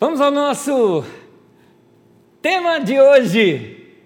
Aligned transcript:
Vamos 0.00 0.20
ao 0.20 0.30
nosso 0.30 1.04
tema 2.40 2.78
de 2.78 3.00
hoje. 3.00 3.96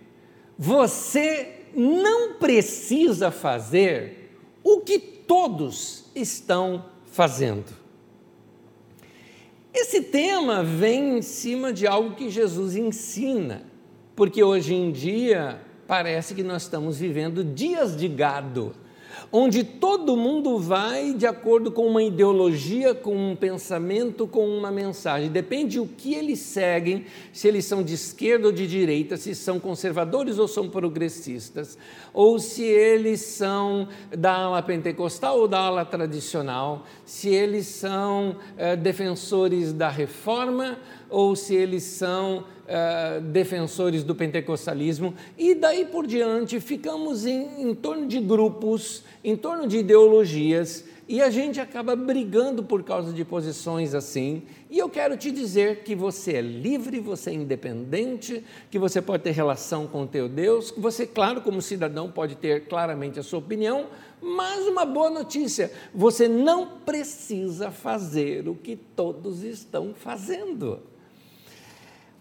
Você 0.57 1.67
não 1.75 2.33
precisa 2.35 3.31
fazer 3.31 4.35
o 4.65 4.81
que 4.81 4.99
todos 4.99 6.07
estão 6.15 6.87
fazendo. 7.05 7.67
Esse 9.75 10.01
tema 10.01 10.63
vem 10.65 11.19
em 11.19 11.23
cima 11.23 11.75
de 11.75 11.87
algo 11.87 12.15
que 12.15 12.31
Jesus 12.31 12.75
ensina, 12.75 13.63
porque 14.17 14.43
hoje 14.43 14.73
em 14.73 14.91
dia 14.93 15.61
parece 15.87 16.35
que 16.35 16.43
nós 16.43 16.63
estamos 16.63 16.99
vivendo 16.99 17.45
dias 17.45 17.95
de 17.95 18.09
gado 18.09 18.75
onde 19.33 19.65
todo 19.65 20.15
mundo 20.15 20.59
vai 20.59 21.15
de 21.15 21.27
acordo 21.27 21.73
com 21.73 21.87
uma 21.87 22.03
ideologia, 22.03 22.95
com 22.95 23.17
um 23.17 23.35
pensamento, 23.35 24.27
com 24.27 24.47
uma 24.47 24.71
mensagem. 24.71 25.31
Depende 25.31 25.81
o 25.81 25.87
que 25.87 26.13
eles 26.13 26.39
seguem, 26.39 27.07
se 27.33 27.49
eles 27.49 27.65
são 27.65 27.83
de 27.83 27.95
esquerda 27.95 28.49
ou 28.49 28.53
de 28.53 28.67
direita, 28.67 29.17
se 29.17 29.35
são 29.35 29.59
conservadores 29.59 30.39
ou 30.39 30.47
são 30.47 30.69
progressistas, 30.69 31.79
ou 32.13 32.39
se 32.39 32.63
eles 32.63 33.23
são 33.23 33.89
da 34.11 34.35
ala 34.35 34.63
pentecostal 34.63 35.39
ou 35.39 35.49
da 35.49 35.61
ala 35.61 35.85
tradicional, 35.87 36.85
se 37.07 37.31
eles 37.31 37.67
são 37.67 38.37
é, 38.59 38.77
defensores 38.77 39.73
da 39.73 39.89
reforma 39.89 40.79
ou 41.09 41.35
se 41.35 41.55
eles 41.55 41.83
são 41.85 42.45
uh, 42.67 43.21
defensores 43.21 44.03
do 44.05 44.15
pentecostalismo, 44.15 45.15
e 45.37 45.55
daí 45.55 45.85
por 45.85 46.07
diante 46.07 46.61
ficamos 46.61 47.27
em, 47.27 47.63
em 47.63 47.75
torno 47.75 48.07
de 48.07 48.21
grupos, 48.21 49.05
em 49.23 49.37
torno 49.37 49.67
de 49.67 49.79
ideologias, 49.79 50.85
e 51.09 51.21
a 51.21 51.29
gente 51.31 51.61
acaba 51.61 51.95
brigando 51.95 52.63
por 52.63 52.83
causa 52.83 53.13
de 53.13 53.25
posições 53.25 53.95
assim. 53.95 54.43
E 54.71 54.79
eu 54.79 54.89
quero 54.89 55.17
te 55.17 55.31
dizer 55.31 55.83
que 55.83 55.95
você 55.95 56.35
é 56.37 56.41
livre, 56.41 57.01
você 57.01 57.31
é 57.31 57.35
independente, 57.35 58.43
que 58.71 58.79
você 58.79 59.03
pode 59.03 59.23
ter 59.23 59.33
relação 59.33 59.87
com 59.87 60.05
o 60.05 60.07
teu 60.07 60.29
Deus, 60.29 60.71
que 60.71 60.81
você, 60.81 61.07
claro, 61.07 61.43
como 61.43 61.61
cidadão, 61.61 62.11
pode 62.11 62.37
ter 62.37 62.67
claramente 62.67 63.19
a 63.19 63.23
sua 63.23 63.41
opinião, 63.41 63.89
mas 64.23 64.67
uma 64.67 64.87
boa 64.87 65.11
notícia: 65.11 65.71
você 65.93 66.29
não 66.29 66.79
precisa 66.79 67.71
fazer 67.71 68.49
o 68.49 68.55
que 68.55 68.77
todos 68.77 69.43
estão 69.43 69.93
fazendo. 69.95 70.92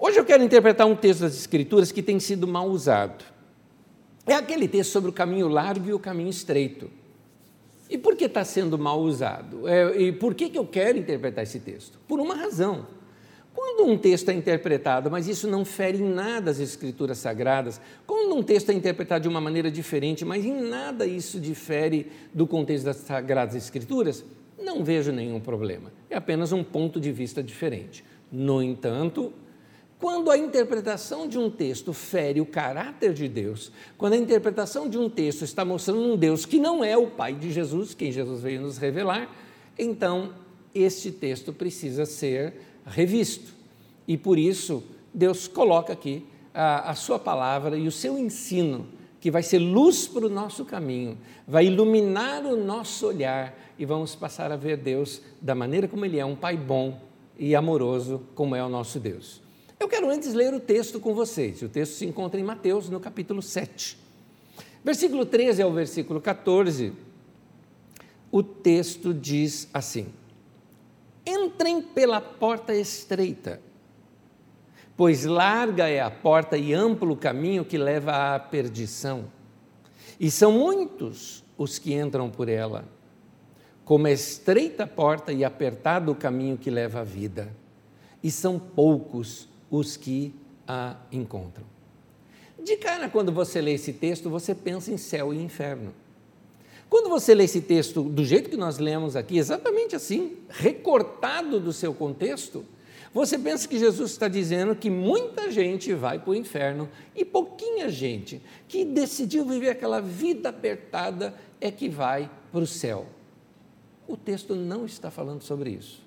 Hoje 0.04 0.20
eu 0.20 0.26
quero 0.26 0.44
interpretar 0.44 0.88
um 0.88 0.96
texto 0.96 1.20
das 1.20 1.36
Escrituras 1.36 1.92
que 1.92 2.02
tem 2.02 2.20
sido 2.20 2.48
mal 2.48 2.68
usado. 2.68 3.24
É 4.26 4.34
aquele 4.34 4.68
texto 4.68 4.90
sobre 4.90 5.12
o 5.12 5.14
caminho 5.14 5.48
largo 5.48 5.88
e 5.88 5.94
o 5.94 6.00
caminho 6.00 6.32
estreito. 6.32 6.90
E 7.88 8.00
por 8.00 8.16
que 8.16 8.26
está 8.26 8.44
sendo 8.44 8.80
mal 8.80 9.00
usado? 9.00 9.68
É, 9.68 10.02
e 10.02 10.12
por 10.12 10.34
que, 10.34 10.50
que 10.50 10.58
eu 10.58 10.66
quero 10.66 10.98
interpretar 10.98 11.44
esse 11.44 11.60
texto? 11.60 12.00
Por 12.08 12.20
uma 12.20 12.34
razão. 12.34 12.88
Quando 13.54 13.88
um 13.88 13.96
texto 13.96 14.30
é 14.30 14.34
interpretado, 14.34 15.12
mas 15.12 15.28
isso 15.28 15.48
não 15.48 15.64
fere 15.64 16.00
em 16.00 16.10
nada 16.10 16.50
as 16.50 16.60
Escrituras 16.60 17.20
Sagradas, 17.20 17.80
quando 18.08 18.36
um 18.36 18.42
texto 18.42 18.72
é 18.72 18.74
interpretado 18.74 19.22
de 19.22 19.30
uma 19.30 19.40
maneira 19.40 19.70
diferente, 19.70 20.26
mas 20.26 20.44
em 20.44 20.68
nada 20.68 21.06
isso 21.06 21.40
difere 21.40 22.12
do 22.34 22.48
contexto 22.48 22.86
das 22.86 22.98
Sagradas 22.98 23.54
Escrituras, 23.54 24.26
não 24.58 24.84
vejo 24.84 25.12
nenhum 25.12 25.40
problema. 25.40 25.94
É 26.10 26.16
apenas 26.16 26.52
um 26.52 26.64
ponto 26.64 27.00
de 27.00 27.12
vista 27.12 27.44
diferente. 27.44 28.04
No 28.32 28.64
entanto, 28.64 29.32
quando 30.02 30.32
a 30.32 30.38
interpretação 30.38 31.28
de 31.28 31.38
um 31.38 31.48
texto 31.48 31.94
fere 31.94 32.42
o 32.42 32.46
caráter 32.46 33.14
de 33.14 33.30
Deus, 33.30 33.72
quando 34.00 34.14
a 34.14 34.18
interpretação 34.18 34.90
de 34.90 34.98
um 34.98 35.08
texto 35.08 35.44
está 35.44 35.64
mostrando 35.64 36.02
um 36.02 36.18
Deus 36.18 36.44
que 36.44 36.58
não 36.60 36.84
é 36.84 36.98
o 36.98 37.06
Pai 37.06 37.36
de 37.36 37.52
Jesus, 37.52 37.94
quem 37.94 38.12
Jesus 38.12 38.42
veio 38.42 38.62
nos 38.62 38.80
revelar, 38.80 39.30
então 39.78 40.34
este 40.74 41.12
texto 41.12 41.54
precisa 41.54 42.08
ser 42.08 42.56
revisto. 42.84 43.54
E 44.08 44.18
por 44.18 44.40
isso, 44.40 44.84
Deus 45.14 45.48
coloca 45.48 45.94
aqui 45.94 46.26
a, 46.52 46.90
a 46.90 46.96
sua 46.96 47.20
palavra 47.20 47.78
e 47.78 47.88
o 47.88 47.92
seu 47.92 48.18
ensino, 48.18 48.88
que 49.20 49.30
vai 49.30 49.44
ser 49.44 49.60
luz 49.60 50.08
para 50.08 50.26
o 50.26 50.30
nosso 50.30 50.66
caminho, 50.66 51.16
vai 51.48 51.68
iluminar 51.68 52.44
o 52.44 52.58
nosso 52.58 53.06
olhar 53.06 53.56
e 53.78 53.86
vamos 53.86 54.16
passar 54.16 54.52
a 54.52 54.56
ver 54.56 54.78
Deus 54.78 55.22
da 55.40 55.54
maneira 55.54 55.88
como 55.88 56.04
Ele 56.06 56.18
é, 56.18 56.26
um 56.26 56.36
Pai 56.36 56.58
bom 56.58 57.00
e 57.38 57.56
amoroso, 57.56 58.24
como 58.34 58.56
é 58.56 58.64
o 58.64 58.70
nosso 58.70 59.00
Deus. 59.00 59.41
Eu 59.82 59.90
quero 59.90 60.12
antes 60.12 60.36
ler 60.36 60.54
o 60.54 60.60
texto 60.60 61.00
com 61.00 61.16
vocês. 61.16 61.60
O 61.64 61.68
texto 61.68 61.94
se 61.94 62.06
encontra 62.06 62.40
em 62.40 62.44
Mateus, 62.44 62.88
no 62.88 63.00
capítulo 63.00 63.42
7. 63.42 63.98
Versículo 64.84 65.26
13 65.26 65.64
ao 65.64 65.74
versículo 65.74 66.22
14, 66.22 66.94
o 68.32 68.44
texto 68.44 69.12
diz 69.12 69.68
assim: 69.74 70.06
Entrem 71.26 71.82
pela 71.82 72.22
porta 72.22 72.76
estreita, 72.76 73.60
pois 74.96 75.26
larga 75.26 75.90
é 75.90 76.00
a 76.00 76.12
porta 76.12 76.60
e 76.60 76.76
amplo 76.76 77.14
o 77.14 77.18
caminho 77.18 77.66
que 77.66 77.80
leva 77.80 78.36
à 78.36 78.40
perdição, 78.40 79.32
e 80.20 80.30
são 80.30 80.52
muitos 80.52 81.44
os 81.58 81.80
que 81.80 81.96
entram 81.96 82.30
por 82.30 82.50
ela. 82.50 82.86
Como 83.84 84.08
é 84.08 84.14
estreita 84.14 84.84
a 84.84 84.88
porta 84.88 85.34
e 85.34 85.44
apertado 85.44 86.12
o 86.12 86.16
caminho 86.16 86.56
que 86.56 86.70
leva 86.70 87.00
à 87.00 87.04
vida, 87.04 87.52
e 88.22 88.30
são 88.30 88.60
poucos 88.60 89.50
os 89.72 89.98
que 89.98 90.36
a 90.68 90.98
encontram. 91.12 91.66
De 92.64 92.78
cara, 92.78 93.10
quando 93.10 93.32
você 93.32 93.60
lê 93.60 93.74
esse 93.74 93.94
texto, 93.94 94.30
você 94.30 94.54
pensa 94.54 94.92
em 94.92 94.98
céu 94.98 95.34
e 95.34 95.42
inferno. 95.42 95.94
Quando 96.90 97.10
você 97.10 97.34
lê 97.34 97.46
esse 97.46 97.62
texto 97.62 98.04
do 98.04 98.24
jeito 98.24 98.50
que 98.50 98.58
nós 98.58 98.78
lemos 98.78 99.16
aqui, 99.16 99.38
exatamente 99.38 99.96
assim, 99.96 100.38
recortado 100.50 101.60
do 101.60 101.72
seu 101.72 101.94
contexto, 101.94 102.66
você 103.14 103.38
pensa 103.38 103.68
que 103.68 103.80
Jesus 103.80 104.12
está 104.12 104.28
dizendo 104.28 104.76
que 104.76 104.90
muita 104.90 105.50
gente 105.52 105.94
vai 105.94 106.20
para 106.20 106.32
o 106.32 106.36
inferno 106.36 106.90
e 107.16 107.26
pouquinha 107.26 107.90
gente 107.90 108.42
que 108.68 108.86
decidiu 108.86 109.46
viver 109.46 109.70
aquela 109.70 110.00
vida 110.00 110.50
apertada 110.50 111.34
é 111.60 111.72
que 111.72 111.90
vai 111.90 112.30
para 112.52 112.62
o 112.62 112.68
céu. 112.68 113.06
O 114.08 114.16
texto 114.16 114.56
não 114.56 114.86
está 114.86 115.10
falando 115.10 115.42
sobre 115.42 115.72
isso. 115.72 116.02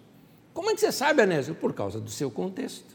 Como 0.53 0.71
é 0.71 0.75
que 0.75 0.81
você 0.81 0.93
sabe, 0.93 1.21
Anésio? 1.21 1.55
Por 1.55 1.73
causa 1.73 2.01
do 2.01 2.11
seu 2.11 2.31
contexto. 2.31 2.95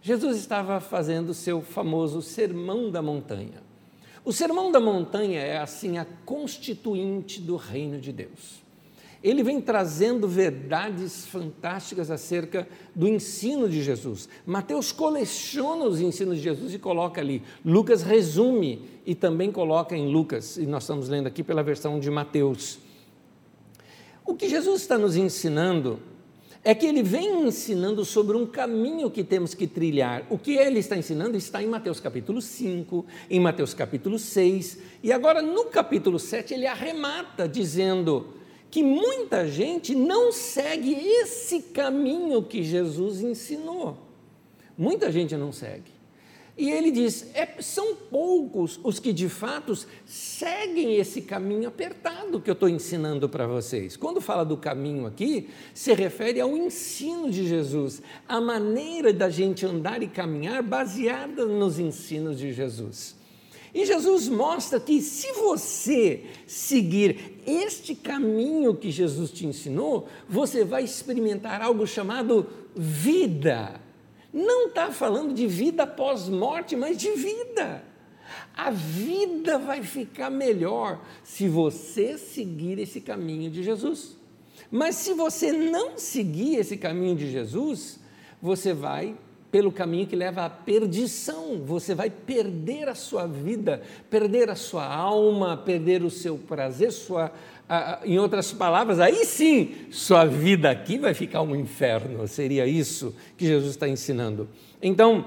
Jesus 0.00 0.38
estava 0.38 0.80
fazendo 0.80 1.34
seu 1.34 1.60
famoso 1.60 2.22
Sermão 2.22 2.90
da 2.90 3.02
Montanha. 3.02 3.62
O 4.24 4.32
Sermão 4.32 4.70
da 4.70 4.80
Montanha 4.80 5.40
é 5.40 5.58
assim 5.58 5.98
a 5.98 6.06
constituinte 6.24 7.40
do 7.40 7.56
reino 7.56 7.98
de 8.00 8.12
Deus. 8.12 8.62
Ele 9.22 9.42
vem 9.42 9.60
trazendo 9.60 10.28
verdades 10.28 11.26
fantásticas 11.26 12.08
acerca 12.08 12.68
do 12.94 13.08
ensino 13.08 13.68
de 13.68 13.82
Jesus. 13.82 14.28
Mateus 14.46 14.92
coleciona 14.92 15.86
os 15.86 16.00
ensinos 16.00 16.36
de 16.36 16.44
Jesus 16.44 16.72
e 16.72 16.78
coloca 16.78 17.20
ali. 17.20 17.42
Lucas 17.64 18.02
resume 18.02 18.82
e 19.04 19.16
também 19.16 19.50
coloca 19.50 19.96
em 19.96 20.12
Lucas, 20.12 20.56
e 20.56 20.66
nós 20.66 20.84
estamos 20.84 21.08
lendo 21.08 21.26
aqui 21.26 21.42
pela 21.42 21.62
versão 21.62 21.98
de 21.98 22.08
Mateus. 22.10 22.78
O 24.24 24.34
que 24.34 24.48
Jesus 24.48 24.82
está 24.82 24.96
nos 24.96 25.16
ensinando 25.16 25.98
é 26.68 26.74
que 26.74 26.84
ele 26.84 27.02
vem 27.02 27.46
ensinando 27.46 28.04
sobre 28.04 28.36
um 28.36 28.44
caminho 28.44 29.10
que 29.10 29.24
temos 29.24 29.54
que 29.54 29.66
trilhar. 29.66 30.26
O 30.28 30.36
que 30.36 30.52
ele 30.52 30.80
está 30.80 30.98
ensinando 30.98 31.34
está 31.34 31.62
em 31.62 31.66
Mateus 31.66 31.98
capítulo 31.98 32.42
5, 32.42 33.06
em 33.30 33.40
Mateus 33.40 33.72
capítulo 33.72 34.18
6, 34.18 34.76
e 35.02 35.10
agora 35.10 35.40
no 35.40 35.64
capítulo 35.64 36.18
7 36.18 36.52
ele 36.52 36.66
arremata 36.66 37.48
dizendo 37.48 38.34
que 38.70 38.82
muita 38.82 39.48
gente 39.48 39.94
não 39.94 40.30
segue 40.30 40.92
esse 40.92 41.62
caminho 41.62 42.42
que 42.42 42.62
Jesus 42.62 43.22
ensinou. 43.22 43.96
Muita 44.76 45.10
gente 45.10 45.34
não 45.38 45.50
segue. 45.50 45.97
E 46.58 46.72
ele 46.72 46.90
diz: 46.90 47.30
é, 47.34 47.48
são 47.60 47.94
poucos 47.94 48.80
os 48.82 48.98
que 48.98 49.12
de 49.12 49.28
fato 49.28 49.78
seguem 50.04 50.96
esse 50.96 51.22
caminho 51.22 51.68
apertado 51.68 52.40
que 52.40 52.50
eu 52.50 52.54
estou 52.54 52.68
ensinando 52.68 53.28
para 53.28 53.46
vocês. 53.46 53.96
Quando 53.96 54.20
fala 54.20 54.44
do 54.44 54.56
caminho 54.56 55.06
aqui, 55.06 55.48
se 55.72 55.94
refere 55.94 56.40
ao 56.40 56.56
ensino 56.56 57.30
de 57.30 57.46
Jesus, 57.46 58.02
a 58.26 58.40
maneira 58.40 59.12
da 59.12 59.30
gente 59.30 59.64
andar 59.64 60.02
e 60.02 60.08
caminhar 60.08 60.60
baseada 60.60 61.46
nos 61.46 61.78
ensinos 61.78 62.36
de 62.36 62.52
Jesus. 62.52 63.16
E 63.72 63.86
Jesus 63.86 64.28
mostra 64.28 64.80
que 64.80 65.00
se 65.00 65.30
você 65.34 66.24
seguir 66.44 67.40
este 67.46 67.94
caminho 67.94 68.74
que 68.74 68.90
Jesus 68.90 69.30
te 69.30 69.46
ensinou, 69.46 70.08
você 70.28 70.64
vai 70.64 70.82
experimentar 70.82 71.62
algo 71.62 71.86
chamado 71.86 72.48
vida 72.74 73.80
não 74.32 74.68
está 74.68 74.90
falando 74.90 75.34
de 75.34 75.46
vida 75.46 75.86
pós-morte, 75.86 76.76
mas 76.76 76.96
de 76.96 77.10
vida. 77.12 77.82
A 78.54 78.70
vida 78.70 79.58
vai 79.58 79.82
ficar 79.82 80.30
melhor 80.30 81.00
se 81.22 81.48
você 81.48 82.18
seguir 82.18 82.78
esse 82.78 83.00
caminho 83.00 83.50
de 83.50 83.62
Jesus. 83.62 84.16
Mas 84.70 84.96
se 84.96 85.14
você 85.14 85.52
não 85.52 85.96
seguir 85.96 86.56
esse 86.56 86.76
caminho 86.76 87.16
de 87.16 87.30
Jesus, 87.30 87.98
você 88.42 88.74
vai 88.74 89.16
pelo 89.50 89.72
caminho 89.72 90.06
que 90.06 90.16
leva 90.16 90.44
à 90.44 90.50
perdição. 90.50 91.62
Você 91.64 91.94
vai 91.94 92.10
perder 92.10 92.88
a 92.88 92.94
sua 92.94 93.26
vida, 93.26 93.82
perder 94.10 94.50
a 94.50 94.54
sua 94.54 94.86
alma, 94.86 95.56
perder 95.56 96.02
o 96.02 96.10
seu 96.10 96.36
prazer, 96.36 96.92
sua 96.92 97.32
em 98.04 98.18
outras 98.18 98.52
palavras, 98.52 98.98
aí 98.98 99.24
sim, 99.24 99.74
sua 99.90 100.24
vida 100.24 100.70
aqui 100.70 100.98
vai 100.98 101.12
ficar 101.12 101.42
um 101.42 101.54
inferno. 101.54 102.26
Seria 102.26 102.66
isso 102.66 103.14
que 103.36 103.46
Jesus 103.46 103.72
está 103.72 103.88
ensinando. 103.88 104.48
Então, 104.82 105.26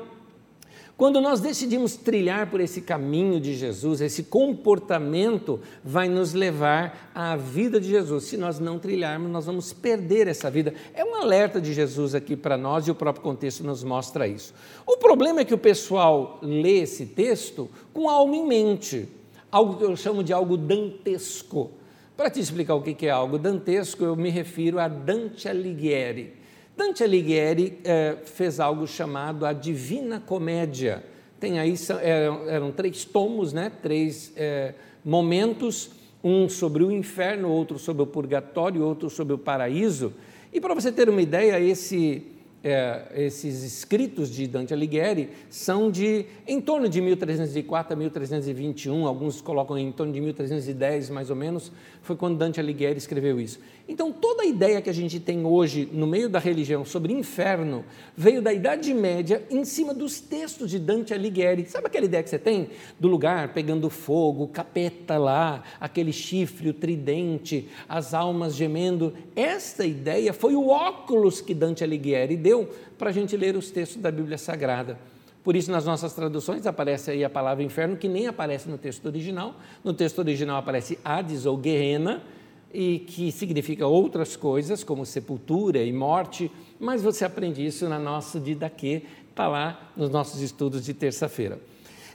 quando 1.02 1.20
nós 1.20 1.40
decidimos 1.40 1.96
trilhar 1.96 2.52
por 2.52 2.62
esse 2.62 2.80
caminho 2.80 3.40
de 3.40 3.56
Jesus, 3.56 4.02
esse 4.02 4.22
comportamento 4.22 5.60
vai 5.84 6.08
nos 6.08 6.32
levar 6.32 7.12
à 7.16 7.36
vida 7.36 7.80
de 7.80 7.90
Jesus. 7.90 8.26
Se 8.26 8.38
nós 8.38 8.60
não 8.60 8.78
trilharmos, 8.78 9.32
nós 9.32 9.48
vamos 9.48 9.74
perder 9.74 10.28
essa 10.28 10.48
vida. 10.52 10.76
É 10.94 11.04
um 11.04 11.16
alerta 11.16 11.60
de 11.60 11.74
Jesus 11.74 12.14
aqui 12.14 12.36
para 12.36 12.56
nós 12.56 12.88
e 12.88 12.92
o 12.92 12.96
próprio 12.96 13.24
contexto 13.24 13.64
nos 13.64 13.84
mostra 13.84 14.28
isso. 14.28 14.54
O 14.86 14.98
problema 14.98 15.42
é 15.42 15.46
que 15.46 15.56
o 15.56 15.58
pessoal 15.58 16.38
lê 16.40 16.82
esse 16.82 17.08
texto 17.08 17.68
com 17.92 18.08
algo 18.08 18.36
em 18.36 18.46
mente, 18.46 19.10
algo 19.52 19.78
que 19.78 19.84
eu 19.84 19.96
chamo 19.96 20.24
de 20.24 20.32
algo 20.32 20.56
dantesco. 20.56 21.72
Para 22.22 22.30
te 22.30 22.40
explicar 22.40 22.76
o 22.76 22.84
que 22.84 23.08
é 23.08 23.10
algo 23.10 23.40
dantesco, 23.40 24.04
eu 24.04 24.16
me 24.16 24.30
refiro 24.30 24.78
a 24.78 24.88
Dante 24.88 25.50
Alighieri. 25.50 26.32
Dante 26.78 27.04
Alighieri 27.04 27.80
é, 27.84 28.16
fez 28.26 28.60
algo 28.60 28.86
chamado 28.86 29.44
a 29.44 29.52
Divina 29.54 30.20
Comédia. 30.20 31.04
Tem 31.40 31.58
aí 31.58 31.74
eram, 32.00 32.48
eram 32.48 32.72
três 32.72 33.04
tomos, 33.04 33.54
né? 33.54 33.72
Três 33.82 34.32
é, 34.38 34.76
momentos, 35.04 35.90
um 36.24 36.48
sobre 36.48 36.84
o 36.84 36.92
inferno, 36.92 37.50
outro 37.50 37.80
sobre 37.80 38.04
o 38.04 38.06
purgatório, 38.06 38.84
outro 38.84 39.10
sobre 39.10 39.34
o 39.34 39.38
paraíso. 39.40 40.14
E 40.54 40.62
para 40.62 40.76
você 40.76 40.92
ter 40.92 41.10
uma 41.10 41.24
ideia, 41.24 41.60
esse 41.60 42.22
é, 42.64 43.08
esses 43.16 43.64
escritos 43.64 44.30
de 44.30 44.48
Dante 44.48 44.74
Alighieri 44.74 45.30
são 45.50 45.90
de 45.90 46.26
em 46.48 46.62
torno 46.62 46.88
de 46.88 47.02
1304 47.02 47.94
a 47.94 47.96
1321, 47.96 49.08
alguns 49.08 49.42
colocam 49.42 49.78
em 49.78 49.92
torno 49.92 50.14
de 50.14 50.22
1310 50.22 51.10
mais 51.10 51.30
ou 51.30 51.36
menos, 51.36 51.72
foi 52.02 52.16
quando 52.16 52.38
Dante 52.38 52.60
Alighieri 52.60 52.98
escreveu 52.98 53.40
isso. 53.40 53.60
Então, 53.92 54.10
toda 54.10 54.44
a 54.44 54.46
ideia 54.46 54.82
que 54.82 54.90
a 54.90 54.94
gente 54.94 55.20
tem 55.20 55.46
hoje 55.46 55.90
no 55.92 56.08
meio 56.08 56.30
da 56.30 56.40
religião 56.40 56.86
sobre 56.86 57.12
inferno 57.12 57.84
veio 58.16 58.42
da 58.42 58.54
Idade 58.54 58.94
Média 58.94 59.44
em 59.52 59.66
cima 59.66 59.94
dos 59.94 60.22
textos 60.22 60.72
de 60.72 60.80
Dante 60.80 61.14
Alighieri. 61.14 61.66
Sabe 61.66 61.88
aquela 61.88 62.06
ideia 62.06 62.24
que 62.24 62.30
você 62.30 62.40
tem 62.40 62.70
do 62.98 63.10
lugar 63.10 63.50
pegando 63.50 63.90
fogo, 63.90 64.48
capeta 64.48 65.18
lá, 65.18 65.62
aquele 65.78 66.14
chifre, 66.14 66.70
o 66.70 66.74
tridente, 66.74 67.68
as 67.90 68.14
almas 68.14 68.56
gemendo? 68.56 69.14
Esta 69.36 69.86
ideia 69.86 70.32
foi 70.32 70.56
o 70.56 70.70
óculos 70.70 71.42
que 71.42 71.54
Dante 71.54 71.84
Alighieri 71.84 72.38
deu 72.38 72.70
para 72.98 73.10
a 73.10 73.14
gente 73.14 73.36
ler 73.36 73.58
os 73.58 73.72
textos 73.72 74.02
da 74.02 74.10
Bíblia 74.10 74.38
Sagrada. 74.38 74.98
Por 75.44 75.54
isso, 75.54 75.70
nas 75.70 75.86
nossas 75.86 76.14
traduções 76.14 76.66
aparece 76.66 77.12
aí 77.12 77.26
a 77.26 77.30
palavra 77.30 77.62
inferno, 77.62 77.98
que 77.98 78.08
nem 78.08 78.26
aparece 78.26 78.70
no 78.70 78.78
texto 78.78 79.08
original. 79.08 79.54
No 79.84 79.94
texto 79.94 80.20
original 80.20 80.56
aparece 80.56 80.98
Hades 81.04 81.46
ou 81.46 81.58
Guerrena, 81.58 82.24
e 82.74 83.00
que 83.00 83.32
significa 83.32 83.88
outras 83.88 84.36
coisas, 84.36 84.84
como 84.84 85.06
sepultura 85.06 85.84
e 85.84 85.92
morte, 85.92 86.52
mas 86.80 87.02
você 87.02 87.26
aprende 87.26 87.66
isso 87.66 87.88
na 87.88 88.00
nossa 88.00 88.40
Didaquê, 88.40 89.04
está 89.30 89.48
lá 89.48 89.92
nos 89.96 90.10
nossos 90.10 90.42
estudos 90.42 90.84
de 90.84 90.94
terça-feira. 90.94 91.60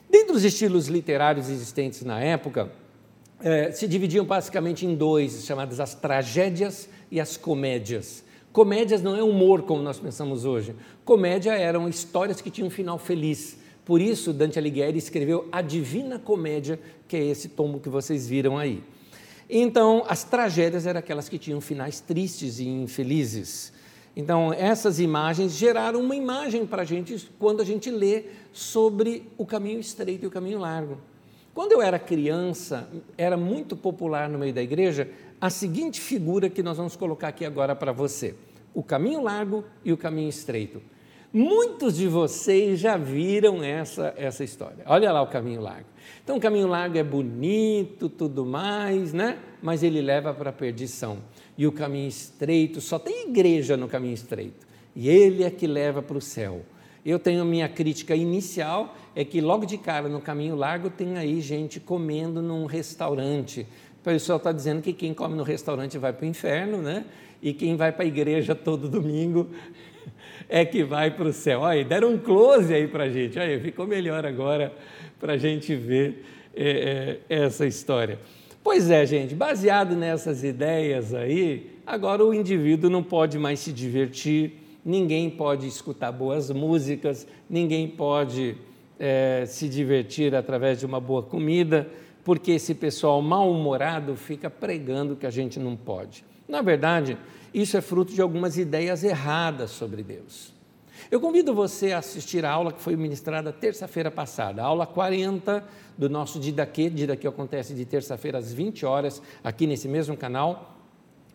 Dentro 0.08 0.34
dos 0.34 0.44
estilos 0.44 0.86
literários 0.86 1.48
existentes 1.48 2.02
na 2.02 2.20
época, 2.20 2.70
eh, 3.40 3.72
se 3.72 3.88
dividiam 3.88 4.24
basicamente 4.24 4.86
em 4.86 4.94
dois, 4.94 5.44
chamadas 5.44 5.80
as 5.80 5.94
tragédias 5.94 6.88
e 7.10 7.20
as 7.20 7.36
comédias. 7.36 8.24
Comédias 8.52 9.02
não 9.02 9.14
é 9.14 9.22
humor 9.22 9.62
como 9.62 9.82
nós 9.82 9.98
pensamos 9.98 10.44
hoje. 10.44 10.74
Comédia 11.04 11.52
eram 11.52 11.88
histórias 11.88 12.40
que 12.40 12.50
tinham 12.50 12.68
um 12.68 12.70
final 12.70 12.98
feliz. 12.98 13.58
Por 13.84 14.00
isso, 14.00 14.32
Dante 14.32 14.58
Alighieri 14.58 14.98
escreveu 14.98 15.46
A 15.52 15.60
Divina 15.60 16.18
Comédia, 16.18 16.80
que 17.06 17.16
é 17.16 17.24
esse 17.24 17.50
tomo 17.50 17.78
que 17.78 17.88
vocês 17.88 18.26
viram 18.26 18.56
aí. 18.56 18.82
Então, 19.48 20.04
as 20.08 20.24
tragédias 20.24 20.86
eram 20.86 20.98
aquelas 20.98 21.28
que 21.28 21.38
tinham 21.38 21.60
finais 21.60 22.00
tristes 22.00 22.58
e 22.58 22.66
infelizes. 22.66 23.72
Então, 24.16 24.52
essas 24.52 24.98
imagens 24.98 25.52
geraram 25.52 26.00
uma 26.00 26.16
imagem 26.16 26.66
para 26.66 26.82
a 26.82 26.84
gente 26.84 27.28
quando 27.38 27.60
a 27.60 27.64
gente 27.64 27.90
lê 27.90 28.24
sobre 28.52 29.30
o 29.36 29.44
caminho 29.44 29.78
estreito 29.78 30.24
e 30.24 30.26
o 30.26 30.30
caminho 30.30 30.58
largo. 30.58 30.98
Quando 31.54 31.72
eu 31.72 31.80
era 31.80 31.98
criança, 31.98 32.88
era 33.16 33.36
muito 33.36 33.76
popular 33.76 34.28
no 34.28 34.38
meio 34.38 34.52
da 34.52 34.62
igreja 34.62 35.08
a 35.40 35.50
seguinte 35.50 36.00
figura 36.00 36.50
que 36.50 36.62
nós 36.62 36.76
vamos 36.76 36.96
colocar 36.96 37.28
aqui 37.28 37.44
agora 37.44 37.76
para 37.76 37.92
você 37.92 38.34
o 38.74 38.82
caminho 38.82 39.22
largo 39.22 39.64
e 39.84 39.92
o 39.92 39.96
caminho 39.96 40.28
estreito. 40.28 40.82
Muitos 41.32 41.96
de 41.96 42.06
vocês 42.06 42.78
já 42.80 42.96
viram 42.96 43.62
essa, 43.62 44.14
essa 44.16 44.42
história. 44.42 44.84
Olha 44.86 45.12
lá 45.12 45.22
o 45.22 45.26
caminho 45.26 45.60
largo. 45.60 45.86
Então, 46.22 46.36
o 46.36 46.40
caminho 46.40 46.66
largo 46.66 46.96
é 46.96 47.04
bonito, 47.04 48.08
tudo 48.08 48.44
mais, 48.44 49.12
né? 49.12 49.38
Mas 49.62 49.82
ele 49.82 50.00
leva 50.00 50.32
para 50.32 50.50
a 50.50 50.52
perdição. 50.52 51.18
E 51.58 51.66
o 51.66 51.72
caminho 51.72 52.08
estreito, 52.08 52.80
só 52.80 52.98
tem 52.98 53.28
igreja 53.28 53.76
no 53.76 53.88
caminho 53.88 54.14
estreito. 54.14 54.66
E 54.94 55.08
ele 55.08 55.44
é 55.44 55.50
que 55.50 55.66
leva 55.66 56.02
para 56.02 56.16
o 56.16 56.20
céu. 56.20 56.62
Eu 57.04 57.18
tenho 57.18 57.42
a 57.42 57.44
minha 57.44 57.68
crítica 57.68 58.16
inicial, 58.16 58.96
é 59.14 59.24
que 59.24 59.40
logo 59.40 59.64
de 59.64 59.78
cara 59.78 60.08
no 60.08 60.20
caminho 60.20 60.56
largo 60.56 60.90
tem 60.90 61.16
aí 61.16 61.40
gente 61.40 61.78
comendo 61.78 62.42
num 62.42 62.66
restaurante. 62.66 63.66
O 64.00 64.04
pessoal 64.04 64.38
está 64.38 64.50
dizendo 64.50 64.82
que 64.82 64.92
quem 64.92 65.14
come 65.14 65.36
no 65.36 65.42
restaurante 65.42 65.98
vai 65.98 66.12
para 66.12 66.24
o 66.24 66.28
inferno, 66.28 66.78
né? 66.78 67.04
e 67.42 67.52
quem 67.52 67.76
vai 67.76 67.92
para 67.92 68.04
a 68.04 68.06
igreja 68.06 68.54
todo 68.54 68.88
domingo 68.88 69.48
é 70.48 70.64
que 70.64 70.84
vai 70.84 71.10
para 71.10 71.28
o 71.28 71.32
céu. 71.32 71.60
Olha, 71.60 71.84
deram 71.84 72.12
um 72.12 72.18
close 72.18 72.72
aí 72.72 72.86
para 72.86 73.04
a 73.04 73.08
gente, 73.08 73.38
olha, 73.38 73.60
ficou 73.60 73.86
melhor 73.86 74.24
agora 74.24 74.72
para 75.18 75.34
a 75.34 75.36
gente 75.36 75.74
ver 75.74 76.24
é, 76.54 77.18
é, 77.28 77.44
essa 77.44 77.66
história. 77.66 78.18
Pois 78.62 78.90
é, 78.90 79.06
gente, 79.06 79.34
baseado 79.34 79.94
nessas 79.94 80.42
ideias 80.42 81.14
aí, 81.14 81.70
agora 81.86 82.24
o 82.24 82.34
indivíduo 82.34 82.90
não 82.90 83.02
pode 83.02 83.38
mais 83.38 83.60
se 83.60 83.72
divertir, 83.72 84.54
ninguém 84.84 85.30
pode 85.30 85.68
escutar 85.68 86.10
boas 86.10 86.50
músicas, 86.50 87.26
ninguém 87.48 87.86
pode 87.86 88.56
é, 88.98 89.44
se 89.46 89.68
divertir 89.68 90.34
através 90.34 90.80
de 90.80 90.86
uma 90.86 91.00
boa 91.00 91.22
comida, 91.22 91.88
porque 92.24 92.52
esse 92.52 92.74
pessoal 92.74 93.22
mal-humorado 93.22 94.16
fica 94.16 94.50
pregando 94.50 95.14
que 95.14 95.26
a 95.26 95.30
gente 95.30 95.60
não 95.60 95.76
pode. 95.76 96.24
Na 96.48 96.60
verdade, 96.60 97.16
isso 97.62 97.74
é 97.74 97.80
fruto 97.80 98.12
de 98.12 98.20
algumas 98.20 98.58
ideias 98.58 99.02
erradas 99.02 99.70
sobre 99.70 100.02
Deus. 100.02 100.54
Eu 101.10 101.18
convido 101.18 101.54
você 101.54 101.92
a 101.92 101.98
assistir 101.98 102.44
a 102.44 102.50
aula 102.50 102.70
que 102.70 102.82
foi 102.82 102.94
ministrada 102.96 103.50
terça-feira 103.50 104.10
passada, 104.10 104.62
a 104.62 104.66
aula 104.66 104.86
40 104.86 105.64
do 105.96 106.10
nosso 106.10 106.38
Didaquê. 106.38 106.90
Didaquê 106.90 107.26
acontece 107.26 107.72
de 107.72 107.86
terça-feira 107.86 108.36
às 108.36 108.52
20 108.52 108.84
horas, 108.84 109.22
aqui 109.42 109.66
nesse 109.66 109.88
mesmo 109.88 110.14
canal, 110.18 110.76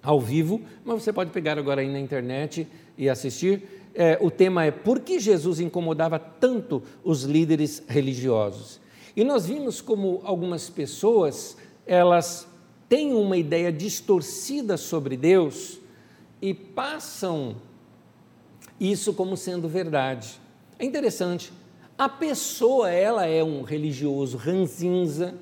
ao 0.04 0.22
vivo, 0.22 0.62
mas 0.86 1.02
você 1.02 1.12
pode 1.12 1.32
pegar 1.32 1.58
agora 1.58 1.82
aí 1.82 1.92
na 1.92 2.00
internet 2.00 2.68
e 2.96 3.10
assistir. 3.10 3.90
É, 3.96 4.20
o 4.22 4.30
tema 4.30 4.64
é 4.64 4.70
Por 4.70 5.00
que 5.00 5.20
Jesus 5.20 5.60
incomodava 5.60 6.20
tanto 6.20 6.84
os 7.04 7.24
líderes 7.24 7.82
religiosos? 7.88 8.80
E 9.16 9.24
nós 9.24 9.48
vimos 9.48 9.82
como 9.82 10.22
algumas 10.24 10.70
pessoas, 10.70 11.58
elas 11.84 12.48
têm 12.88 13.16
uma 13.16 13.38
ideia 13.38 13.72
distorcida 13.72 14.78
sobre 14.78 15.18
Deus 15.18 15.81
e 16.42 16.54
passam 16.54 17.56
isso 18.80 19.14
como 19.14 19.38
sendo 19.38 19.70
verdade. 19.70 20.40
É 20.80 20.86
interessante. 20.86 21.54
A 21.98 22.10
pessoa, 22.10 22.90
ela 22.90 23.26
é 23.26 23.44
um 23.44 23.62
religioso 23.62 24.38
ranzinza 24.38 25.36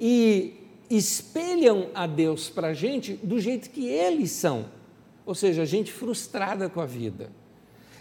e 0.00 0.54
espelham 0.88 1.88
a 1.94 2.06
Deus 2.06 2.48
para 2.48 2.68
a 2.68 2.74
gente 2.74 3.14
do 3.14 3.40
jeito 3.40 3.70
que 3.70 3.88
eles 3.88 4.30
são, 4.30 4.66
ou 5.24 5.34
seja, 5.34 5.66
gente 5.66 5.90
frustrada 5.90 6.68
com 6.68 6.80
a 6.80 6.86
vida. 6.86 7.30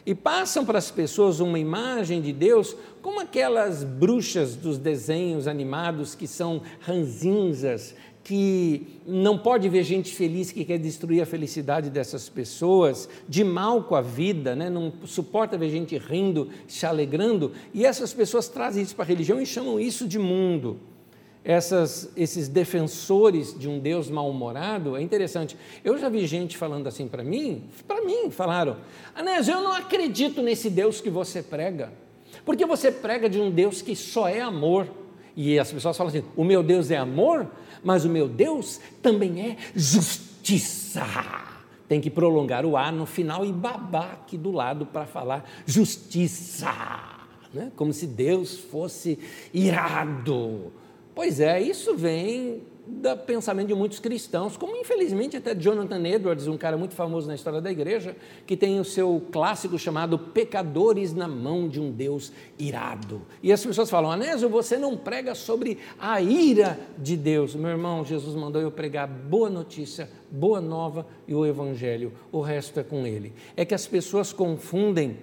E 0.06 0.14
passam 0.14 0.64
para 0.64 0.78
as 0.78 0.92
pessoas 0.92 1.40
uma 1.40 1.58
imagem 1.58 2.22
de 2.22 2.32
Deus 2.32 2.76
como 3.02 3.20
aquelas 3.20 3.84
bruxas 3.84 4.56
dos 4.56 4.78
desenhos 4.78 5.48
animados 5.48 6.14
que 6.14 6.28
são 6.28 6.62
ranzinzas, 6.82 7.96
que 8.26 9.00
não 9.06 9.38
pode 9.38 9.70
ver 9.70 9.84
gente 9.84 10.12
feliz 10.12 10.52
que 10.52 10.66
quer 10.66 10.80
destruir 10.80 11.22
a 11.22 11.28
felicidade 11.28 11.92
dessas 11.92 12.28
pessoas, 12.28 13.08
de 13.30 13.44
mal 13.44 13.84
com 13.84 13.94
a 13.94 14.02
vida, 14.02 14.56
né? 14.56 14.68
não 14.68 14.92
suporta 15.06 15.56
ver 15.56 15.70
gente 15.70 15.96
rindo, 15.96 16.50
se 16.68 16.88
alegrando, 16.88 17.52
e 17.72 17.86
essas 17.86 18.14
pessoas 18.14 18.50
trazem 18.50 18.82
isso 18.82 18.96
para 18.96 19.06
a 19.06 19.08
religião 19.08 19.40
e 19.40 19.46
chamam 19.46 19.80
isso 19.80 20.08
de 20.08 20.18
mundo. 20.18 20.80
Essas, 21.44 22.10
esses 22.18 22.48
defensores 22.48 23.56
de 23.56 23.70
um 23.70 23.78
Deus 23.78 24.10
mal-humorado, 24.10 24.98
é 24.98 25.02
interessante. 25.04 25.56
Eu 25.84 25.96
já 25.96 26.10
vi 26.10 26.26
gente 26.26 26.58
falando 26.58 26.88
assim 26.88 27.08
para 27.08 27.24
mim, 27.24 27.66
para 27.88 28.04
mim, 28.04 28.32
falaram: 28.32 28.78
Anésio, 29.14 29.54
eu 29.54 29.62
não 29.62 29.72
acredito 29.72 30.42
nesse 30.42 30.72
Deus 30.72 31.00
que 31.00 31.12
você 31.12 31.44
prega, 31.44 31.94
porque 32.44 32.66
você 32.66 32.92
prega 32.92 33.30
de 33.30 33.40
um 33.40 33.52
Deus 33.52 33.84
que 33.84 33.96
só 33.96 34.28
é 34.28 34.42
amor. 34.42 34.88
E 35.36 35.60
as 35.60 35.72
pessoas 35.72 35.96
falam 35.96 36.10
assim: 36.10 36.24
o 36.36 36.44
meu 36.44 36.64
Deus 36.64 36.90
é 36.90 36.98
amor? 36.98 37.48
Mas 37.86 38.04
o 38.04 38.10
meu 38.10 38.28
Deus 38.28 38.82
também 39.00 39.42
é 39.52 39.58
justiça. 39.76 41.06
Tem 41.88 42.02
que 42.02 42.10
prolongar 42.10 42.66
o 42.66 42.76
A 42.76 42.92
no 42.92 43.06
final 43.06 43.46
e 43.46 43.54
babar 43.54 44.14
aqui 44.14 44.38
do 44.38 44.52
lado 44.52 44.88
para 44.88 45.06
falar 45.06 45.48
justiça, 45.68 46.74
né? 47.54 47.72
como 47.76 47.94
se 47.94 48.08
Deus 48.08 48.58
fosse 48.58 49.20
irado. 49.54 50.74
Pois 51.14 51.40
é, 51.40 51.62
isso 51.62 51.96
vem 51.96 52.64
do 52.88 53.18
pensamento 53.18 53.68
de 53.68 53.74
muitos 53.74 54.00
cristãos, 54.00 54.56
como 54.58 54.76
infelizmente 54.76 55.36
até 55.36 55.56
Jonathan 55.56 56.06
Edwards, 56.08 56.48
um 56.48 56.58
cara 56.58 56.78
muito 56.78 56.94
famoso 56.94 57.28
na 57.28 57.34
história 57.34 57.60
da 57.60 57.72
igreja, 57.72 58.16
que 58.46 58.56
tem 58.56 58.80
o 58.80 58.86
seu 58.86 59.24
clássico 59.32 59.78
chamado 59.80 60.20
Pecadores 60.20 61.14
na 61.14 61.28
mão 61.28 61.68
de 61.68 61.80
um 61.80 61.92
Deus 61.92 62.32
irado. 62.60 63.22
E 63.42 63.52
as 63.52 63.66
pessoas 63.66 63.90
falam, 63.90 64.12
Anésio, 64.12 64.50
você 64.50 64.78
não 64.78 64.96
prega 64.96 65.34
sobre 65.34 65.80
a 66.00 66.22
ira 66.22 66.80
de 66.98 67.18
Deus. 67.18 67.56
Meu 67.56 67.72
irmão, 67.72 68.06
Jesus 68.06 68.36
mandou 68.36 68.62
eu 68.62 68.72
pregar 68.72 69.08
boa 69.08 69.50
notícia, 69.50 70.10
boa 70.30 70.62
nova 70.62 71.08
e 71.28 71.34
o 71.34 71.46
evangelho. 71.46 72.14
O 72.32 72.42
resto 72.42 72.80
é 72.80 72.84
com 72.84 73.08
ele. 73.08 73.34
É 73.58 73.66
que 73.66 73.74
as 73.74 73.88
pessoas 73.88 74.32
confundem 74.32 75.18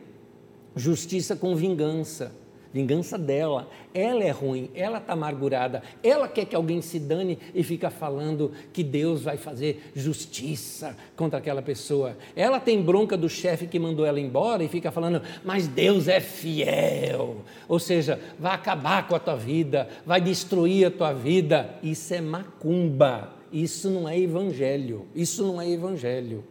justiça 0.74 1.36
com 1.36 1.54
vingança 1.54 2.32
vingança 2.72 3.18
dela. 3.18 3.68
Ela 3.94 4.24
é 4.24 4.30
ruim, 4.30 4.70
ela 4.74 4.98
está 4.98 5.12
amargurada, 5.12 5.82
ela 6.02 6.26
quer 6.26 6.46
que 6.46 6.56
alguém 6.56 6.80
se 6.80 6.98
dane 6.98 7.38
e 7.54 7.62
fica 7.62 7.90
falando 7.90 8.52
que 8.72 8.82
Deus 8.82 9.22
vai 9.22 9.36
fazer 9.36 9.90
justiça 9.94 10.96
contra 11.14 11.38
aquela 11.38 11.60
pessoa. 11.60 12.16
Ela 12.34 12.58
tem 12.58 12.82
bronca 12.82 13.16
do 13.16 13.28
chefe 13.28 13.66
que 13.66 13.78
mandou 13.78 14.06
ela 14.06 14.18
embora 14.18 14.64
e 14.64 14.68
fica 14.68 14.90
falando, 14.90 15.22
mas 15.44 15.66
Deus 15.66 16.08
é 16.08 16.20
fiel. 16.20 17.44
Ou 17.68 17.78
seja, 17.78 18.18
vai 18.38 18.54
acabar 18.54 19.06
com 19.06 19.14
a 19.14 19.20
tua 19.20 19.36
vida, 19.36 19.88
vai 20.06 20.20
destruir 20.20 20.86
a 20.86 20.90
tua 20.90 21.12
vida. 21.12 21.78
Isso 21.82 22.14
é 22.14 22.20
macumba. 22.20 23.34
Isso 23.52 23.90
não 23.90 24.08
é 24.08 24.18
evangelho. 24.18 25.06
Isso 25.14 25.44
não 25.46 25.60
é 25.60 25.68
evangelho. 25.68 26.42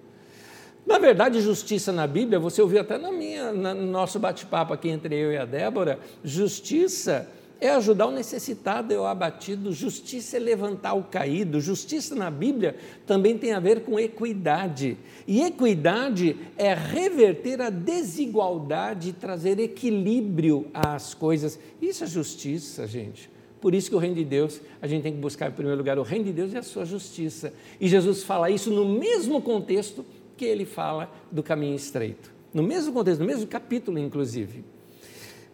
Na 0.85 0.97
verdade, 0.97 1.41
justiça 1.41 1.91
na 1.91 2.07
Bíblia, 2.07 2.39
você 2.39 2.61
ouviu 2.61 2.81
até 2.81 2.97
na 2.97 3.11
minha, 3.11 3.51
no 3.51 3.85
nosso 3.85 4.19
bate-papo 4.19 4.73
aqui 4.73 4.89
entre 4.89 5.15
eu 5.15 5.31
e 5.31 5.37
a 5.37 5.45
Débora, 5.45 5.99
justiça 6.23 7.27
é 7.61 7.69
ajudar 7.69 8.07
o 8.07 8.11
necessitado 8.11 8.91
e 8.91 8.97
o 8.97 9.05
abatido, 9.05 9.71
justiça 9.71 10.37
é 10.37 10.39
levantar 10.39 10.95
o 10.95 11.03
caído, 11.03 11.61
justiça 11.61 12.15
na 12.15 12.31
Bíblia 12.31 12.75
também 13.05 13.37
tem 13.37 13.53
a 13.53 13.59
ver 13.59 13.81
com 13.81 13.99
equidade. 13.99 14.97
E 15.27 15.43
equidade 15.43 16.35
é 16.57 16.73
reverter 16.73 17.61
a 17.61 17.69
desigualdade 17.69 19.09
e 19.09 19.13
trazer 19.13 19.59
equilíbrio 19.59 20.65
às 20.73 21.13
coisas. 21.13 21.59
Isso 21.79 22.03
é 22.03 22.07
justiça, 22.07 22.87
gente. 22.87 23.29
Por 23.61 23.75
isso 23.75 23.91
que 23.91 23.95
o 23.95 23.99
reino 23.99 24.15
de 24.15 24.25
Deus, 24.25 24.59
a 24.81 24.87
gente 24.87 25.03
tem 25.03 25.13
que 25.13 25.19
buscar 25.19 25.49
em 25.49 25.53
primeiro 25.53 25.77
lugar 25.77 25.99
o 25.99 26.01
reino 26.01 26.25
de 26.25 26.33
Deus 26.33 26.51
e 26.51 26.57
a 26.57 26.63
sua 26.63 26.83
justiça. 26.83 27.53
E 27.79 27.87
Jesus 27.87 28.23
fala 28.23 28.49
isso 28.49 28.71
no 28.71 28.85
mesmo 28.85 29.39
contexto 29.39 30.03
que 30.37 30.45
ele 30.45 30.65
fala 30.65 31.11
do 31.31 31.41
caminho 31.43 31.75
estreito. 31.75 32.31
No 32.53 32.63
mesmo 32.63 32.93
contexto, 32.93 33.21
no 33.21 33.27
mesmo 33.27 33.47
capítulo, 33.47 33.97
inclusive. 33.97 34.63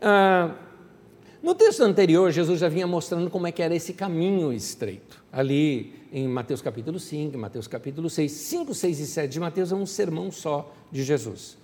Ah, 0.02 0.56
no 1.42 1.54
texto 1.54 1.82
anterior, 1.82 2.32
Jesus 2.32 2.60
já 2.60 2.68
vinha 2.68 2.88
mostrando 2.88 3.30
como 3.30 3.48
é 3.48 3.52
que 3.52 3.62
era 3.62 3.76
esse 3.76 3.94
caminho 3.94 4.52
estreito. 4.52 5.24
Ali 5.32 5.94
em 6.12 6.28
Mateus 6.28 6.62
capítulo 6.62 7.00
5, 7.00 7.38
Mateus 7.38 7.68
capítulo 7.68 8.10
6, 8.10 8.32
5, 8.32 8.74
6 8.74 9.00
e 9.00 9.06
7 9.08 9.32
de 9.32 9.40
Mateus 9.40 9.72
é 9.72 9.76
um 9.76 9.86
sermão 9.86 10.32
só 10.32 10.74
de 10.92 11.04
Jesus. 11.04 11.58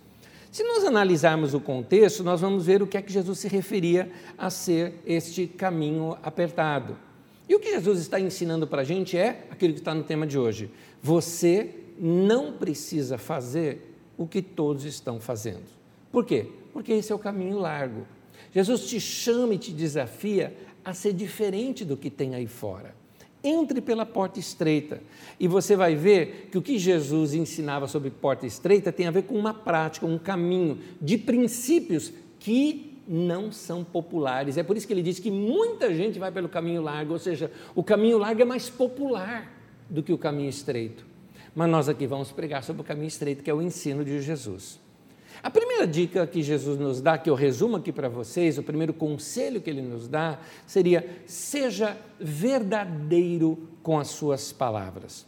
Se 0.51 0.63
nós 0.63 0.84
analisarmos 0.84 1.55
o 1.55 1.60
contexto, 1.60 2.24
nós 2.24 2.39
vamos 2.39 2.67
ver 2.67 2.84
o 2.84 2.88
que 2.88 2.96
é 2.96 3.01
que 3.01 3.12
Jesus 3.12 3.39
se 3.39 3.48
referia 3.48 4.12
a 4.38 4.51
ser 4.51 4.93
este 5.05 5.48
caminho 5.48 6.15
apertado. 6.22 6.96
E 7.50 7.55
o 7.55 7.60
que 7.60 7.72
Jesus 7.72 8.00
está 8.00 8.20
ensinando 8.20 8.67
para 8.67 8.84
a 8.84 8.86
gente 8.86 9.17
é 9.17 9.48
aquilo 9.50 9.74
que 9.74 9.79
está 9.79 9.96
no 9.96 10.03
tema 10.03 10.27
de 10.27 10.38
hoje. 10.38 10.70
Você 11.01 11.82
não 12.00 12.53
precisa 12.53 13.17
fazer 13.17 13.93
o 14.17 14.27
que 14.27 14.41
todos 14.41 14.85
estão 14.85 15.19
fazendo. 15.19 15.63
Por 16.12 16.25
quê? 16.25 16.47
Porque 16.71 16.93
esse 16.93 17.12
é 17.12 17.15
o 17.15 17.19
caminho 17.19 17.57
largo. 17.57 18.05
Jesus 18.53 18.88
te 18.88 19.00
chama 19.00 19.55
e 19.55 19.57
te 19.57 19.71
desafia 19.71 20.55
a 20.83 20.93
ser 20.93 21.13
diferente 21.13 21.83
do 21.83 21.97
que 21.97 22.09
tem 22.09 22.35
aí 22.35 22.47
fora. 22.47 22.95
Entre 23.43 23.81
pela 23.81 24.05
porta 24.05 24.39
estreita 24.39 25.01
e 25.39 25.47
você 25.47 25.75
vai 25.75 25.95
ver 25.95 26.50
que 26.51 26.57
o 26.57 26.62
que 26.62 26.77
Jesus 26.77 27.33
ensinava 27.33 27.88
sobre 27.88 28.09
porta 28.09 28.45
estreita 28.45 28.91
tem 28.91 29.07
a 29.07 29.12
ver 29.12 29.23
com 29.23 29.38
uma 29.38 29.53
prática, 29.53 30.05
um 30.05 30.17
caminho 30.17 30.79
de 31.01 31.17
princípios 31.17 32.13
que 32.39 32.93
não 33.07 33.51
são 33.51 33.83
populares. 33.83 34.57
É 34.57 34.63
por 34.63 34.77
isso 34.77 34.88
que 34.88 34.93
ele 34.93 35.01
diz 35.01 35.19
que 35.19 35.29
muita 35.29 35.93
gente 35.93 36.19
vai 36.19 36.31
pelo 36.31 36.47
caminho 36.47 36.81
largo, 36.81 37.13
ou 37.13 37.19
seja, 37.19 37.51
o 37.75 37.83
caminho 37.83 38.17
largo 38.17 38.41
é 38.41 38.45
mais 38.45 38.69
popular 38.69 39.51
do 39.89 40.01
que 40.01 40.13
o 40.13 40.17
caminho 40.17 40.50
estreito. 40.50 41.05
Mas 41.55 41.69
nós 41.69 41.88
aqui 41.88 42.07
vamos 42.07 42.31
pregar 42.31 42.63
sobre 42.63 42.81
o 42.81 42.86
caminho 42.86 43.07
estreito, 43.07 43.43
que 43.43 43.50
é 43.50 43.53
o 43.53 43.62
ensino 43.62 44.03
de 44.03 44.22
Jesus. 44.22 44.79
A 45.41 45.50
primeira 45.50 45.86
dica 45.86 46.25
que 46.25 46.41
Jesus 46.41 46.79
nos 46.79 47.01
dá, 47.01 47.17
que 47.17 47.29
eu 47.29 47.36
resumo 47.36 47.75
aqui 47.75 47.91
para 47.91 48.07
vocês, 48.07 48.57
o 48.57 48.63
primeiro 48.63 48.93
conselho 48.93 49.62
que 49.62 49.69
ele 49.69 49.81
nos 49.81 50.07
dá, 50.07 50.39
seria: 50.65 51.05
seja 51.25 51.98
verdadeiro 52.19 53.67
com 53.81 54.00
as 54.00 54.10
suas 54.10 54.51
palavras. 54.53 55.25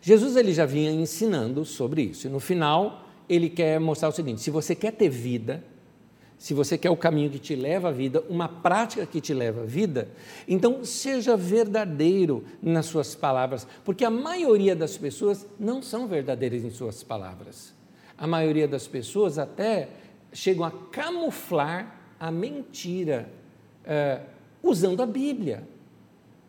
Jesus 0.00 0.36
ele 0.36 0.52
já 0.52 0.64
vinha 0.64 0.90
ensinando 0.90 1.64
sobre 1.64 2.02
isso, 2.02 2.26
e 2.26 2.30
no 2.30 2.40
final 2.40 3.06
ele 3.28 3.48
quer 3.48 3.78
mostrar 3.78 4.08
o 4.08 4.12
seguinte: 4.12 4.40
se 4.40 4.50
você 4.50 4.74
quer 4.74 4.92
ter 4.92 5.08
vida, 5.08 5.62
se 6.38 6.54
você 6.54 6.78
quer 6.78 6.90
o 6.90 6.96
caminho 6.96 7.30
que 7.30 7.38
te 7.38 7.56
leva 7.56 7.88
à 7.88 7.92
vida, 7.92 8.22
uma 8.28 8.48
prática 8.48 9.04
que 9.04 9.20
te 9.20 9.34
leva 9.34 9.62
à 9.62 9.64
vida, 9.64 10.08
então 10.46 10.84
seja 10.84 11.36
verdadeiro 11.36 12.44
nas 12.62 12.86
suas 12.86 13.14
palavras, 13.14 13.66
porque 13.84 14.04
a 14.04 14.10
maioria 14.10 14.76
das 14.76 14.96
pessoas 14.96 15.46
não 15.58 15.82
são 15.82 16.06
verdadeiras 16.06 16.64
em 16.64 16.70
suas 16.70 17.02
palavras. 17.02 17.74
A 18.16 18.26
maioria 18.26 18.68
das 18.68 18.86
pessoas 18.86 19.38
até 19.38 19.88
chegam 20.32 20.64
a 20.64 20.70
camuflar 20.70 21.96
a 22.20 22.30
mentira 22.30 23.28
uh, 23.84 24.24
usando 24.62 25.02
a 25.02 25.06
Bíblia. 25.06 25.64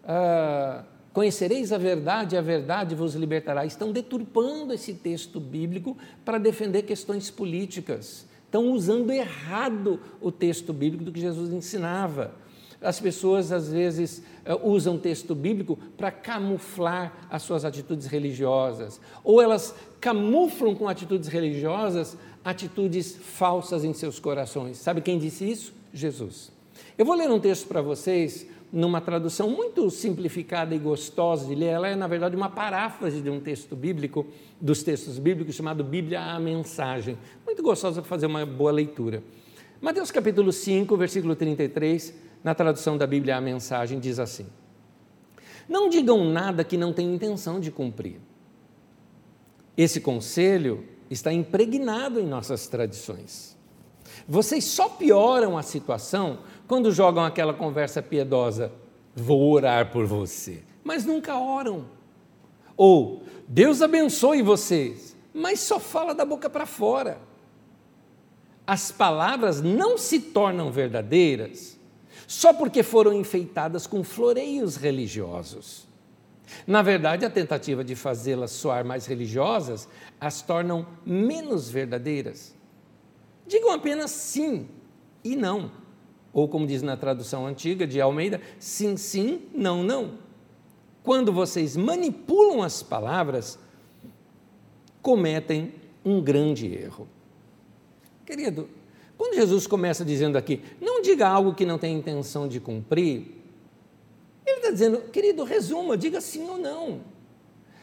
Uh, 0.04 0.84
Conhecereis 1.12 1.74
a 1.74 1.78
verdade, 1.78 2.38
a 2.38 2.42
verdade 2.42 2.94
vos 2.94 3.16
libertará. 3.16 3.66
Estão 3.66 3.92
deturpando 3.92 4.74
esse 4.74 4.94
texto 4.94 5.40
bíblico 5.40 5.98
para 6.24 6.38
defender 6.38 6.84
questões 6.84 7.32
políticas. 7.32 8.29
Estão 8.50 8.72
usando 8.72 9.12
errado 9.12 10.00
o 10.20 10.32
texto 10.32 10.74
bíblico 10.74 11.04
do 11.04 11.12
que 11.12 11.20
Jesus 11.20 11.54
ensinava. 11.54 12.34
As 12.82 13.00
pessoas, 13.00 13.52
às 13.52 13.72
vezes, 13.72 14.24
eh, 14.44 14.58
usam 14.64 14.98
texto 14.98 15.36
bíblico 15.36 15.78
para 15.96 16.10
camuflar 16.10 17.28
as 17.30 17.44
suas 17.44 17.64
atitudes 17.64 18.08
religiosas, 18.08 19.00
ou 19.24 19.40
elas 19.40 19.76
camuflam 20.02 20.74
com 20.74 20.88
atitudes 20.88 21.28
religiosas 21.28 22.18
atitudes 22.44 23.16
falsas 23.16 23.84
em 23.84 23.94
seus 23.94 24.18
corações. 24.18 24.78
Sabe 24.78 25.02
quem 25.02 25.20
disse 25.20 25.48
isso? 25.48 25.74
Jesus. 25.94 26.52
Eu 26.98 27.06
vou 27.06 27.16
ler 27.16 27.30
um 27.30 27.40
texto 27.40 27.68
para 27.68 27.84
vocês 27.84 28.48
numa 28.72 29.02
tradução 29.02 29.50
muito 29.50 29.90
simplificada 29.90 30.76
e 30.76 30.80
gostosa 30.80 31.48
de 31.48 31.56
ler. 31.56 31.68
Ela 31.68 31.88
é, 31.90 31.96
na 31.96 32.08
verdade, 32.08 32.36
uma 32.36 32.50
paráfrase 32.50 33.22
de 33.22 33.30
um 33.30 33.40
texto 33.40 33.76
bíblico, 33.76 34.26
dos 34.60 34.84
textos 34.84 35.18
bíblicos, 35.18 35.56
chamado 35.56 35.84
Bíblia 35.84 36.22
a 36.22 36.40
Mensagem. 36.40 37.18
Muito 37.46 37.64
gostosa 37.64 38.02
para 38.02 38.10
fazer 38.10 38.26
uma 38.26 38.46
boa 38.46 38.72
leitura. 38.72 39.24
Mateus 39.82 40.12
capítulo 40.12 40.52
5, 40.52 40.96
versículo 40.98 41.36
33, 41.36 42.14
na 42.44 42.54
tradução 42.54 42.98
da 42.98 43.08
Bíblia 43.08 43.38
a 43.38 43.42
Mensagem, 43.42 44.00
diz 44.00 44.20
assim: 44.20 44.46
Não 45.68 45.90
digam 45.90 46.26
nada 46.26 46.64
que 46.64 46.78
não 46.78 46.94
tenham 46.94 47.14
intenção 47.14 47.60
de 47.60 47.72
cumprir. 47.72 48.20
Esse 49.78 50.02
conselho 50.02 50.84
está 51.10 51.32
impregnado 51.32 52.20
em 52.20 52.26
nossas 52.26 52.68
tradições. 52.68 53.58
Vocês 54.30 54.64
só 54.64 54.88
pioram 54.88 55.58
a 55.58 55.64
situação 55.64 56.38
quando 56.68 56.92
jogam 56.92 57.24
aquela 57.24 57.52
conversa 57.52 58.00
piedosa, 58.00 58.72
vou 59.16 59.52
orar 59.52 59.92
por 59.92 60.06
você, 60.06 60.62
mas 60.84 61.04
nunca 61.04 61.36
oram. 61.36 61.86
Ou, 62.78 63.24
Deus 63.48 63.82
abençoe 63.82 64.44
vocês, 64.44 65.18
mas 65.34 65.62
só 65.62 65.80
fala 65.80 66.14
da 66.14 66.24
boca 66.24 66.48
para 66.48 66.68
fora. 66.68 67.20
As 68.68 68.92
palavras 68.92 69.62
não 69.62 69.98
se 69.98 70.20
tornam 70.20 70.72
verdadeiras 70.72 71.80
só 72.28 72.54
porque 72.54 72.84
foram 72.84 73.12
enfeitadas 73.12 73.88
com 73.88 74.04
floreios 74.04 74.76
religiosos. 74.76 75.88
Na 76.68 76.84
verdade, 76.84 77.26
a 77.26 77.32
tentativa 77.32 77.84
de 77.84 77.96
fazê-las 77.96 78.52
soar 78.52 78.86
mais 78.86 79.08
religiosas 79.08 79.90
as 80.22 80.44
tornam 80.44 80.86
menos 81.04 81.68
verdadeiras. 81.68 82.59
Digam 83.50 83.72
apenas 83.72 84.12
sim 84.12 84.70
e 85.22 85.36
não 85.36 85.70
ou 86.34 86.48
como 86.48 86.68
diz 86.68 86.82
na 86.82 86.96
tradução 86.96 87.46
antiga 87.46 87.88
de 87.88 88.00
Almeida, 88.00 88.42
sim, 88.60 88.96
sim, 88.98 89.42
não, 89.54 89.84
não. 89.84 90.20
Quando 91.04 91.32
vocês 91.32 91.76
manipulam 91.76 92.62
as 92.62 92.84
palavras, 92.84 93.58
cometem 95.02 95.74
um 96.06 96.22
grande 96.22 96.68
erro. 96.68 97.08
Querido, 98.26 98.70
quando 99.18 99.36
Jesus 99.36 99.66
começa 99.66 100.06
dizendo 100.06 100.38
aqui, 100.38 100.62
não 100.80 101.02
diga 101.02 101.28
algo 101.28 101.56
que 101.56 101.66
não 101.66 101.78
tem 101.78 101.98
intenção 101.98 102.48
de 102.48 102.60
cumprir, 102.60 103.36
ele 104.46 104.58
está 104.58 104.72
dizendo, 104.72 105.02
querido, 105.12 105.44
resuma, 105.44 105.98
diga 105.98 106.22
sim 106.22 106.48
ou 106.48 106.58
não. 106.58 107.02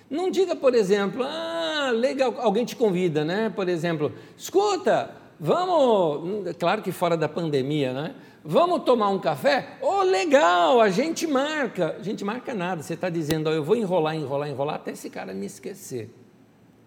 Não 0.08 0.30
diga, 0.30 0.54
por 0.54 0.72
exemplo, 0.72 1.24
ah, 1.24 1.90
legal, 1.92 2.36
alguém 2.38 2.64
te 2.64 2.76
convida, 2.76 3.24
né? 3.24 3.50
Por 3.50 3.68
exemplo, 3.68 4.12
escuta, 4.36 5.12
vamos, 5.38 6.54
claro 6.58 6.82
que 6.82 6.92
fora 6.92 7.16
da 7.16 7.28
pandemia, 7.28 7.92
né? 7.92 8.14
Vamos 8.44 8.84
tomar 8.84 9.08
um 9.10 9.18
café? 9.18 9.76
Oh, 9.82 10.02
legal, 10.02 10.80
a 10.80 10.88
gente 10.88 11.26
marca. 11.26 11.96
A 11.98 12.02
gente 12.02 12.24
marca 12.24 12.54
nada, 12.54 12.82
você 12.82 12.94
está 12.94 13.08
dizendo, 13.10 13.48
oh, 13.48 13.52
eu 13.52 13.64
vou 13.64 13.74
enrolar, 13.74 14.14
enrolar, 14.14 14.48
enrolar 14.48 14.76
até 14.76 14.92
esse 14.92 15.10
cara 15.10 15.34
me 15.34 15.46
esquecer. 15.46 16.10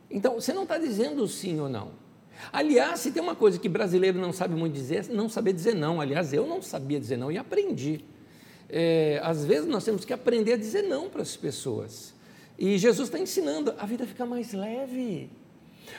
Então, 0.10 0.36
você 0.36 0.53
não 0.53 0.63
está 0.63 0.77
dizendo 0.77 1.27
sim 1.27 1.60
ou 1.60 1.68
não. 1.68 1.91
Aliás, 2.51 3.01
se 3.01 3.12
tem 3.12 3.22
uma 3.22 3.36
coisa 3.36 3.60
que 3.60 3.68
brasileiro 3.68 4.18
não 4.18 4.32
sabe 4.32 4.56
muito 4.56 4.74
dizer, 4.74 5.08
não 5.10 5.27
saber 5.27 5.53
dizer 5.53 5.75
não. 5.75 6.00
Aliás, 6.00 6.32
eu 6.32 6.48
não 6.48 6.62
sabia 6.62 7.00
dizer 7.00 7.18
não 7.18 7.32
e 7.32 7.38
aprendi. 7.38 8.06
É, 8.70 9.20
às 9.24 9.44
vezes 9.44 9.68
nós 9.68 9.84
temos 9.84 10.06
que 10.06 10.13
aprender 10.13 10.53
a 10.53 10.58
dizer 10.58 10.84
não 10.84 11.10
para 11.10 11.22
as 11.22 11.36
pessoas. 11.36 12.13
E 12.58 12.77
Jesus 12.77 13.08
está 13.10 13.20
ensinando, 13.20 13.74
a 13.77 13.86
vida 13.86 14.06
fica 14.06 14.25
mais 14.25 14.53
leve. 14.53 15.29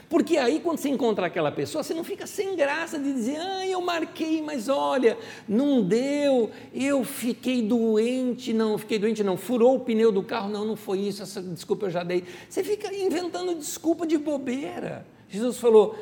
Porque 0.09 0.37
aí, 0.37 0.61
quando 0.61 0.79
você 0.79 0.89
encontra 0.89 1.27
aquela 1.27 1.53
pessoa, 1.53 1.83
você 1.83 1.95
não 1.95 2.05
fica 2.05 2.27
sem 2.27 2.57
graça 2.57 2.99
de 2.99 3.13
dizer, 3.13 3.37
ah, 3.41 3.67
eu 3.67 3.81
marquei, 3.81 4.43
mas 4.43 4.69
olha, 4.69 5.17
não 5.49 5.83
deu, 5.83 6.51
eu 6.75 7.05
fiquei 7.05 7.63
doente, 7.63 8.53
não, 8.53 8.77
fiquei 8.77 8.99
doente, 8.99 9.23
não, 9.23 9.37
furou 9.37 9.77
o 9.77 9.81
pneu 9.81 10.11
do 10.11 10.23
carro, 10.23 10.49
não, 10.49 10.65
não 10.65 10.77
foi 10.77 11.01
isso, 11.01 11.23
essa 11.23 11.41
desculpa 11.41 11.87
eu 11.87 11.91
já 11.91 12.03
dei. 12.03 12.25
Você 12.49 12.65
fica 12.65 12.95
inventando 12.95 13.55
desculpa 13.55 14.07
de 14.07 14.19
bobeira. 14.19 15.07
Jesus 15.29 15.59
falou: 15.59 15.97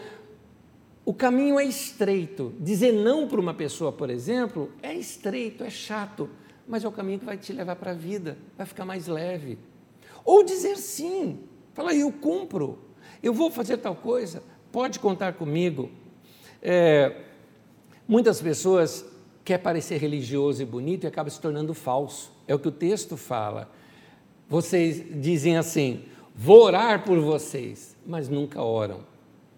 o 1.09 1.15
caminho 1.15 1.59
é 1.59 1.65
estreito. 1.65 2.53
Dizer 2.61 2.93
não 2.93 3.27
para 3.27 3.41
uma 3.41 3.55
pessoa, 3.55 3.91
por 3.91 4.11
exemplo, 4.11 4.71
é 4.83 4.93
estreito, 4.93 5.65
é 5.65 5.71
chato, 5.71 6.29
mas 6.67 6.85
é 6.85 6.89
o 6.89 6.93
caminho 6.93 7.19
que 7.19 7.25
vai 7.25 7.39
te 7.39 7.51
levar 7.51 7.77
para 7.77 7.93
a 7.93 7.95
vida, 7.95 8.37
vai 8.59 8.67
ficar 8.67 8.85
mais 8.85 9.07
leve. 9.07 9.59
Ou 10.23 10.45
dizer 10.45 10.77
sim, 10.77 11.41
falar, 11.73 11.95
eu 11.95 12.13
cumpro, 12.13 12.79
eu 13.23 13.33
vou 13.33 13.51
fazer 13.51 13.79
tal 13.79 13.95
coisa, 13.95 14.43
pode 14.71 14.99
contar 14.99 15.35
comigo. 15.35 15.91
É, 16.63 17.17
muitas 18.07 18.41
pessoas 18.41 19.05
querem 19.45 19.63
parecer 19.63 19.99
religioso 19.99 20.63
e 20.63 20.65
bonito 20.65 21.05
e 21.05 21.07
acaba 21.07 21.31
se 21.31 21.41
tornando 21.41 21.73
falso. 21.75 22.33
É 22.47 22.55
o 22.55 22.59
que 22.59 22.69
o 22.69 22.73
texto 22.73 23.17
fala. 23.17 23.71
Vocês 24.49 25.03
dizem 25.21 25.57
assim: 25.57 26.05
vou 26.35 26.63
orar 26.63 27.05
por 27.05 27.19
vocês, 27.21 27.97
mas 28.07 28.29
nunca 28.29 28.63
oram. 28.63 29.01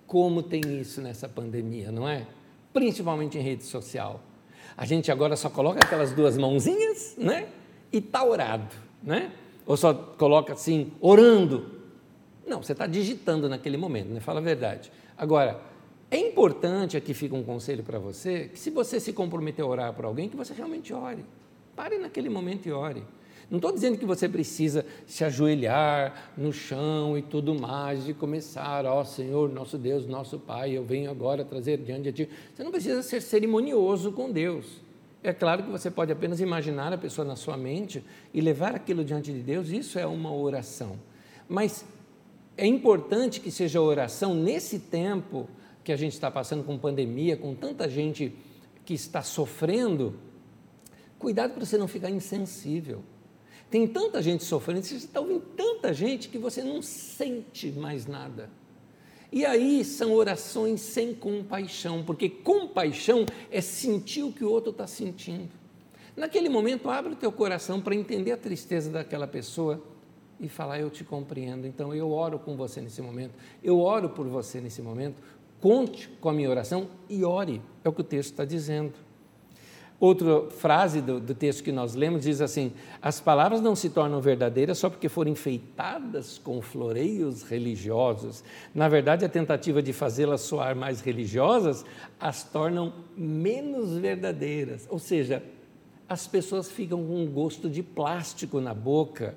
Como 0.06 0.42
tem 0.42 0.60
isso 0.80 1.00
nessa 1.00 1.28
pandemia, 1.28 1.92
não 1.92 2.08
é? 2.08 2.26
Principalmente 2.72 3.38
em 3.38 3.40
rede 3.40 3.64
social. 3.64 4.20
A 4.76 4.84
gente 4.84 5.10
agora 5.12 5.36
só 5.36 5.50
coloca 5.50 5.80
aquelas 5.84 6.12
duas 6.12 6.36
mãozinhas, 6.36 7.14
né? 7.18 7.48
E 7.92 7.98
está 7.98 8.24
orado, 8.24 8.74
né? 9.02 9.32
Ou 9.66 9.76
só 9.76 9.92
coloca 9.92 10.52
assim, 10.52 10.92
orando, 11.00 11.79
não, 12.50 12.62
você 12.62 12.72
está 12.72 12.86
digitando 12.86 13.48
naquele 13.48 13.76
momento, 13.76 14.08
né? 14.08 14.18
fala 14.20 14.40
a 14.40 14.42
verdade. 14.42 14.90
Agora, 15.16 15.60
é 16.10 16.18
importante, 16.18 16.96
aqui 16.96 17.14
fica 17.14 17.36
um 17.36 17.44
conselho 17.44 17.84
para 17.84 17.98
você, 17.98 18.48
que 18.48 18.58
se 18.58 18.70
você 18.70 18.98
se 18.98 19.12
comprometer 19.12 19.64
a 19.64 19.68
orar 19.68 19.92
por 19.94 20.04
alguém, 20.04 20.28
que 20.28 20.36
você 20.36 20.52
realmente 20.52 20.92
ore. 20.92 21.24
Pare 21.76 21.96
naquele 21.98 22.28
momento 22.28 22.66
e 22.66 22.72
ore. 22.72 23.04
Não 23.48 23.58
estou 23.58 23.72
dizendo 23.72 23.96
que 23.96 24.04
você 24.04 24.28
precisa 24.28 24.84
se 25.06 25.24
ajoelhar 25.24 26.32
no 26.36 26.52
chão 26.52 27.16
e 27.16 27.22
tudo 27.22 27.54
mais, 27.54 28.08
e 28.08 28.14
começar, 28.14 28.84
ó 28.86 29.04
Senhor, 29.04 29.52
nosso 29.52 29.78
Deus, 29.78 30.06
nosso 30.06 30.38
Pai, 30.38 30.72
eu 30.72 30.84
venho 30.84 31.10
agora 31.10 31.44
trazer 31.44 31.78
diante 31.78 32.10
de 32.10 32.26
Ti. 32.26 32.30
Você 32.54 32.64
não 32.64 32.72
precisa 32.72 33.02
ser 33.02 33.20
cerimonioso 33.20 34.10
com 34.12 34.30
Deus. 34.30 34.66
É 35.22 35.32
claro 35.32 35.62
que 35.62 35.70
você 35.70 35.90
pode 35.90 36.10
apenas 36.10 36.40
imaginar 36.40 36.92
a 36.92 36.98
pessoa 36.98 37.24
na 37.24 37.36
sua 37.36 37.56
mente 37.56 38.02
e 38.34 38.40
levar 38.40 38.74
aquilo 38.74 39.04
diante 39.04 39.32
de 39.32 39.40
Deus, 39.40 39.68
isso 39.68 39.98
é 39.98 40.06
uma 40.06 40.32
oração. 40.32 40.98
Mas 41.48 41.84
é 42.60 42.66
importante 42.66 43.40
que 43.40 43.50
seja 43.50 43.80
oração 43.80 44.34
nesse 44.34 44.78
tempo 44.78 45.48
que 45.82 45.90
a 45.90 45.96
gente 45.96 46.12
está 46.12 46.30
passando 46.30 46.62
com 46.62 46.76
pandemia, 46.76 47.34
com 47.34 47.54
tanta 47.54 47.88
gente 47.88 48.34
que 48.84 48.92
está 48.92 49.22
sofrendo. 49.22 50.14
Cuidado 51.18 51.54
para 51.54 51.64
você 51.64 51.78
não 51.78 51.88
ficar 51.88 52.10
insensível. 52.10 53.02
Tem 53.70 53.86
tanta 53.86 54.20
gente 54.20 54.44
sofrendo, 54.44 54.82
você 54.82 54.96
está 54.96 55.20
ouvindo 55.20 55.40
tanta 55.56 55.94
gente 55.94 56.28
que 56.28 56.36
você 56.36 56.62
não 56.62 56.82
sente 56.82 57.72
mais 57.72 58.04
nada. 58.06 58.50
E 59.32 59.46
aí 59.46 59.82
são 59.82 60.12
orações 60.12 60.82
sem 60.82 61.14
compaixão, 61.14 62.04
porque 62.04 62.28
compaixão 62.28 63.24
é 63.50 63.62
sentir 63.62 64.22
o 64.22 64.32
que 64.32 64.44
o 64.44 64.50
outro 64.50 64.70
está 64.70 64.86
sentindo. 64.86 65.48
Naquele 66.14 66.50
momento, 66.50 66.90
abre 66.90 67.14
o 67.14 67.16
teu 67.16 67.32
coração 67.32 67.80
para 67.80 67.94
entender 67.94 68.32
a 68.32 68.36
tristeza 68.36 68.90
daquela 68.90 69.26
pessoa 69.26 69.82
e 70.40 70.48
falar: 70.48 70.80
Eu 70.80 70.90
te 70.90 71.04
compreendo. 71.04 71.66
Então 71.66 71.94
eu 71.94 72.10
oro 72.10 72.38
com 72.38 72.56
você 72.56 72.80
nesse 72.80 73.02
momento, 73.02 73.34
eu 73.62 73.80
oro 73.80 74.08
por 74.08 74.26
você 74.26 74.60
nesse 74.60 74.82
momento. 74.82 75.16
Conte 75.60 76.08
com 76.20 76.30
a 76.30 76.32
minha 76.32 76.48
oração 76.48 76.88
e 77.08 77.22
ore, 77.22 77.60
é 77.84 77.88
o 77.88 77.92
que 77.92 78.00
o 78.00 78.04
texto 78.04 78.30
está 78.30 78.44
dizendo. 78.44 78.94
Outra 80.00 80.48
frase 80.48 81.02
do, 81.02 81.20
do, 81.20 81.34
texto 81.34 81.62
que 81.62 81.70
nós 81.70 81.94
lemos 81.94 82.22
diz 82.22 82.40
assim: 82.40 82.72
As 83.02 83.20
palavras 83.20 83.60
não 83.60 83.76
se 83.76 83.90
tornam 83.90 84.18
verdadeiras 84.18 84.78
só 84.78 84.88
porque 84.88 85.10
foram 85.10 85.30
enfeitadas 85.30 86.38
com 86.38 86.62
floreios 86.62 87.42
religiosos. 87.42 88.42
Na 88.74 88.88
verdade, 88.88 89.26
a 89.26 89.28
tentativa 89.28 89.82
de 89.82 89.92
fazê-las 89.92 90.40
soar 90.40 90.74
mais 90.74 91.02
religiosas 91.02 91.84
as 92.18 92.42
tornam 92.42 92.94
menos 93.14 93.98
verdadeiras. 93.98 94.86
Ou 94.88 94.98
seja, 94.98 95.42
as 96.08 96.26
pessoas 96.26 96.70
ficam 96.70 97.04
com 97.06 97.22
um 97.22 97.30
gosto 97.30 97.68
de 97.68 97.82
plástico 97.82 98.58
na 98.58 98.72
boca 98.72 99.36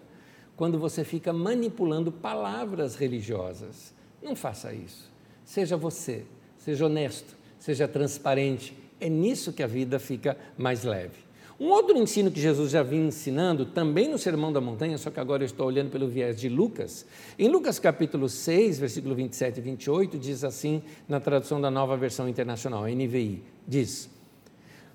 quando 0.55 0.77
você 0.77 1.03
fica 1.03 1.33
manipulando 1.33 2.11
palavras 2.11 2.95
religiosas. 2.95 3.93
Não 4.21 4.35
faça 4.35 4.73
isso. 4.73 5.11
Seja 5.43 5.75
você, 5.75 6.23
seja 6.57 6.85
honesto, 6.85 7.35
seja 7.59 7.87
transparente. 7.87 8.77
É 8.99 9.09
nisso 9.09 9.51
que 9.51 9.63
a 9.63 9.67
vida 9.67 9.99
fica 9.99 10.37
mais 10.57 10.83
leve. 10.83 11.23
Um 11.59 11.67
outro 11.67 11.97
ensino 11.97 12.31
que 12.31 12.41
Jesus 12.41 12.71
já 12.71 12.81
vinha 12.81 13.07
ensinando, 13.07 13.65
também 13.65 14.09
no 14.09 14.17
Sermão 14.17 14.51
da 14.51 14.59
Montanha, 14.59 14.97
só 14.97 15.11
que 15.11 15.19
agora 15.19 15.43
eu 15.43 15.45
estou 15.45 15.67
olhando 15.67 15.91
pelo 15.91 16.07
viés 16.07 16.39
de 16.39 16.49
Lucas. 16.49 17.05
Em 17.37 17.47
Lucas 17.47 17.77
capítulo 17.77 18.27
6, 18.27 18.79
versículo 18.79 19.13
27 19.13 19.59
e 19.59 19.61
28, 19.61 20.17
diz 20.17 20.43
assim, 20.43 20.81
na 21.07 21.19
tradução 21.19 21.61
da 21.61 21.69
nova 21.69 21.95
versão 21.95 22.27
internacional, 22.27 22.85
NVI, 22.85 23.43
diz: 23.67 24.09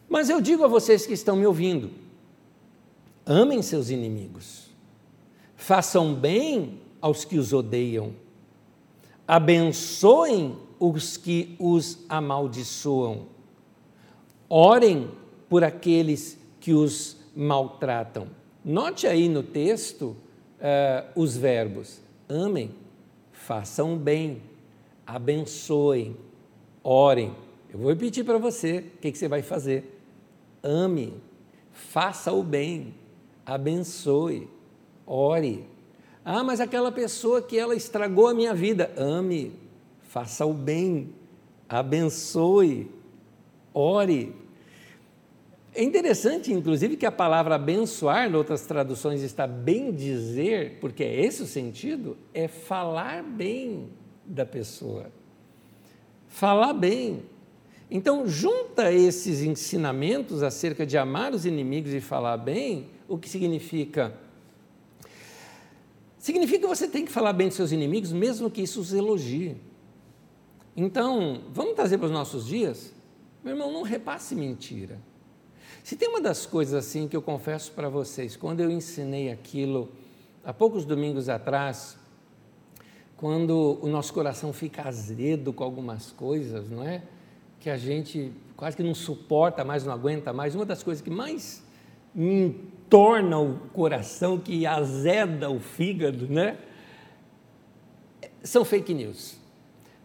Mas 0.08 0.28
eu 0.28 0.40
digo 0.40 0.64
a 0.64 0.68
vocês 0.68 1.06
que 1.06 1.12
estão 1.12 1.36
me 1.36 1.46
ouvindo, 1.46 1.90
amem 3.24 3.62
seus 3.62 3.88
inimigos 3.88 4.67
façam 5.58 6.14
bem 6.14 6.80
aos 7.00 7.24
que 7.24 7.36
os 7.36 7.52
odeiam, 7.52 8.14
abençoem 9.26 10.56
os 10.78 11.16
que 11.16 11.56
os 11.58 11.98
amaldiçoam, 12.08 13.26
orem 14.48 15.10
por 15.48 15.64
aqueles 15.64 16.38
que 16.60 16.72
os 16.72 17.16
maltratam. 17.34 18.28
Note 18.64 19.06
aí 19.06 19.28
no 19.28 19.42
texto 19.42 20.16
uh, 20.60 21.20
os 21.20 21.36
verbos: 21.36 22.00
amem, 22.28 22.70
façam 23.32 23.98
bem, 23.98 24.40
abençoem, 25.04 26.16
orem. 26.84 27.34
Eu 27.68 27.80
vou 27.80 27.90
repetir 27.90 28.24
para 28.24 28.38
você 28.38 28.78
o 28.78 29.00
que, 29.00 29.10
que 29.10 29.18
você 29.18 29.26
vai 29.26 29.42
fazer. 29.42 30.00
Ame, 30.62 31.14
faça 31.72 32.32
o 32.32 32.42
bem, 32.44 32.94
abençoe, 33.44 34.48
ore. 35.08 35.64
Ah, 36.24 36.44
mas 36.44 36.60
aquela 36.60 36.92
pessoa 36.92 37.40
que 37.40 37.58
ela 37.58 37.74
estragou 37.74 38.28
a 38.28 38.34
minha 38.34 38.54
vida, 38.54 38.92
ame, 38.96 39.52
faça 40.02 40.44
o 40.44 40.52
bem, 40.52 41.08
abençoe, 41.68 42.90
ore. 43.72 44.34
É 45.74 45.82
interessante, 45.82 46.52
inclusive, 46.52 46.96
que 46.96 47.06
a 47.06 47.12
palavra 47.12 47.54
abençoar, 47.54 48.28
em 48.28 48.34
outras 48.34 48.66
traduções 48.66 49.22
está 49.22 49.46
bem 49.46 49.92
dizer, 49.92 50.78
porque 50.80 51.04
é 51.04 51.24
esse 51.24 51.42
o 51.42 51.46
sentido, 51.46 52.16
é 52.34 52.48
falar 52.48 53.22
bem 53.22 53.88
da 54.26 54.44
pessoa. 54.44 55.06
Falar 56.26 56.72
bem. 56.72 57.22
Então, 57.90 58.26
junta 58.26 58.92
esses 58.92 59.40
ensinamentos 59.40 60.42
acerca 60.42 60.84
de 60.84 60.98
amar 60.98 61.32
os 61.32 61.46
inimigos 61.46 61.94
e 61.94 62.00
falar 62.00 62.36
bem, 62.36 62.88
o 63.08 63.16
que 63.16 63.28
significa? 63.28 64.14
Significa 66.28 66.60
que 66.60 66.66
você 66.66 66.86
tem 66.86 67.06
que 67.06 67.10
falar 67.10 67.32
bem 67.32 67.48
de 67.48 67.54
seus 67.54 67.72
inimigos, 67.72 68.12
mesmo 68.12 68.50
que 68.50 68.60
isso 68.60 68.82
os 68.82 68.92
elogie. 68.92 69.56
Então, 70.76 71.40
vamos 71.50 71.72
trazer 71.74 71.96
para 71.96 72.04
os 72.04 72.12
nossos 72.12 72.44
dias? 72.44 72.92
Meu 73.42 73.54
irmão, 73.54 73.72
não 73.72 73.80
repasse 73.80 74.34
mentira. 74.34 75.00
Se 75.82 75.96
tem 75.96 76.06
uma 76.06 76.20
das 76.20 76.44
coisas 76.44 76.74
assim 76.74 77.08
que 77.08 77.16
eu 77.16 77.22
confesso 77.22 77.72
para 77.72 77.88
vocês, 77.88 78.36
quando 78.36 78.60
eu 78.60 78.70
ensinei 78.70 79.30
aquilo 79.32 79.88
há 80.44 80.52
poucos 80.52 80.84
domingos 80.84 81.30
atrás, 81.30 81.96
quando 83.16 83.78
o 83.80 83.88
nosso 83.88 84.12
coração 84.12 84.52
fica 84.52 84.86
azedo 84.86 85.50
com 85.50 85.64
algumas 85.64 86.12
coisas, 86.12 86.68
não 86.68 86.84
é? 86.84 87.04
Que 87.58 87.70
a 87.70 87.78
gente 87.78 88.30
quase 88.54 88.76
que 88.76 88.82
não 88.82 88.94
suporta 88.94 89.64
mais, 89.64 89.82
não 89.82 89.94
aguenta 89.94 90.30
mais. 90.34 90.54
Uma 90.54 90.66
das 90.66 90.82
coisas 90.82 91.00
que 91.02 91.08
mais 91.08 91.64
me 92.14 92.68
torna 92.88 93.38
o 93.38 93.56
coração, 93.72 94.38
que 94.38 94.66
azeda 94.66 95.50
o 95.50 95.60
fígado, 95.60 96.26
né? 96.28 96.56
São 98.42 98.64
fake 98.64 98.94
news. 98.94 99.36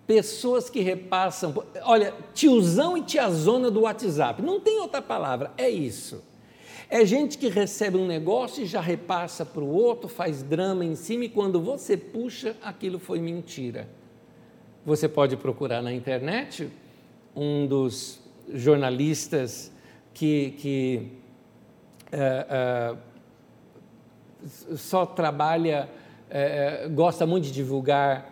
Pessoas 0.06 0.69
que 0.69 0.82
repassam, 0.82 1.63
olha, 1.84 2.13
tiozão 2.34 2.98
e 2.98 3.02
tiazona 3.02 3.72
do 3.72 3.82
WhatsApp, 3.82 4.41
não 4.41 4.60
tem 4.60 4.80
outra 4.80 5.02
palavra, 5.02 5.52
é 5.58 5.69
isso. 5.69 6.22
É 6.89 7.06
gente 7.06 7.38
que 7.38 7.48
recebe 7.48 7.98
um 7.98 8.06
negócio 8.06 8.63
e 8.63 8.65
já 8.65 8.82
repassa 8.82 9.46
para 9.46 9.63
o 9.63 9.67
outro, 9.67 10.10
faz 10.10 10.43
drama 10.43 10.84
em 10.84 10.96
cima 10.96 11.26
e 11.26 11.30
quando 11.30 11.60
você 11.60 11.96
puxa, 11.96 12.56
aquilo 12.62 13.00
foi 13.00 13.19
mentira. 13.19 13.88
Você 14.86 15.08
pode 15.08 15.38
procurar 15.38 15.82
na 15.82 15.93
internet 15.93 16.69
um 17.36 17.65
dos 17.65 18.19
jornalistas 18.54 19.72
que, 20.13 20.52
que 20.60 21.23
uh, 22.13 22.95
uh, 22.95 24.78
só 24.78 25.06
trabalha, 25.06 25.89
uh, 26.30 26.89
gosta 26.91 27.26
muito 27.26 27.45
de 27.45 27.52
divulgar 27.52 28.32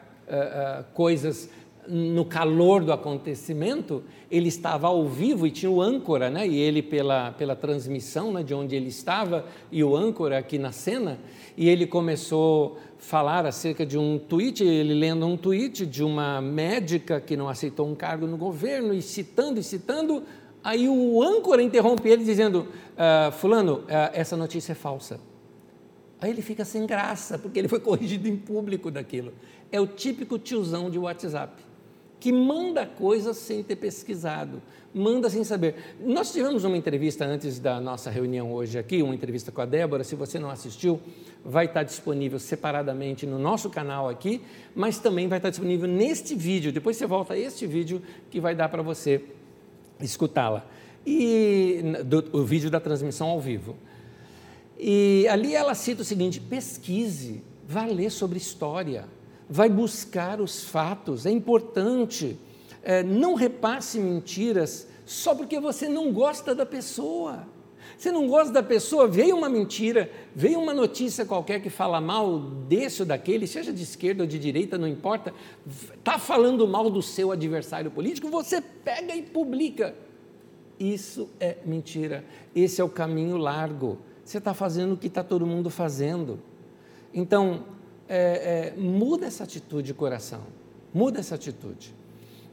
coisas 0.93 1.49
no 1.87 2.23
calor 2.23 2.83
do 2.83 2.93
acontecimento, 2.93 4.03
ele 4.29 4.47
estava 4.47 4.87
ao 4.87 5.05
vivo 5.07 5.47
e 5.47 5.51
tinha 5.51 5.69
o 5.69 5.81
âncora, 5.81 6.29
né? 6.29 6.47
e 6.47 6.57
ele 6.57 6.81
pela, 6.81 7.31
pela 7.31 7.55
transmissão 7.55 8.31
né, 8.31 8.43
de 8.43 8.53
onde 8.53 8.75
ele 8.75 8.87
estava, 8.87 9.45
e 9.71 9.83
o 9.83 9.95
âncora 9.95 10.37
aqui 10.37 10.57
na 10.57 10.71
cena, 10.71 11.19
e 11.57 11.67
ele 11.67 11.85
começou 11.85 12.77
a 12.77 13.01
falar 13.01 13.45
acerca 13.45 13.85
de 13.85 13.97
um 13.97 14.17
tweet, 14.19 14.63
ele 14.63 14.93
lendo 14.93 15.25
um 15.25 15.35
tweet 15.35 15.85
de 15.85 16.03
uma 16.03 16.41
médica 16.41 17.19
que 17.19 17.35
não 17.35 17.49
aceitou 17.49 17.87
um 17.87 17.95
cargo 17.95 18.27
no 18.27 18.37
governo, 18.37 18.93
e 18.93 19.01
citando 19.01 19.59
e 19.59 19.63
citando, 19.63 20.23
aí 20.63 20.87
o 20.87 21.21
âncora 21.21 21.61
interrompe 21.61 22.07
ele 22.09 22.23
dizendo, 22.23 22.67
ah, 22.97 23.31
fulano, 23.31 23.83
ah, 23.89 24.11
essa 24.13 24.35
notícia 24.35 24.73
é 24.73 24.75
falsa. 24.75 25.19
Aí 26.19 26.29
ele 26.29 26.41
fica 26.41 26.63
sem 26.63 26.85
graça, 26.85 27.39
porque 27.39 27.57
ele 27.57 27.67
foi 27.67 27.79
corrigido 27.79 28.27
em 28.27 28.37
público 28.37 28.91
daquilo. 28.91 29.33
É 29.71 29.81
o 29.81 29.87
típico 29.87 30.37
tiozão 30.37 30.89
de 30.89 30.99
WhatsApp 30.99 31.71
que 32.19 32.31
manda 32.31 32.85
coisas 32.85 33.35
sem 33.37 33.63
ter 33.63 33.75
pesquisado, 33.77 34.61
manda 34.93 35.27
sem 35.27 35.43
saber. 35.43 35.73
Nós 35.99 36.31
tivemos 36.31 36.63
uma 36.63 36.77
entrevista 36.77 37.25
antes 37.25 37.57
da 37.57 37.81
nossa 37.81 38.11
reunião 38.11 38.53
hoje 38.53 38.77
aqui, 38.77 39.01
uma 39.01 39.15
entrevista 39.15 39.51
com 39.51 39.59
a 39.59 39.65
Débora. 39.65 40.03
Se 40.03 40.15
você 40.15 40.37
não 40.37 40.51
assistiu, 40.51 41.01
vai 41.43 41.65
estar 41.65 41.81
disponível 41.81 42.37
separadamente 42.37 43.25
no 43.25 43.39
nosso 43.39 43.71
canal 43.71 44.07
aqui, 44.07 44.39
mas 44.75 44.99
também 44.99 45.27
vai 45.27 45.39
estar 45.39 45.49
disponível 45.49 45.87
neste 45.87 46.35
vídeo. 46.35 46.71
Depois 46.71 46.95
você 46.95 47.07
volta 47.07 47.33
a 47.33 47.39
este 47.39 47.65
vídeo 47.65 47.99
que 48.29 48.39
vai 48.39 48.53
dar 48.53 48.69
para 48.69 48.83
você 48.83 49.23
escutá-la. 50.05 50.65
E 51.05 51.81
do, 52.05 52.39
o 52.39 52.43
vídeo 52.43 52.69
da 52.69 52.79
transmissão 52.79 53.29
ao 53.29 53.39
vivo. 53.39 53.75
E 54.77 55.27
ali 55.29 55.55
ela 55.55 55.73
cita 55.73 56.01
o 56.01 56.05
seguinte: 56.05 56.39
pesquise, 56.39 57.43
vá 57.67 57.85
ler 57.85 58.11
sobre 58.11 58.37
história 58.37 59.05
vai 59.53 59.67
buscar 59.67 60.39
os 60.39 60.63
fatos, 60.63 61.25
é 61.25 61.29
importante. 61.29 62.39
É, 62.81 63.03
não 63.03 63.35
repasse 63.35 63.99
mentiras 63.99 64.87
só 65.05 65.35
porque 65.35 65.59
você 65.59 65.89
não 65.89 66.13
gosta 66.13 66.55
da 66.55 66.65
pessoa. 66.65 67.45
Você 68.01 68.11
não 68.11 68.27
gosta 68.27 68.51
da 68.51 68.63
pessoa, 68.63 69.07
veio 69.07 69.37
uma 69.37 69.47
mentira, 69.47 70.09
veio 70.35 70.59
uma 70.59 70.73
notícia 70.73 71.23
qualquer 71.23 71.61
que 71.61 71.69
fala 71.69 72.01
mal 72.01 72.39
desse 72.39 73.03
ou 73.03 73.07
daquele, 73.07 73.45
seja 73.45 73.71
de 73.71 73.83
esquerda 73.83 74.23
ou 74.23 74.27
de 74.27 74.39
direita, 74.39 74.75
não 74.75 74.87
importa, 74.87 75.31
está 75.93 76.17
falando 76.17 76.67
mal 76.67 76.89
do 76.89 76.99
seu 76.99 77.31
adversário 77.31 77.91
político, 77.91 78.27
você 78.27 78.59
pega 78.59 79.15
e 79.15 79.21
publica. 79.21 79.93
Isso 80.79 81.29
é 81.39 81.57
mentira. 81.63 82.25
Esse 82.55 82.81
é 82.81 82.83
o 82.83 82.89
caminho 82.89 83.37
largo. 83.37 83.99
Você 84.25 84.39
está 84.39 84.55
fazendo 84.55 84.93
o 84.93 84.97
que 84.97 85.05
está 85.05 85.23
todo 85.23 85.45
mundo 85.45 85.69
fazendo. 85.69 86.39
Então, 87.13 87.65
é, 88.09 88.73
é, 88.75 88.81
muda 88.81 89.27
essa 89.27 89.43
atitude 89.43 89.89
de 89.89 89.93
coração, 89.93 90.41
muda 90.91 91.19
essa 91.19 91.35
atitude. 91.35 91.93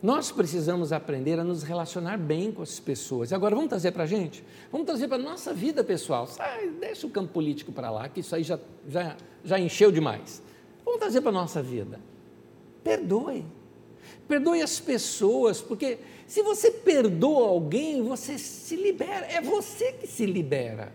Nós 0.01 0.31
precisamos 0.31 0.93
aprender 0.93 1.41
a 1.41 1.45
nos 1.45 1.65
relacionar 1.65 2.17
bem 2.17 2.53
com 2.53 2.63
as 2.63 2.79
pessoas. 2.79 3.33
Agora 3.33 3.55
vamos 3.55 3.69
trazer 3.69 3.91
para 3.91 4.05
a 4.05 4.07
gente? 4.07 4.45
Vamos 4.71 4.87
trazer 4.87 5.09
para 5.09 5.17
a 5.17 5.21
nossa 5.21 5.53
vida 5.53 5.83
pessoal. 5.83 6.27
Sai, 6.29 6.69
deixa 6.69 7.07
o 7.07 7.11
campo 7.11 7.33
político 7.33 7.73
para 7.73 7.91
lá, 7.91 8.09
que 8.09 8.21
isso 8.21 8.35
aí 8.35 8.45
já, 8.45 8.61
já, 8.89 9.17
já 9.45 9.59
encheu 9.59 9.91
demais. 9.91 10.41
Vamos 10.85 11.01
trazer 11.01 11.21
para 11.21 11.31
a 11.31 11.35
nossa 11.35 11.61
vida. 11.61 11.99
Perdoe. 12.85 13.45
Perdoe 14.29 14.63
as 14.63 14.79
pessoas, 14.79 15.61
porque 15.61 15.99
se 16.27 16.43
você 16.43 16.71
perdoa 16.71 17.49
alguém, 17.49 18.03
você 18.03 18.39
se 18.39 18.77
libera. 18.77 19.27
É 19.27 19.41
você 19.41 19.93
que 19.93 20.07
se 20.07 20.25
libera. 20.27 20.93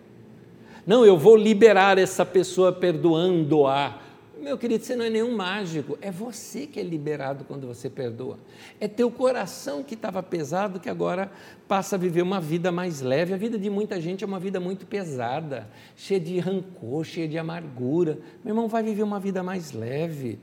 Não, 0.85 1.05
eu 1.05 1.17
vou 1.17 1.35
liberar 1.35 1.97
essa 1.97 2.25
pessoa 2.25 2.71
perdoando-a. 2.71 3.99
Meu 4.43 4.57
querido, 4.57 4.83
você 4.83 4.93
não 4.93 5.05
é 5.05 5.09
nenhum 5.09 5.33
mágico, 5.33 5.97
é 6.01 6.11
você 6.11 6.67
que 6.67 6.77
é 6.77 6.83
liberado 6.83 7.45
quando 7.45 7.65
você 7.65 7.89
perdoa. 7.89 8.37
É 8.77 8.89
teu 8.89 9.09
coração 9.09 9.81
que 9.81 9.93
estava 9.93 10.21
pesado 10.21 10.81
que 10.81 10.89
agora 10.89 11.31
passa 11.65 11.95
a 11.95 11.97
viver 11.97 12.21
uma 12.21 12.41
vida 12.41 12.69
mais 12.69 12.99
leve. 12.99 13.33
A 13.33 13.37
vida 13.37 13.57
de 13.57 13.69
muita 13.69 14.01
gente 14.01 14.21
é 14.21 14.27
uma 14.27 14.41
vida 14.41 14.59
muito 14.59 14.85
pesada, 14.85 15.69
cheia 15.95 16.19
de 16.19 16.37
rancor, 16.39 17.05
cheia 17.05 17.25
de 17.25 17.37
amargura. 17.37 18.19
Meu 18.43 18.51
irmão, 18.51 18.67
vai 18.67 18.83
viver 18.83 19.03
uma 19.03 19.17
vida 19.17 19.41
mais 19.41 19.71
leve. 19.71 20.37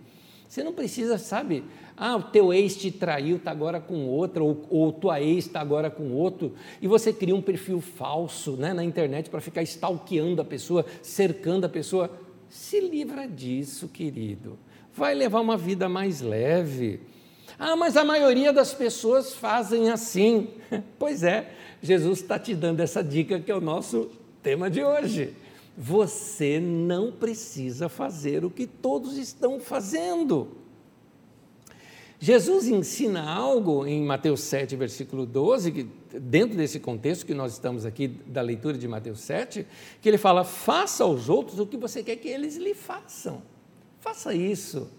Você 0.49 0.65
não 0.65 0.73
precisa, 0.73 1.19
sabe? 1.19 1.63
Ah, 1.95 2.17
o 2.17 2.23
teu 2.23 2.55
ex 2.55 2.77
te 2.77 2.91
traiu, 2.91 3.37
está 3.37 3.51
agora 3.51 3.79
com 3.81 4.07
outra, 4.07 4.43
ou, 4.43 4.65
ou 4.71 4.93
tua 4.93 5.21
ex 5.21 5.45
está 5.45 5.61
agora 5.61 5.91
com 5.91 6.11
outro, 6.13 6.55
e 6.81 6.89
você 6.89 7.13
cria 7.13 7.37
um 7.37 7.43
perfil 7.43 7.83
falso 7.83 8.57
né, 8.57 8.73
na 8.73 8.83
internet 8.83 9.29
para 9.29 9.43
ficar 9.43 9.63
stalkeando 9.63 10.41
a 10.41 10.45
pessoa, 10.45 10.87
cercando 11.03 11.67
a 11.67 11.69
pessoa 11.69 12.11
se 12.51 12.81
livra 12.81 13.27
disso, 13.27 13.89
querido. 13.89 14.59
Vai 14.93 15.15
levar 15.15 15.41
uma 15.41 15.57
vida 15.57 15.89
mais 15.89 16.21
leve. 16.21 17.01
Ah, 17.59 17.77
mas 17.77 17.97
a 17.97 18.05
maioria 18.05 18.53
das 18.53 18.75
pessoas 18.75 19.33
fazem 19.33 19.91
assim. 19.91 20.49
Pois 20.99 21.23
é, 21.23 21.53
Jesus 21.83 22.21
está 22.21 22.39
te 22.39 22.55
dando 22.55 22.81
essa 22.81 23.03
dica 23.03 23.41
que 23.41 23.51
é 23.51 23.55
o 23.55 23.61
nosso 23.61 24.11
tema 24.43 24.69
de 24.71 24.83
hoje. 24.83 25.35
Você 25.77 26.61
não 26.61 27.11
precisa 27.11 27.89
fazer 27.89 28.45
o 28.45 28.51
que 28.51 28.67
todos 28.67 29.17
estão 29.17 29.59
fazendo. 29.59 30.49
Jesus 32.19 32.69
ensina 32.69 33.23
algo 33.29 33.87
em 33.87 34.05
Mateus 34.05 34.41
7, 34.43 34.77
versículo 34.77 35.25
12, 35.25 35.73
que, 35.73 35.87
dentro 36.18 36.57
desse 36.57 36.81
contexto 36.81 37.27
que 37.27 37.35
nós 37.35 37.53
estamos 37.53 37.85
aqui 37.85 38.09
da 38.09 38.40
leitura 38.40 38.77
de 38.77 38.88
Mateus 38.88 39.20
7, 39.20 39.66
que 40.01 40.09
ele 40.09 40.18
fala: 40.18 40.44
faça 40.44 41.05
aos 41.05 41.29
outros 41.29 41.59
o 41.59 41.66
que 41.66 41.77
você 41.77 42.03
quer 42.03 42.16
que 42.16 42.29
eles 42.29 42.57
lhe 42.57 42.75
façam. 42.75 43.42
Faça 44.01 44.35
isso. 44.35 44.90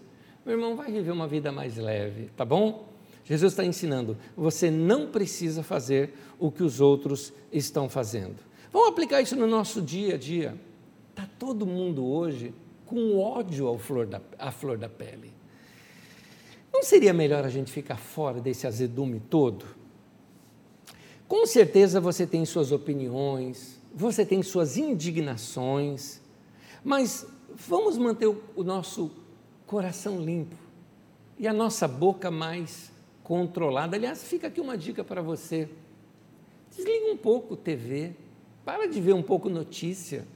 Meu 0.44 0.56
irmão, 0.56 0.76
vai 0.76 0.90
viver 0.90 1.10
uma 1.10 1.26
vida 1.26 1.52
mais 1.52 1.76
leve, 1.76 2.30
tá 2.36 2.44
bom? 2.44 2.88
Jesus 3.24 3.52
está 3.52 3.64
ensinando: 3.64 4.16
você 4.36 4.70
não 4.70 5.08
precisa 5.08 5.62
fazer 5.62 6.14
o 6.38 6.50
que 6.50 6.62
os 6.62 6.80
outros 6.80 7.32
estão 7.52 7.88
fazendo. 7.88 8.36
Vamos 8.72 8.88
aplicar 8.88 9.20
isso 9.20 9.36
no 9.36 9.46
nosso 9.46 9.82
dia 9.82 10.14
a 10.14 10.18
dia. 10.18 10.54
Está 11.10 11.28
todo 11.38 11.66
mundo 11.66 12.04
hoje 12.04 12.54
com 12.86 13.18
ódio 13.18 13.66
ao 13.66 13.78
flor 13.78 14.06
da, 14.06 14.20
à 14.38 14.50
flor 14.50 14.78
da 14.78 14.88
pele. 14.88 15.32
Não 16.72 16.82
seria 16.82 17.12
melhor 17.12 17.44
a 17.44 17.50
gente 17.50 17.70
ficar 17.70 17.96
fora 17.96 18.40
desse 18.40 18.66
azedume 18.66 19.20
todo? 19.20 19.81
Com 21.32 21.46
certeza 21.46 21.98
você 21.98 22.26
tem 22.26 22.44
suas 22.44 22.72
opiniões, 22.72 23.80
você 23.94 24.22
tem 24.22 24.42
suas 24.42 24.76
indignações, 24.76 26.20
mas 26.84 27.26
vamos 27.56 27.96
manter 27.96 28.26
o, 28.26 28.62
nosso 28.62 29.10
coração 29.66 30.20
limpo 30.20 30.54
e 31.38 31.48
a 31.48 31.52
nossa 31.54 31.88
boca 31.88 32.30
mais 32.30 32.92
controlada. 33.24 33.96
Aliás, 33.96 34.22
fica 34.22 34.48
aqui 34.48 34.60
uma 34.60 34.76
dica 34.76 35.02
para 35.02 35.22
você. 35.22 35.70
Desliga 36.70 37.10
um 37.10 37.16
pouco 37.16 37.56
TV, 37.56 38.12
para 38.62 38.86
de 38.86 39.00
ver 39.00 39.14
um 39.14 39.22
pouco 39.22 39.48
notícia. 39.48 40.26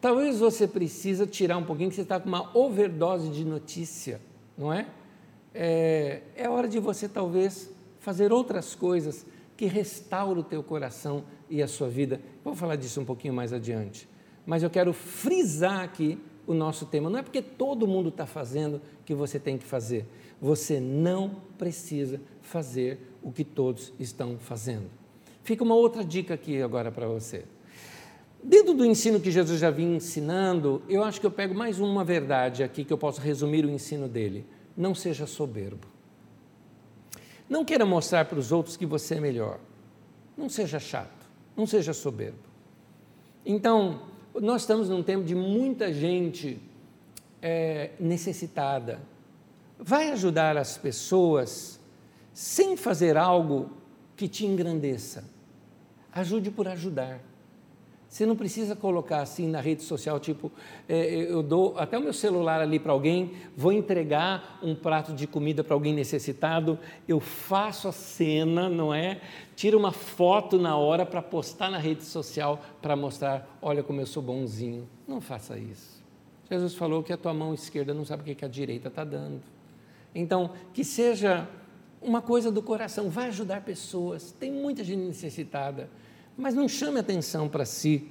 Talvez 0.00 0.38
você 0.38 0.68
precisa 0.68 1.26
tirar 1.26 1.56
um 1.56 1.64
pouquinho, 1.64 1.88
que 1.90 1.96
você 1.96 2.02
está 2.02 2.20
com 2.20 2.28
uma 2.28 2.56
overdose 2.56 3.28
de 3.28 3.44
notícia, 3.44 4.20
não 4.56 4.72
é? 4.72 4.86
é, 5.52 6.22
é 6.36 6.48
hora 6.48 6.68
de 6.68 6.78
você 6.78 7.08
talvez 7.08 7.68
fazer 7.98 8.32
outras 8.32 8.76
coisas 8.76 9.26
que 9.56 9.66
restauram 9.66 10.40
o 10.40 10.44
teu 10.44 10.62
coração 10.62 11.24
e 11.48 11.62
a 11.62 11.68
sua 11.68 11.88
vida. 11.88 12.20
Vou 12.42 12.54
falar 12.54 12.76
disso 12.76 13.00
um 13.00 13.04
pouquinho 13.04 13.34
mais 13.34 13.52
adiante. 13.52 14.08
Mas 14.44 14.62
eu 14.62 14.70
quero 14.70 14.92
frisar 14.92 15.82
aqui 15.82 16.18
o 16.46 16.52
nosso 16.52 16.86
tema. 16.86 17.08
Não 17.08 17.18
é 17.18 17.22
porque 17.22 17.40
todo 17.40 17.86
mundo 17.86 18.08
está 18.08 18.26
fazendo 18.26 18.80
que 19.04 19.14
você 19.14 19.38
tem 19.38 19.56
que 19.56 19.64
fazer. 19.64 20.06
Você 20.40 20.80
não 20.80 21.36
precisa 21.56 22.20
fazer 22.42 22.98
o 23.22 23.32
que 23.32 23.44
todos 23.44 23.92
estão 23.98 24.36
fazendo. 24.38 24.90
Fica 25.42 25.62
uma 25.62 25.74
outra 25.74 26.04
dica 26.04 26.34
aqui 26.34 26.60
agora 26.60 26.90
para 26.90 27.06
você. 27.06 27.44
Dentro 28.42 28.74
do 28.74 28.84
ensino 28.84 29.20
que 29.20 29.30
Jesus 29.30 29.58
já 29.58 29.70
vinha 29.70 29.96
ensinando, 29.96 30.82
eu 30.88 31.02
acho 31.02 31.18
que 31.18 31.26
eu 31.26 31.30
pego 31.30 31.54
mais 31.54 31.80
uma 31.80 32.04
verdade 32.04 32.62
aqui 32.62 32.84
que 32.84 32.92
eu 32.92 32.98
posso 32.98 33.20
resumir 33.20 33.64
o 33.64 33.70
ensino 33.70 34.06
dele 34.06 34.44
não 34.76 34.94
seja 34.94 35.26
soberbo. 35.26 35.93
Não 37.54 37.64
queira 37.64 37.86
mostrar 37.86 38.24
para 38.24 38.36
os 38.36 38.50
outros 38.50 38.76
que 38.76 38.84
você 38.84 39.14
é 39.14 39.20
melhor. 39.20 39.60
Não 40.36 40.48
seja 40.48 40.80
chato, 40.80 41.30
não 41.56 41.68
seja 41.68 41.92
soberbo. 41.92 42.40
Então, 43.46 44.02
nós 44.34 44.62
estamos 44.62 44.88
num 44.88 45.04
tempo 45.04 45.22
de 45.22 45.36
muita 45.36 45.92
gente 45.92 46.60
é, 47.40 47.92
necessitada. 48.00 48.98
Vai 49.78 50.10
ajudar 50.10 50.56
as 50.56 50.76
pessoas 50.76 51.78
sem 52.32 52.76
fazer 52.76 53.16
algo 53.16 53.70
que 54.16 54.26
te 54.26 54.44
engrandeça. 54.44 55.22
Ajude 56.12 56.50
por 56.50 56.66
ajudar. 56.66 57.20
Você 58.14 58.24
não 58.24 58.36
precisa 58.36 58.76
colocar 58.76 59.22
assim 59.22 59.48
na 59.48 59.60
rede 59.60 59.82
social, 59.82 60.20
tipo, 60.20 60.52
é, 60.88 61.04
eu 61.04 61.42
dou 61.42 61.76
até 61.76 61.98
o 61.98 62.00
meu 62.00 62.12
celular 62.12 62.60
ali 62.60 62.78
para 62.78 62.92
alguém, 62.92 63.32
vou 63.56 63.72
entregar 63.72 64.60
um 64.62 64.72
prato 64.72 65.12
de 65.12 65.26
comida 65.26 65.64
para 65.64 65.74
alguém 65.74 65.92
necessitado, 65.92 66.78
eu 67.08 67.18
faço 67.18 67.88
a 67.88 67.92
cena, 67.92 68.68
não 68.68 68.94
é? 68.94 69.20
Tiro 69.56 69.76
uma 69.76 69.90
foto 69.90 70.60
na 70.60 70.76
hora 70.76 71.04
para 71.04 71.20
postar 71.20 71.72
na 71.72 71.78
rede 71.78 72.04
social 72.04 72.62
para 72.80 72.94
mostrar, 72.94 73.58
olha 73.60 73.82
como 73.82 74.00
eu 74.00 74.06
sou 74.06 74.22
bonzinho. 74.22 74.88
Não 75.08 75.20
faça 75.20 75.58
isso. 75.58 76.00
Jesus 76.48 76.76
falou 76.76 77.02
que 77.02 77.12
a 77.12 77.16
tua 77.16 77.34
mão 77.34 77.52
esquerda 77.52 77.92
não 77.92 78.04
sabe 78.04 78.30
o 78.30 78.36
que 78.36 78.44
a 78.44 78.48
direita 78.48 78.86
está 78.86 79.02
dando. 79.02 79.42
Então, 80.14 80.52
que 80.72 80.84
seja 80.84 81.48
uma 82.00 82.22
coisa 82.22 82.52
do 82.52 82.62
coração, 82.62 83.10
vai 83.10 83.26
ajudar 83.26 83.62
pessoas. 83.62 84.30
Tem 84.30 84.52
muita 84.52 84.84
gente 84.84 85.00
necessitada 85.00 85.90
mas 86.36 86.54
não 86.54 86.68
chame 86.68 86.98
atenção 86.98 87.48
para 87.48 87.64
si. 87.64 88.08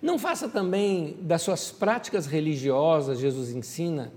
Não 0.00 0.18
faça 0.18 0.48
também 0.48 1.16
das 1.20 1.42
suas 1.42 1.70
práticas 1.70 2.26
religiosas, 2.26 3.18
Jesus 3.18 3.50
ensina, 3.50 4.12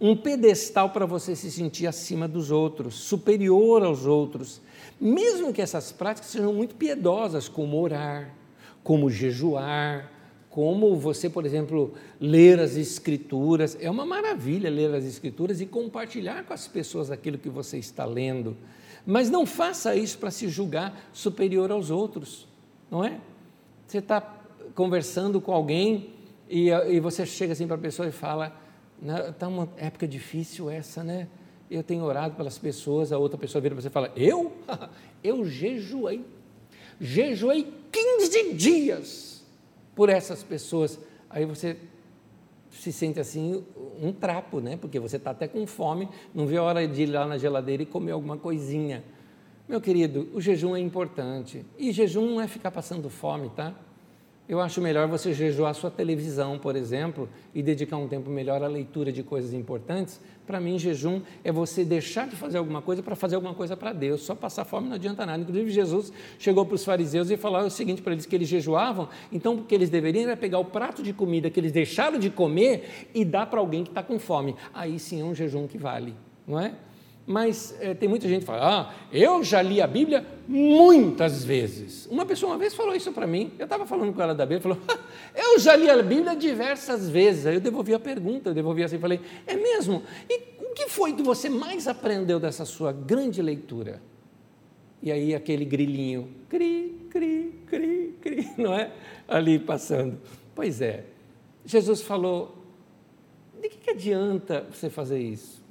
um 0.00 0.16
pedestal 0.16 0.90
para 0.90 1.06
você 1.06 1.34
se 1.34 1.50
sentir 1.50 1.86
acima 1.86 2.26
dos 2.28 2.50
outros, 2.50 2.94
superior 2.94 3.82
aos 3.82 4.06
outros, 4.06 4.60
mesmo 5.00 5.52
que 5.52 5.62
essas 5.62 5.92
práticas 5.92 6.30
sejam 6.30 6.52
muito 6.52 6.74
piedosas, 6.74 7.48
como 7.48 7.80
orar, 7.80 8.34
como 8.82 9.10
jejuar, 9.10 10.10
como 10.50 10.96
você, 10.96 11.28
por 11.28 11.44
exemplo, 11.44 11.94
ler 12.20 12.60
as 12.60 12.76
Escrituras. 12.76 13.76
É 13.80 13.90
uma 13.90 14.06
maravilha 14.06 14.70
ler 14.70 14.94
as 14.94 15.04
Escrituras 15.04 15.60
e 15.60 15.66
compartilhar 15.66 16.44
com 16.44 16.52
as 16.52 16.68
pessoas 16.68 17.10
aquilo 17.10 17.38
que 17.38 17.48
você 17.48 17.76
está 17.78 18.04
lendo. 18.04 18.56
Mas 19.06 19.30
não 19.30 19.44
faça 19.44 19.94
isso 19.94 20.18
para 20.18 20.30
se 20.30 20.48
julgar 20.48 21.08
superior 21.12 21.70
aos 21.70 21.90
outros, 21.90 22.48
não 22.90 23.04
é? 23.04 23.20
Você 23.86 23.98
está 23.98 24.20
conversando 24.74 25.40
com 25.40 25.52
alguém 25.52 26.10
e, 26.48 26.70
e 26.70 27.00
você 27.00 27.26
chega 27.26 27.52
assim 27.52 27.66
para 27.66 27.76
a 27.76 27.78
pessoa 27.78 28.08
e 28.08 28.12
fala: 28.12 28.56
está 29.28 29.46
uma 29.48 29.68
época 29.76 30.08
difícil 30.08 30.70
essa, 30.70 31.04
né? 31.04 31.28
Eu 31.70 31.82
tenho 31.82 32.04
orado 32.04 32.34
pelas 32.34 32.58
pessoas, 32.58 33.12
a 33.12 33.18
outra 33.18 33.38
pessoa 33.38 33.60
vira 33.60 33.74
para 33.74 33.82
você 33.82 33.88
e 33.88 33.90
fala: 33.90 34.12
Eu? 34.16 34.52
Eu 35.22 35.44
jejuei. 35.44 36.24
Jejuei 37.00 37.72
15 37.90 38.52
dias 38.54 39.44
por 39.94 40.08
essas 40.08 40.42
pessoas. 40.42 40.98
Aí 41.28 41.44
você 41.44 41.76
se 42.70 42.92
sente 42.92 43.18
assim 43.18 43.64
um 44.02 44.12
trapo, 44.12 44.60
né? 44.60 44.76
Porque 44.76 44.98
você 44.98 45.16
está 45.16 45.30
até 45.30 45.46
com 45.46 45.66
fome, 45.66 46.08
não 46.34 46.46
vê 46.46 46.56
a 46.56 46.62
hora 46.62 46.86
de 46.86 47.02
ir 47.02 47.06
lá 47.06 47.26
na 47.26 47.38
geladeira 47.38 47.82
e 47.82 47.86
comer 47.86 48.12
alguma 48.12 48.36
coisinha. 48.36 49.04
Meu 49.68 49.80
querido, 49.80 50.28
o 50.34 50.40
jejum 50.40 50.76
é 50.76 50.80
importante. 50.80 51.64
E 51.78 51.90
jejum 51.92 52.26
não 52.26 52.40
é 52.40 52.46
ficar 52.46 52.70
passando 52.70 53.08
fome, 53.08 53.50
tá? 53.50 53.74
Eu 54.46 54.60
acho 54.60 54.78
melhor 54.82 55.08
você 55.08 55.32
jejuar 55.32 55.74
sua 55.74 55.90
televisão, 55.90 56.58
por 56.58 56.76
exemplo, 56.76 57.30
e 57.54 57.62
dedicar 57.62 57.96
um 57.96 58.06
tempo 58.06 58.28
melhor 58.28 58.62
à 58.62 58.66
leitura 58.66 59.10
de 59.10 59.22
coisas 59.22 59.54
importantes. 59.54 60.20
Para 60.46 60.60
mim, 60.60 60.78
jejum 60.78 61.22
é 61.42 61.50
você 61.50 61.82
deixar 61.82 62.28
de 62.28 62.36
fazer 62.36 62.58
alguma 62.58 62.82
coisa 62.82 63.02
para 63.02 63.16
fazer 63.16 63.36
alguma 63.36 63.54
coisa 63.54 63.74
para 63.74 63.94
Deus. 63.94 64.20
Só 64.20 64.34
passar 64.34 64.66
fome 64.66 64.86
não 64.86 64.96
adianta 64.96 65.24
nada. 65.24 65.42
Inclusive, 65.42 65.70
Jesus 65.70 66.12
chegou 66.38 66.66
para 66.66 66.74
os 66.74 66.84
fariseus 66.84 67.30
e 67.30 67.38
falou 67.38 67.62
o 67.62 67.70
seguinte 67.70 68.02
para 68.02 68.12
eles: 68.12 68.26
que 68.26 68.36
eles 68.36 68.46
jejuavam, 68.46 69.08
então 69.32 69.54
o 69.54 69.64
que 69.64 69.74
eles 69.74 69.88
deveriam 69.88 70.24
era 70.24 70.36
pegar 70.36 70.58
o 70.58 70.64
prato 70.66 71.02
de 71.02 71.14
comida 71.14 71.48
que 71.48 71.58
eles 71.58 71.72
deixaram 71.72 72.18
de 72.18 72.28
comer 72.28 73.08
e 73.14 73.24
dar 73.24 73.46
para 73.46 73.60
alguém 73.60 73.82
que 73.82 73.90
está 73.90 74.02
com 74.02 74.18
fome. 74.18 74.54
Aí 74.74 74.98
sim 74.98 75.22
é 75.22 75.24
um 75.24 75.34
jejum 75.34 75.66
que 75.66 75.78
vale, 75.78 76.14
não 76.46 76.60
é? 76.60 76.74
Mas 77.26 77.74
é, 77.80 77.94
tem 77.94 78.06
muita 78.06 78.28
gente 78.28 78.40
que 78.40 78.46
fala, 78.46 78.80
ah, 78.80 78.94
eu 79.10 79.42
já 79.42 79.62
li 79.62 79.80
a 79.80 79.86
Bíblia 79.86 80.26
muitas 80.46 81.42
vezes. 81.42 82.06
Uma 82.10 82.26
pessoa 82.26 82.52
uma 82.52 82.58
vez 82.58 82.74
falou 82.74 82.94
isso 82.94 83.12
para 83.12 83.26
mim, 83.26 83.50
eu 83.58 83.64
estava 83.64 83.86
falando 83.86 84.12
com 84.12 84.20
ela 84.20 84.34
da 84.34 84.44
Bíblia, 84.44 84.60
falou, 84.60 84.78
ah, 84.86 84.98
eu 85.34 85.58
já 85.58 85.74
li 85.74 85.88
a 85.88 86.02
Bíblia 86.02 86.36
diversas 86.36 87.08
vezes. 87.08 87.46
Aí 87.46 87.54
eu 87.54 87.60
devolvi 87.60 87.94
a 87.94 87.98
pergunta, 87.98 88.50
eu 88.50 88.54
devolvi 88.54 88.84
assim, 88.84 88.98
falei, 88.98 89.20
é 89.46 89.56
mesmo? 89.56 90.02
E 90.28 90.38
o 90.60 90.74
que 90.74 90.86
foi 90.86 91.14
que 91.14 91.22
você 91.22 91.48
mais 91.48 91.88
aprendeu 91.88 92.38
dessa 92.38 92.66
sua 92.66 92.92
grande 92.92 93.40
leitura? 93.40 94.02
E 95.02 95.10
aí 95.10 95.34
aquele 95.34 95.64
grilinho, 95.64 96.28
cri, 96.48 97.08
cri, 97.08 97.54
cri, 97.66 98.14
cri, 98.20 98.50
não 98.58 98.74
é? 98.74 98.92
Ali 99.26 99.58
passando. 99.58 100.20
Pois 100.54 100.82
é, 100.82 101.04
Jesus 101.64 102.02
falou, 102.02 102.54
de 103.62 103.70
que, 103.70 103.78
que 103.78 103.90
adianta 103.90 104.66
você 104.70 104.90
fazer 104.90 105.18
isso? 105.18 105.63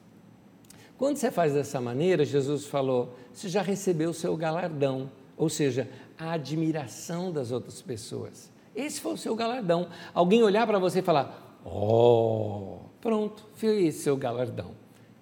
Quando 0.97 1.17
você 1.17 1.31
faz 1.31 1.53
dessa 1.53 1.81
maneira, 1.81 2.23
Jesus 2.23 2.65
falou, 2.65 3.15
você 3.33 3.49
já 3.49 3.61
recebeu 3.61 4.11
o 4.11 4.13
seu 4.13 4.37
galardão, 4.37 5.11
ou 5.35 5.49
seja, 5.49 5.89
a 6.17 6.33
admiração 6.33 7.31
das 7.31 7.51
outras 7.51 7.81
pessoas. 7.81 8.51
Esse 8.75 9.01
foi 9.01 9.13
o 9.13 9.17
seu 9.17 9.35
galardão. 9.35 9.87
Alguém 10.13 10.43
olhar 10.43 10.65
para 10.65 10.79
você 10.79 10.99
e 10.99 11.03
falar: 11.03 11.59
Oh, 11.65 12.79
pronto, 13.01 13.45
foi 13.55 13.85
esse 13.85 14.03
seu 14.03 14.17
galardão. 14.17 14.71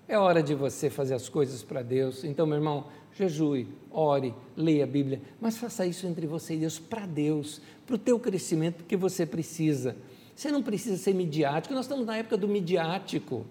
É 0.07 0.17
hora 0.17 0.43
de 0.43 0.53
você 0.53 0.89
fazer 0.89 1.13
as 1.13 1.29
coisas 1.29 1.63
para 1.63 1.81
Deus. 1.81 2.23
Então, 2.23 2.45
meu 2.45 2.57
irmão, 2.57 2.85
jejue, 3.13 3.67
ore, 3.89 4.33
leia 4.55 4.83
a 4.83 4.87
Bíblia, 4.87 5.21
mas 5.39 5.57
faça 5.57 5.85
isso 5.85 6.05
entre 6.07 6.27
você 6.27 6.55
e 6.55 6.57
Deus, 6.57 6.79
para 6.79 7.05
Deus, 7.05 7.61
para 7.85 7.95
o 7.95 7.99
teu 7.99 8.19
crescimento 8.19 8.83
que 8.83 8.97
você 8.97 9.25
precisa. 9.25 9.95
Você 10.35 10.51
não 10.51 10.63
precisa 10.63 10.97
ser 10.97 11.13
midiático, 11.13 11.73
nós 11.73 11.85
estamos 11.85 12.05
na 12.05 12.17
época 12.17 12.35
do 12.37 12.47
midiático. 12.47 13.45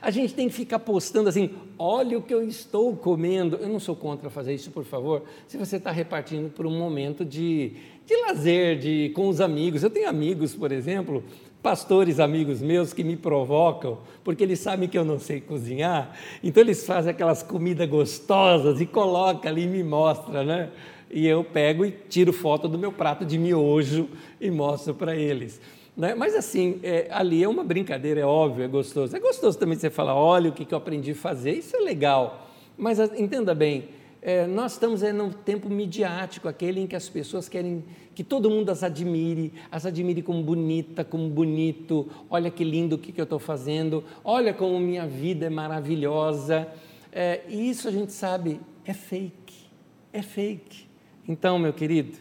A 0.00 0.10
gente 0.10 0.34
tem 0.34 0.48
que 0.48 0.54
ficar 0.54 0.78
postando 0.78 1.28
assim: 1.28 1.50
olha 1.78 2.18
o 2.18 2.22
que 2.22 2.34
eu 2.34 2.46
estou 2.46 2.94
comendo. 2.96 3.56
Eu 3.56 3.68
não 3.68 3.80
sou 3.80 3.96
contra 3.96 4.30
fazer 4.30 4.54
isso, 4.54 4.70
por 4.70 4.84
favor. 4.84 5.22
Se 5.46 5.56
você 5.56 5.76
está 5.76 5.90
repartindo 5.90 6.50
por 6.50 6.66
um 6.66 6.78
momento 6.78 7.24
de, 7.24 7.72
de 8.06 8.16
lazer, 8.26 8.78
de, 8.78 9.12
com 9.14 9.28
os 9.28 9.40
amigos. 9.40 9.82
Eu 9.82 9.90
tenho 9.90 10.08
amigos, 10.08 10.54
por 10.54 10.72
exemplo, 10.72 11.22
pastores 11.62 12.18
amigos 12.18 12.60
meus 12.60 12.92
que 12.92 13.04
me 13.04 13.16
provocam, 13.16 13.98
porque 14.24 14.42
eles 14.42 14.58
sabem 14.58 14.88
que 14.88 14.98
eu 14.98 15.04
não 15.04 15.18
sei 15.18 15.40
cozinhar, 15.40 16.10
então 16.42 16.60
eles 16.60 16.84
fazem 16.84 17.12
aquelas 17.12 17.42
comidas 17.42 17.88
gostosas 17.88 18.80
e 18.80 18.86
colocam 18.86 19.50
ali 19.50 19.62
e 19.62 19.68
me 19.68 19.84
mostra, 19.84 20.42
né? 20.42 20.70
E 21.08 21.26
eu 21.26 21.44
pego 21.44 21.84
e 21.84 21.90
tiro 21.90 22.32
foto 22.32 22.66
do 22.66 22.78
meu 22.78 22.90
prato 22.90 23.24
de 23.24 23.38
miojo 23.38 24.08
e 24.40 24.50
mostro 24.50 24.94
para 24.94 25.14
eles. 25.14 25.60
Né? 25.96 26.14
Mas 26.14 26.34
assim, 26.34 26.80
é, 26.82 27.08
ali 27.10 27.42
é 27.42 27.48
uma 27.48 27.62
brincadeira, 27.62 28.20
é 28.20 28.24
óbvio, 28.24 28.64
é 28.64 28.68
gostoso. 28.68 29.16
É 29.16 29.20
gostoso 29.20 29.58
também 29.58 29.78
você 29.78 29.90
falar, 29.90 30.14
olha 30.14 30.50
o 30.50 30.52
que, 30.52 30.64
que 30.64 30.74
eu 30.74 30.78
aprendi 30.78 31.12
a 31.12 31.14
fazer, 31.14 31.52
isso 31.52 31.76
é 31.76 31.80
legal. 31.80 32.50
Mas 32.76 32.98
entenda 32.98 33.54
bem, 33.54 33.88
é, 34.20 34.46
nós 34.46 34.72
estamos 34.72 35.02
é, 35.02 35.12
num 35.12 35.30
tempo 35.30 35.68
midiático, 35.68 36.48
aquele 36.48 36.80
em 36.80 36.86
que 36.86 36.96
as 36.96 37.08
pessoas 37.08 37.48
querem 37.48 37.84
que 38.14 38.22
todo 38.22 38.50
mundo 38.50 38.70
as 38.70 38.82
admire, 38.82 39.52
as 39.70 39.86
admire 39.86 40.22
como 40.22 40.42
bonita, 40.42 41.04
como 41.04 41.28
bonito, 41.28 42.08
olha 42.28 42.50
que 42.50 42.62
lindo 42.62 42.96
o 42.96 42.98
que, 42.98 43.10
que 43.10 43.20
eu 43.20 43.24
estou 43.24 43.38
fazendo, 43.38 44.04
olha 44.22 44.52
como 44.52 44.78
minha 44.78 45.06
vida 45.06 45.46
é 45.46 45.50
maravilhosa. 45.50 46.68
É, 47.10 47.40
e 47.48 47.70
isso 47.70 47.88
a 47.88 47.90
gente 47.90 48.12
sabe, 48.12 48.60
é 48.84 48.92
fake, 48.92 49.66
é 50.12 50.22
fake. 50.22 50.86
Então, 51.26 51.58
meu 51.58 51.72
querido, 51.72 52.18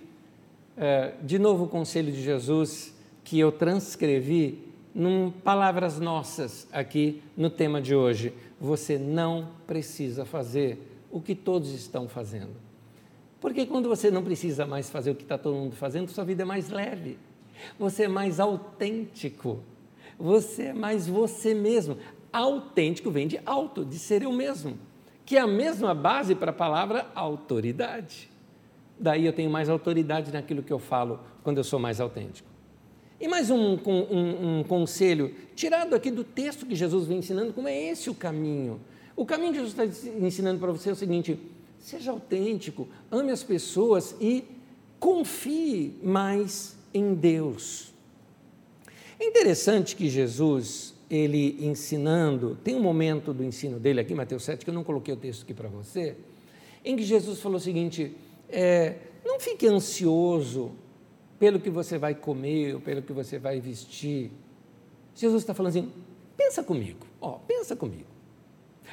é, 0.78 1.14
de 1.22 1.38
novo 1.38 1.66
o 1.66 1.68
conselho 1.68 2.12
de 2.12 2.22
Jesus, 2.22 2.94
que 3.32 3.40
eu 3.40 3.50
transcrevi 3.50 4.60
em 4.94 5.32
palavras 5.42 6.02
nossas 6.02 6.68
aqui 6.70 7.24
no 7.38 7.50
tema 7.50 7.82
de 7.82 7.96
hoje. 7.96 8.34
Você 8.60 8.98
não 8.98 9.48
precisa 9.66 10.26
fazer 10.26 10.78
o 11.10 11.22
que 11.22 11.34
todos 11.34 11.74
estão 11.74 12.10
fazendo. 12.10 12.52
Porque 13.40 13.66
quando 13.66 13.88
você 13.88 14.12
não 14.12 14.22
precisa 14.22 14.66
mais 14.66 14.90
fazer 14.90 15.12
o 15.12 15.16
que 15.16 15.24
está 15.24 15.38
todo 15.38 15.56
mundo 15.56 15.78
fazendo, 15.78 16.12
sua 16.12 16.26
vida 16.26 16.42
é 16.42 16.46
mais 16.46 16.68
leve, 16.68 17.18
você 17.80 18.04
é 18.04 18.08
mais 18.10 18.38
autêntico, 18.38 19.64
você 20.20 20.64
é 20.64 20.74
mais 20.74 21.08
você 21.08 21.54
mesmo. 21.54 21.98
Autêntico 22.34 23.10
vem 23.10 23.30
de 23.30 23.40
alto, 23.46 23.86
de 23.86 23.98
ser 23.98 24.24
eu 24.24 24.34
mesmo, 24.34 24.78
que 25.26 25.38
é 25.38 25.40
a 25.40 25.48
mesma 25.48 25.96
base 25.96 26.36
para 26.36 26.52
a 26.52 26.54
palavra 26.54 27.10
autoridade. 27.16 28.30
Daí 29.00 29.26
eu 29.26 29.32
tenho 29.32 29.50
mais 29.50 29.70
autoridade 29.70 30.34
naquilo 30.34 30.62
que 30.62 30.74
eu 30.74 30.80
falo 30.80 31.18
quando 31.44 31.60
eu 31.60 31.64
sou 31.64 31.80
mais 31.80 32.02
autêntico. 32.02 32.51
E 33.22 33.28
mais 33.28 33.52
um, 33.52 33.78
um, 33.86 34.60
um, 34.60 34.64
conselho, 34.64 35.32
tirado 35.56 35.94
aqui 35.94 36.10
do 36.10 36.24
texto 36.24 36.66
que 36.66 36.76
Jesus 36.76 37.06
vem 37.06 37.20
ensinando, 37.20 37.54
como 37.54 37.68
é 37.68 37.90
esse 37.92 38.10
o 38.10 38.16
caminho. 38.16 38.82
O 39.16 39.28
caminho 39.28 39.52
que 39.54 39.60
Jesus 39.60 39.78
está 39.78 40.10
ensinando 40.26 40.60
para 40.60 40.72
você 40.72 40.90
é 40.90 40.94
o 40.94 40.96
seguinte: 40.96 41.38
seja 41.78 42.10
autêntico, 42.10 42.88
ame 43.12 43.32
as 43.32 43.44
pessoas 43.44 44.16
e 44.20 44.44
confie 45.00 45.94
mais 46.02 46.76
em 46.92 47.14
Deus. 47.14 47.94
É 49.20 49.28
interessante 49.28 49.96
que 49.96 50.10
Jesus, 50.10 50.96
ele 51.08 51.64
ensinando, 51.64 52.58
tem 52.64 52.76
um 52.76 52.82
momento 52.82 53.32
do 53.36 53.44
ensino 53.44 53.80
dele 53.80 54.00
aqui, 54.00 54.16
Mateus 54.16 54.44
7, 54.46 54.66
que 54.66 54.72
eu 54.72 54.74
não 54.74 54.84
coloquei 54.84 55.14
o 55.14 55.18
texto 55.18 55.44
aqui 55.44 55.54
para 55.54 55.70
você, 55.70 56.16
em 56.84 56.96
que 56.96 57.04
Jesus 57.04 57.40
falou 57.40 57.60
o 57.60 57.62
seguinte: 57.62 58.16
é, 58.50 58.96
não 59.24 59.40
fique 59.40 59.68
ansioso 59.68 60.72
pelo 61.42 61.60
que 61.60 61.72
você 61.72 61.98
vai 61.98 62.14
comer, 62.14 62.76
ou 62.76 62.80
pelo 62.80 63.02
que 63.02 63.12
você 63.12 63.40
vai 63.40 63.60
vestir. 63.60 64.30
Jesus 65.16 65.42
está 65.42 65.56
falando 65.56 65.72
assim: 65.72 65.92
pensa 66.38 66.64
comigo, 66.64 67.00
ó, 67.20 67.40
pensa 67.40 67.76
comigo. 67.76 68.12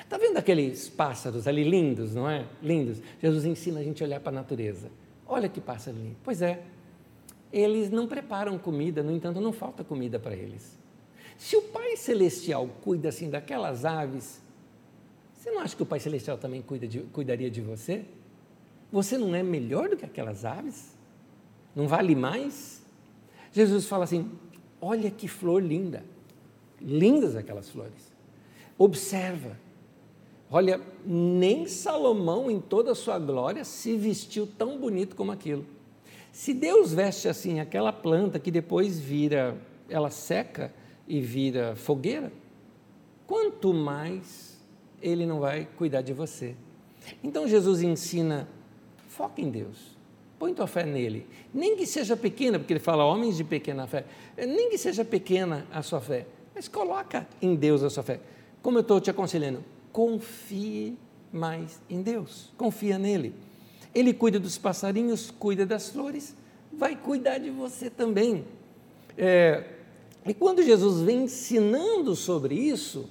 Está 0.00 0.16
vendo 0.16 0.38
aqueles 0.38 0.88
pássaros 0.88 1.46
ali 1.46 1.62
lindos, 1.62 2.14
não 2.14 2.28
é? 2.28 2.46
Lindos. 2.62 3.02
Jesus 3.20 3.44
ensina 3.44 3.80
a 3.80 3.84
gente 3.84 4.02
a 4.02 4.06
olhar 4.06 4.20
para 4.20 4.30
a 4.30 4.34
natureza. 4.34 4.90
Olha 5.26 5.46
que 5.46 5.60
pássaro 5.60 5.98
lindo. 5.98 6.16
Pois 6.24 6.40
é, 6.40 6.62
eles 7.52 7.90
não 7.90 8.06
preparam 8.06 8.56
comida, 8.56 9.02
no 9.02 9.12
entanto, 9.12 9.42
não 9.42 9.52
falta 9.52 9.84
comida 9.84 10.18
para 10.18 10.34
eles. 10.34 10.78
Se 11.36 11.54
o 11.54 11.60
Pai 11.60 11.98
Celestial 11.98 12.66
cuida 12.82 13.10
assim 13.10 13.28
daquelas 13.28 13.84
aves, 13.84 14.40
você 15.34 15.50
não 15.50 15.60
acha 15.60 15.76
que 15.76 15.82
o 15.82 15.86
Pai 15.86 16.00
Celestial 16.00 16.38
também 16.38 16.62
cuida 16.62 16.88
de, 16.88 17.00
cuidaria 17.00 17.50
de 17.50 17.60
você? 17.60 18.06
Você 18.90 19.18
não 19.18 19.34
é 19.34 19.42
melhor 19.42 19.90
do 19.90 19.98
que 19.98 20.06
aquelas 20.06 20.46
aves? 20.46 20.96
Não 21.78 21.86
vale 21.86 22.16
mais? 22.16 22.82
Jesus 23.52 23.86
fala 23.86 24.02
assim: 24.02 24.28
olha 24.80 25.12
que 25.12 25.28
flor 25.28 25.62
linda. 25.62 26.02
Lindas 26.80 27.36
aquelas 27.36 27.70
flores. 27.70 28.12
Observa. 28.76 29.56
Olha, 30.50 30.80
nem 31.06 31.68
Salomão, 31.68 32.50
em 32.50 32.60
toda 32.60 32.90
a 32.90 32.94
sua 32.96 33.16
glória, 33.20 33.64
se 33.64 33.96
vestiu 33.96 34.44
tão 34.44 34.76
bonito 34.76 35.14
como 35.14 35.30
aquilo. 35.30 35.64
Se 36.32 36.52
Deus 36.52 36.92
veste 36.92 37.28
assim 37.28 37.60
aquela 37.60 37.92
planta 37.92 38.40
que 38.40 38.50
depois 38.50 38.98
vira, 38.98 39.56
ela 39.88 40.10
seca 40.10 40.74
e 41.06 41.20
vira 41.20 41.76
fogueira, 41.76 42.32
quanto 43.24 43.72
mais 43.72 44.58
Ele 45.00 45.24
não 45.24 45.38
vai 45.38 45.68
cuidar 45.76 46.02
de 46.02 46.12
você. 46.12 46.56
Então 47.22 47.46
Jesus 47.46 47.82
ensina: 47.82 48.48
foca 49.06 49.40
em 49.40 49.48
Deus, 49.48 49.96
põe 50.38 50.54
tua 50.54 50.66
fé 50.66 50.84
nele, 50.84 51.26
nem 51.52 51.76
que 51.76 51.86
seja 51.86 52.16
pequena, 52.16 52.58
porque 52.58 52.72
ele 52.72 52.80
fala 52.80 53.04
homens 53.04 53.36
de 53.36 53.44
pequena 53.44 53.86
fé, 53.86 54.04
nem 54.36 54.70
que 54.70 54.78
seja 54.78 55.04
pequena 55.04 55.66
a 55.72 55.82
sua 55.82 56.00
fé, 56.00 56.26
mas 56.54 56.68
coloca 56.68 57.26
em 57.42 57.54
Deus 57.54 57.82
a 57.82 57.90
sua 57.90 58.02
fé. 58.02 58.20
Como 58.62 58.78
eu 58.78 58.82
estou 58.82 59.00
te 59.00 59.10
aconselhando, 59.10 59.64
confie 59.92 60.96
mais 61.32 61.80
em 61.90 62.02
Deus, 62.02 62.52
confia 62.56 62.98
nele. 62.98 63.34
Ele 63.94 64.12
cuida 64.12 64.38
dos 64.38 64.58
passarinhos, 64.58 65.30
cuida 65.30 65.66
das 65.66 65.90
flores, 65.90 66.34
vai 66.72 66.94
cuidar 66.94 67.38
de 67.38 67.50
você 67.50 67.90
também. 67.90 68.44
É, 69.16 69.64
e 70.24 70.34
quando 70.34 70.62
Jesus 70.62 71.00
vem 71.02 71.24
ensinando 71.24 72.14
sobre 72.14 72.54
isso, 72.54 73.08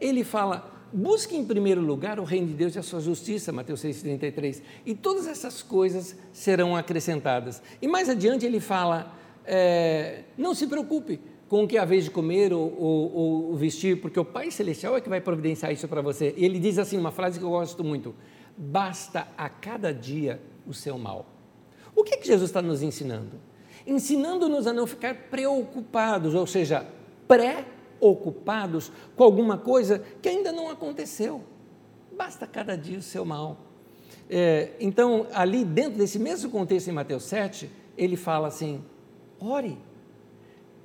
ele 0.00 0.24
fala: 0.24 0.75
busque 0.96 1.36
em 1.36 1.44
primeiro 1.44 1.82
lugar 1.82 2.18
o 2.18 2.24
reino 2.24 2.46
de 2.46 2.54
Deus 2.54 2.74
e 2.74 2.78
a 2.78 2.82
sua 2.82 3.00
justiça, 3.00 3.52
Mateus 3.52 3.84
6,33, 3.84 4.62
e 4.86 4.94
todas 4.94 5.26
essas 5.26 5.62
coisas 5.62 6.16
serão 6.32 6.74
acrescentadas. 6.74 7.62
E 7.82 7.86
mais 7.86 8.08
adiante 8.08 8.46
ele 8.46 8.60
fala: 8.60 9.14
é, 9.44 10.22
não 10.38 10.54
se 10.54 10.66
preocupe 10.66 11.20
com 11.48 11.64
o 11.64 11.68
que 11.68 11.76
é 11.76 11.80
a 11.80 11.84
vez 11.84 12.04
de 12.04 12.10
comer 12.10 12.52
ou, 12.52 12.74
ou, 12.76 13.14
ou, 13.50 13.56
vestir, 13.56 14.00
porque 14.00 14.18
o 14.18 14.24
Pai 14.24 14.50
Celestial 14.50 14.96
é 14.96 15.00
que 15.00 15.08
vai 15.08 15.20
providenciar 15.20 15.70
isso 15.70 15.86
para 15.86 16.00
você. 16.00 16.34
E 16.36 16.44
ele 16.44 16.58
diz 16.58 16.78
assim, 16.78 16.96
uma 16.96 17.12
frase 17.12 17.38
que 17.38 17.44
eu 17.44 17.50
gosto 17.50 17.84
muito: 17.84 18.14
basta 18.56 19.28
a 19.36 19.50
cada 19.50 19.92
dia 19.92 20.40
o 20.66 20.72
seu 20.72 20.96
mal. 20.96 21.26
O 21.94 22.02
que, 22.02 22.16
que 22.16 22.26
Jesus 22.26 22.48
está 22.48 22.62
nos 22.62 22.82
ensinando? 22.82 23.38
Ensinando-nos 23.86 24.66
a 24.66 24.72
não 24.72 24.86
ficar 24.86 25.14
preocupados, 25.30 26.34
ou 26.34 26.46
seja, 26.46 26.86
pré-ocupados 27.98 28.92
com 29.14 29.24
alguma 29.24 29.58
coisa 29.58 30.02
que 30.20 30.28
ainda 30.28 30.52
não 30.52 30.70
aconteceu. 30.70 31.42
Basta 32.16 32.46
cada 32.46 32.76
dia 32.76 32.98
o 32.98 33.02
seu 33.02 33.24
mal. 33.24 33.58
É, 34.28 34.70
então, 34.80 35.26
ali 35.32 35.64
dentro 35.64 35.98
desse 35.98 36.18
mesmo 36.18 36.50
contexto 36.50 36.88
em 36.88 36.92
Mateus 36.92 37.24
7, 37.24 37.70
ele 37.96 38.16
fala 38.16 38.48
assim: 38.48 38.82
ore. 39.38 39.78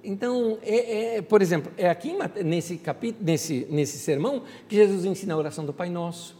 Então, 0.04 0.58
é, 0.63 1.17
é, 1.17 1.21
por 1.21 1.41
exemplo, 1.41 1.71
é 1.78 1.89
aqui 1.89 2.15
nesse 2.43 2.78
capítulo, 2.78 3.24
nesse, 3.24 3.67
nesse 3.69 4.00
sermão, 4.00 4.43
que 4.67 4.76
Jesus 4.76 5.06
ensina 5.06 5.34
a 5.34 5.38
oração 5.38 5.65
do 5.65 5.74
Pai 5.74 5.89
Nosso. 5.89 6.36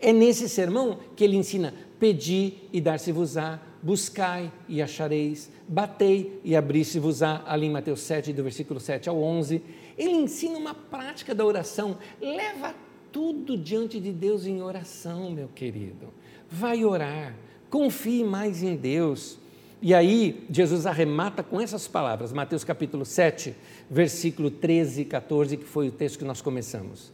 É 0.00 0.12
nesse 0.12 0.48
sermão 0.48 0.98
que 1.14 1.24
ele 1.24 1.36
ensina: 1.36 1.74
pedi 1.98 2.54
e 2.72 2.80
dar-se-vos-á, 2.80 3.60
buscai 3.82 4.52
e 4.68 4.82
achareis, 4.82 5.50
batei 5.66 6.40
e 6.44 6.54
abri-se-vos-á, 6.54 7.42
ali 7.46 7.66
em 7.66 7.70
Mateus 7.70 8.00
7, 8.00 8.32
do 8.32 8.42
versículo 8.42 8.80
7 8.80 9.08
ao 9.08 9.20
11. 9.22 9.62
Ele 9.96 10.12
ensina 10.12 10.58
uma 10.58 10.74
prática 10.74 11.34
da 11.34 11.44
oração. 11.44 11.98
Leva 12.20 12.74
tudo 13.10 13.56
diante 13.56 13.98
de 13.98 14.12
Deus 14.12 14.46
em 14.46 14.62
oração, 14.62 15.30
meu 15.30 15.48
querido. 15.48 16.12
Vai 16.50 16.84
orar, 16.84 17.34
confie 17.70 18.22
mais 18.22 18.62
em 18.62 18.76
Deus. 18.76 19.38
E 19.80 19.94
aí, 19.94 20.46
Jesus 20.50 20.86
arremata 20.86 21.42
com 21.42 21.60
essas 21.60 21.86
palavras, 21.86 22.32
Mateus 22.32 22.64
capítulo 22.64 23.04
7, 23.04 23.54
versículo 23.90 24.50
13 24.50 25.02
e 25.02 25.04
14, 25.04 25.56
que 25.56 25.64
foi 25.64 25.88
o 25.88 25.92
texto 25.92 26.18
que 26.18 26.24
nós 26.24 26.40
começamos. 26.40 27.12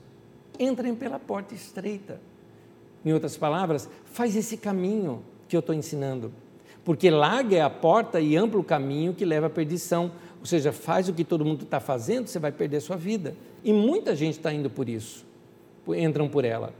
Entrem 0.58 0.94
pela 0.94 1.18
porta 1.18 1.54
estreita. 1.54 2.20
Em 3.04 3.12
outras 3.12 3.36
palavras, 3.36 3.88
faz 4.04 4.36
esse 4.36 4.56
caminho 4.56 5.22
que 5.48 5.56
eu 5.56 5.60
estou 5.60 5.74
ensinando. 5.74 6.32
Porque 6.84 7.10
larga 7.10 7.56
é 7.56 7.60
a 7.60 7.70
porta 7.70 8.20
e 8.20 8.36
amplo 8.36 8.60
o 8.60 8.64
caminho 8.64 9.14
que 9.14 9.24
leva 9.24 9.46
à 9.46 9.50
perdição. 9.50 10.12
Ou 10.42 10.46
seja, 10.46 10.72
faz 10.72 11.08
o 11.08 11.14
que 11.14 11.24
todo 11.24 11.44
mundo 11.44 11.62
está 11.62 11.80
fazendo, 11.80 12.26
você 12.26 12.38
vai 12.38 12.52
perder 12.52 12.80
sua 12.80 12.96
vida. 12.96 13.34
E 13.64 13.72
muita 13.72 14.14
gente 14.14 14.34
está 14.34 14.52
indo 14.52 14.68
por 14.68 14.88
isso, 14.88 15.24
entram 15.88 16.28
por 16.28 16.44
ela. 16.44 16.74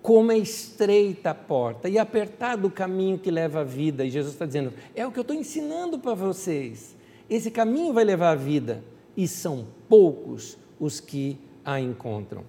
Como 0.00 0.32
é 0.32 0.38
estreita 0.38 1.30
a 1.30 1.34
porta 1.34 1.88
e 1.88 1.98
apertado 1.98 2.66
o 2.66 2.70
caminho 2.70 3.18
que 3.18 3.30
leva 3.30 3.60
à 3.60 3.64
vida. 3.64 4.04
E 4.04 4.10
Jesus 4.10 4.32
está 4.32 4.46
dizendo: 4.46 4.72
é 4.94 5.06
o 5.06 5.12
que 5.12 5.18
eu 5.18 5.22
estou 5.22 5.36
ensinando 5.36 5.98
para 5.98 6.14
vocês. 6.14 6.96
Esse 7.28 7.50
caminho 7.50 7.92
vai 7.92 8.04
levar 8.04 8.30
à 8.30 8.34
vida. 8.34 8.82
E 9.16 9.28
são 9.28 9.66
poucos 9.88 10.56
os 10.78 11.00
que 11.00 11.36
a 11.64 11.80
encontram. 11.80 12.44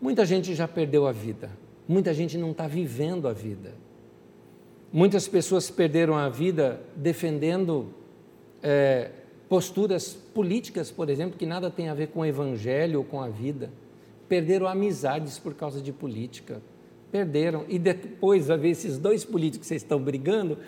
Muita 0.00 0.26
gente 0.26 0.54
já 0.54 0.68
perdeu 0.68 1.06
a 1.06 1.12
vida. 1.12 1.50
Muita 1.88 2.12
gente 2.12 2.36
não 2.36 2.50
está 2.50 2.66
vivendo 2.66 3.28
a 3.28 3.32
vida 3.32 3.72
Muitas 4.92 5.26
pessoas 5.26 5.70
perderam 5.70 6.16
a 6.16 6.28
vida 6.28 6.80
defendendo 6.94 7.92
é, 8.62 9.10
posturas 9.48 10.12
políticas, 10.12 10.90
por 10.90 11.08
exemplo, 11.08 11.38
que 11.38 11.46
nada 11.46 11.70
tem 11.70 11.88
a 11.88 11.94
ver 11.94 12.08
com 12.08 12.20
o 12.20 12.24
evangelho 12.26 12.98
ou 12.98 13.04
com 13.04 13.20
a 13.20 13.28
vida. 13.28 13.70
Perderam 14.28 14.66
amizades 14.66 15.38
por 15.38 15.54
causa 15.54 15.80
de 15.80 15.92
política. 15.92 16.60
Perderam. 17.12 17.64
E 17.68 17.78
depois 17.78 18.48
vai 18.48 18.58
ver 18.58 18.70
esses 18.70 18.98
dois 18.98 19.24
políticos 19.24 19.60
que 19.60 19.68
vocês 19.68 19.82
estão 19.82 20.00
brigando, 20.00 20.58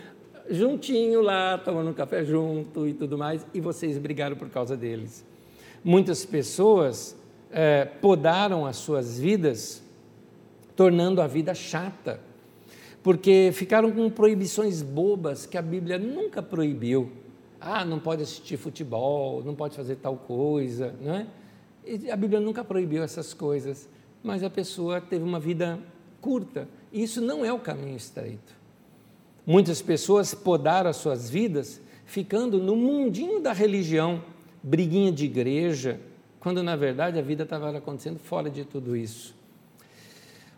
juntinho 0.48 1.20
lá, 1.20 1.59
tomando 1.59 1.90
um 1.90 1.94
café 1.94 2.24
junto 2.24 2.87
e 2.87 2.94
tudo 2.94 3.18
mais, 3.18 3.46
e 3.53 3.61
vocês 3.61 3.98
brigaram 3.98 4.37
por 4.37 4.48
causa 4.48 4.77
deles. 4.77 5.24
Muitas 5.83 6.24
pessoas 6.24 7.16
é, 7.51 7.85
podaram 7.85 8.64
as 8.64 8.77
suas 8.77 9.18
vidas, 9.18 9.83
tornando 10.77 11.20
a 11.20 11.27
vida 11.27 11.55
chata 11.55 12.20
porque 13.03 13.51
ficaram 13.55 13.90
com 13.90 14.11
proibições 14.11 14.83
bobas 14.83 15.46
que 15.46 15.57
a 15.57 15.62
Bíblia 15.62 15.98
nunca 15.98 16.42
proibiu. 16.42 17.11
Ah, 17.61 17.85
não 17.85 17.99
pode 17.99 18.23
assistir 18.23 18.57
futebol, 18.57 19.42
não 19.42 19.55
pode 19.55 19.77
fazer 19.77 19.97
tal 19.97 20.16
coisa, 20.16 20.94
não 21.01 21.14
é? 21.14 21.27
A 22.12 22.16
Bíblia 22.16 22.40
nunca 22.40 22.62
proibiu 22.62 23.03
essas 23.03 23.35
coisas, 23.35 23.88
mas 24.23 24.42
a 24.42 24.51
pessoa 24.51 25.01
teve 25.01 25.25
uma 25.25 25.40
vida 25.40 25.79
curta, 26.21 26.68
e 26.92 27.03
isso 27.03 27.21
não 27.21 27.44
é 27.44 27.53
o 27.53 27.59
caminho 27.59 27.97
estreito. 27.97 28.57
Muitas 29.47 29.81
pessoas 29.81 30.35
podaram 30.35 30.90
as 30.90 30.97
suas 30.97 31.31
vidas 31.31 31.81
ficando 32.05 32.59
no 32.59 32.77
mundinho 32.77 33.40
da 33.40 33.53
religião, 33.53 34.23
briguinha 34.62 35.11
de 35.11 35.25
igreja, 35.25 36.01
quando 36.38 36.62
na 36.62 36.77
verdade 36.77 37.18
a 37.18 37.23
vida 37.23 37.44
estava 37.44 37.77
acontecendo 37.77 38.18
fora 38.18 38.51
de 38.51 38.64
tudo 38.64 38.97
isso. 38.97 39.35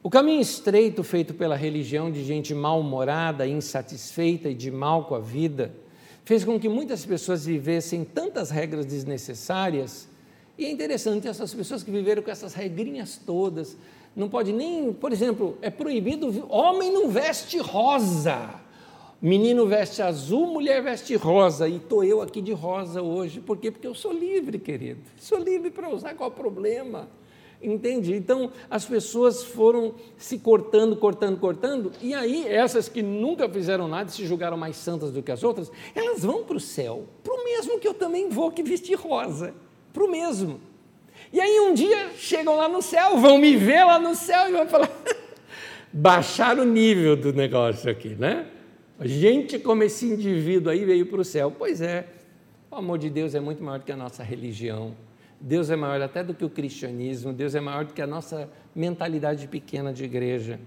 O 0.03 0.09
caminho 0.09 0.41
estreito 0.41 1.03
feito 1.03 1.35
pela 1.35 1.57
religião 1.57 2.11
de 2.11 2.25
gente 2.25 2.55
mal-humorada, 2.55 3.47
insatisfeita 3.47 4.49
e 4.49 4.55
de 4.55 4.71
mal 4.71 5.05
com 5.05 5.15
a 5.15 5.21
vida, 5.21 5.73
fez 6.31 6.45
com 6.45 6.61
que 6.61 6.69
muitas 6.69 7.05
pessoas 7.05 7.45
vivessem 7.45 8.05
tantas 8.05 8.51
regras 8.51 8.87
desnecessárias. 8.87 10.07
E 10.57 10.65
é 10.65 10.71
interessante, 10.71 11.27
essas 11.27 11.53
pessoas 11.53 11.83
que 11.83 11.91
viveram 11.91 12.23
com 12.23 12.31
essas 12.31 12.55
regrinhas 12.55 13.21
todas, 13.27 13.77
não 14.15 14.29
pode 14.29 14.53
nem, 14.53 14.93
por 14.93 15.11
exemplo, 15.11 15.59
é 15.61 15.71
proibido, 15.71 16.47
homem 16.49 16.93
não 16.93 17.11
veste 17.11 17.59
rosa, 17.59 18.49
menino 19.21 19.67
veste 19.67 20.03
azul, 20.03 20.47
mulher 20.47 20.81
veste 20.85 21.17
rosa, 21.17 21.69
e 21.69 21.79
estou 21.79 22.05
eu 22.05 22.23
aqui 22.23 22.41
de 22.41 22.53
rosa 22.53 23.03
hoje, 23.03 23.41
por 23.41 23.57
quê? 23.57 23.73
Porque 23.73 23.89
eu 23.89 23.95
sou 23.97 24.13
livre, 24.13 24.57
querido, 24.57 25.01
sou 25.19 25.37
livre 25.37 25.73
para 25.73 25.93
usar, 25.93 26.15
qual 26.15 26.31
o 26.31 26.33
problema? 26.33 27.09
Entende? 27.63 28.15
Então 28.15 28.51
as 28.71 28.87
pessoas 28.87 29.45
foram 29.45 29.95
se 30.17 30.39
cortando, 30.39 30.97
cortando, 30.97 31.39
cortando, 31.39 31.93
e 32.01 32.15
aí 32.15 32.49
essas 32.49 32.89
que 32.89 33.03
nunca 33.03 33.47
fizeram 33.51 33.87
nada 33.87 34.09
e 34.09 34.13
se 34.13 34.25
julgaram 34.25 34.57
mais 34.57 34.77
santas 34.77 35.13
do 35.13 35.23
que 35.23 35.31
as 35.31 35.45
outras, 35.45 35.71
elas 35.95 36.25
vão 36.25 36.43
para 36.43 36.57
o 36.57 36.61
céu, 36.61 37.05
para 37.23 37.35
o 37.35 37.45
mesmo 37.45 37.79
que 37.79 37.87
eu 37.87 37.93
também 37.93 38.31
vou, 38.31 38.51
que 38.51 38.63
vestir 38.63 38.95
rosa, 38.95 39.55
para 39.93 40.03
o 40.03 40.11
mesmo. 40.11 40.59
E 41.31 41.39
aí 41.39 41.61
um 41.61 41.75
dia 41.75 42.13
chegam 42.17 42.57
lá 42.57 42.67
no 42.67 42.81
céu, 42.81 43.19
vão 43.19 43.37
me 43.37 43.55
ver 43.57 43.85
lá 43.85 43.99
no 43.99 44.15
céu 44.15 44.49
e 44.49 44.53
vão 44.53 44.67
falar: 44.67 44.91
baixar 45.93 46.59
o 46.59 46.65
nível 46.65 47.15
do 47.15 47.31
negócio 47.31 47.91
aqui, 47.91 48.17
né? 48.19 48.47
Gente 49.03 49.59
como 49.59 49.83
esse 49.83 50.07
indivíduo 50.07 50.73
aí 50.73 50.85
veio 50.87 51.07
para 51.07 51.21
o 51.21 51.25
céu. 51.25 51.55
Pois 51.57 51.83
é, 51.83 52.07
o 52.71 52.77
amor 52.77 52.99
de 52.99 53.11
Deus 53.11 53.35
é 53.35 53.41
muito 53.41 53.63
maior 53.63 53.79
do 53.79 53.85
que 53.85 53.93
a 53.93 53.97
nossa 53.97 54.23
religião 54.23 54.95
Deus 55.41 55.71
é 55.71 55.77
maior 55.77 56.03
até 56.03 56.23
do 56.23 56.35
que 56.35 56.45
o 56.45 56.51
cristianismo, 56.51 57.33
Deus 57.33 57.55
é 57.55 57.61
maior 57.61 57.85
do 57.85 57.95
que 57.95 58.03
a 58.03 58.07
nossa 58.07 58.49
mentalidade 58.75 59.49
pequena 59.49 59.93
de 59.93 60.05
igreja. 60.05 60.61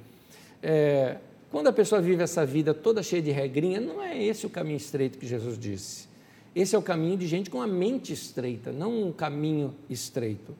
É, 0.61 1.17
quando 1.51 1.67
a 1.67 1.73
pessoa 1.73 2.01
vive 2.01 2.23
essa 2.23 2.43
vida 2.43 2.73
toda 2.73 3.03
cheia 3.03 3.21
de 3.21 3.29
regrinha, 3.29 3.79
não 3.79 4.01
é 4.01 4.21
esse 4.21 4.47
o 4.47 4.49
caminho 4.49 4.77
estreito 4.77 5.19
que 5.19 5.27
Jesus 5.27 5.59
disse. 5.59 6.07
Esse 6.55 6.75
é 6.75 6.79
o 6.79 6.81
caminho 6.81 7.17
de 7.17 7.27
gente 7.27 7.49
com 7.49 7.61
a 7.61 7.67
mente 7.67 8.11
estreita, 8.11 8.71
não 8.71 9.03
um 9.03 9.11
caminho 9.11 9.75
estreito. 9.87 10.55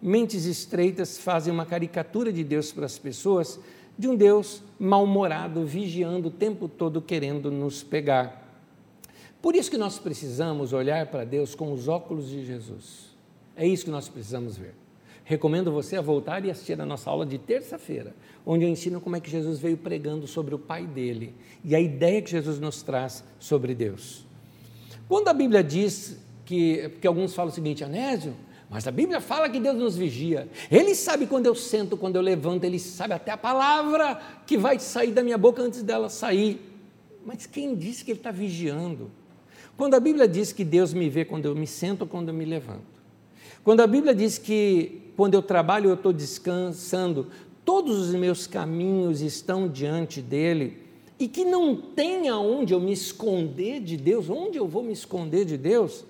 Mentes 0.00 0.44
estreitas 0.44 1.16
fazem 1.16 1.52
uma 1.52 1.64
caricatura 1.64 2.32
de 2.32 2.42
Deus 2.42 2.72
para 2.72 2.86
as 2.86 2.98
pessoas, 2.98 3.60
de 3.96 4.08
um 4.08 4.16
Deus 4.16 4.64
mal-humorado, 4.80 5.64
vigiando 5.64 6.26
o 6.26 6.30
tempo 6.30 6.66
todo, 6.66 7.00
querendo 7.00 7.48
nos 7.48 7.84
pegar. 7.84 8.42
Por 9.40 9.54
isso 9.54 9.70
que 9.70 9.78
nós 9.78 10.00
precisamos 10.00 10.72
olhar 10.72 11.06
para 11.06 11.24
Deus 11.24 11.54
com 11.54 11.72
os 11.72 11.86
óculos 11.86 12.28
de 12.28 12.44
Jesus. 12.44 13.11
É 13.56 13.66
isso 13.66 13.84
que 13.84 13.90
nós 13.90 14.08
precisamos 14.08 14.56
ver. 14.56 14.74
Recomendo 15.24 15.70
você 15.70 15.96
a 15.96 16.00
voltar 16.00 16.44
e 16.44 16.50
assistir 16.50 16.80
a 16.80 16.86
nossa 16.86 17.08
aula 17.08 17.24
de 17.24 17.38
terça-feira, 17.38 18.14
onde 18.44 18.64
eu 18.64 18.68
ensino 18.68 19.00
como 19.00 19.16
é 19.16 19.20
que 19.20 19.30
Jesus 19.30 19.60
veio 19.60 19.76
pregando 19.76 20.26
sobre 20.26 20.54
o 20.54 20.58
Pai 20.58 20.86
dele 20.86 21.34
e 21.64 21.76
a 21.76 21.80
ideia 21.80 22.20
que 22.20 22.30
Jesus 22.30 22.58
nos 22.58 22.82
traz 22.82 23.22
sobre 23.38 23.74
Deus. 23.74 24.26
Quando 25.08 25.28
a 25.28 25.32
Bíblia 25.32 25.62
diz 25.62 26.18
que, 26.44 26.88
porque 26.88 27.06
alguns 27.06 27.34
falam 27.34 27.52
o 27.52 27.54
seguinte, 27.54 27.84
Anésio, 27.84 28.34
mas 28.68 28.88
a 28.88 28.90
Bíblia 28.90 29.20
fala 29.20 29.50
que 29.50 29.60
Deus 29.60 29.76
nos 29.76 29.96
vigia. 29.96 30.48
Ele 30.70 30.94
sabe 30.94 31.26
quando 31.26 31.44
eu 31.44 31.54
sento, 31.54 31.94
quando 31.94 32.16
eu 32.16 32.22
levanto, 32.22 32.64
ele 32.64 32.78
sabe 32.78 33.12
até 33.12 33.30
a 33.30 33.36
palavra 33.36 34.18
que 34.46 34.56
vai 34.56 34.78
sair 34.78 35.12
da 35.12 35.22
minha 35.22 35.36
boca 35.36 35.62
antes 35.62 35.82
dela 35.82 36.08
sair. 36.08 36.58
Mas 37.24 37.44
quem 37.44 37.76
disse 37.76 38.02
que 38.02 38.12
ele 38.12 38.18
está 38.18 38.30
vigiando? 38.30 39.10
Quando 39.76 39.94
a 39.94 40.00
Bíblia 40.00 40.26
diz 40.26 40.52
que 40.52 40.64
Deus 40.64 40.94
me 40.94 41.10
vê 41.10 41.22
quando 41.24 41.44
eu 41.44 41.54
me 41.54 41.66
sento 41.66 42.06
quando 42.06 42.28
eu 42.28 42.34
me 42.34 42.46
levanto, 42.46 43.01
quando 43.64 43.80
a 43.80 43.86
Bíblia 43.86 44.14
diz 44.14 44.38
que 44.38 45.12
quando 45.16 45.34
eu 45.34 45.42
trabalho 45.42 45.90
eu 45.90 45.94
estou 45.94 46.12
descansando, 46.12 47.28
todos 47.64 47.98
os 47.98 48.14
meus 48.14 48.46
caminhos 48.46 49.20
estão 49.20 49.68
diante 49.68 50.20
dele 50.20 50.78
e 51.18 51.28
que 51.28 51.44
não 51.44 51.76
tem 51.76 52.28
aonde 52.28 52.74
eu 52.74 52.80
me 52.80 52.92
esconder 52.92 53.80
de 53.80 53.96
Deus, 53.96 54.28
onde 54.28 54.58
eu 54.58 54.66
vou 54.66 54.82
me 54.82 54.92
esconder 54.92 55.44
de 55.44 55.56
Deus? 55.56 56.04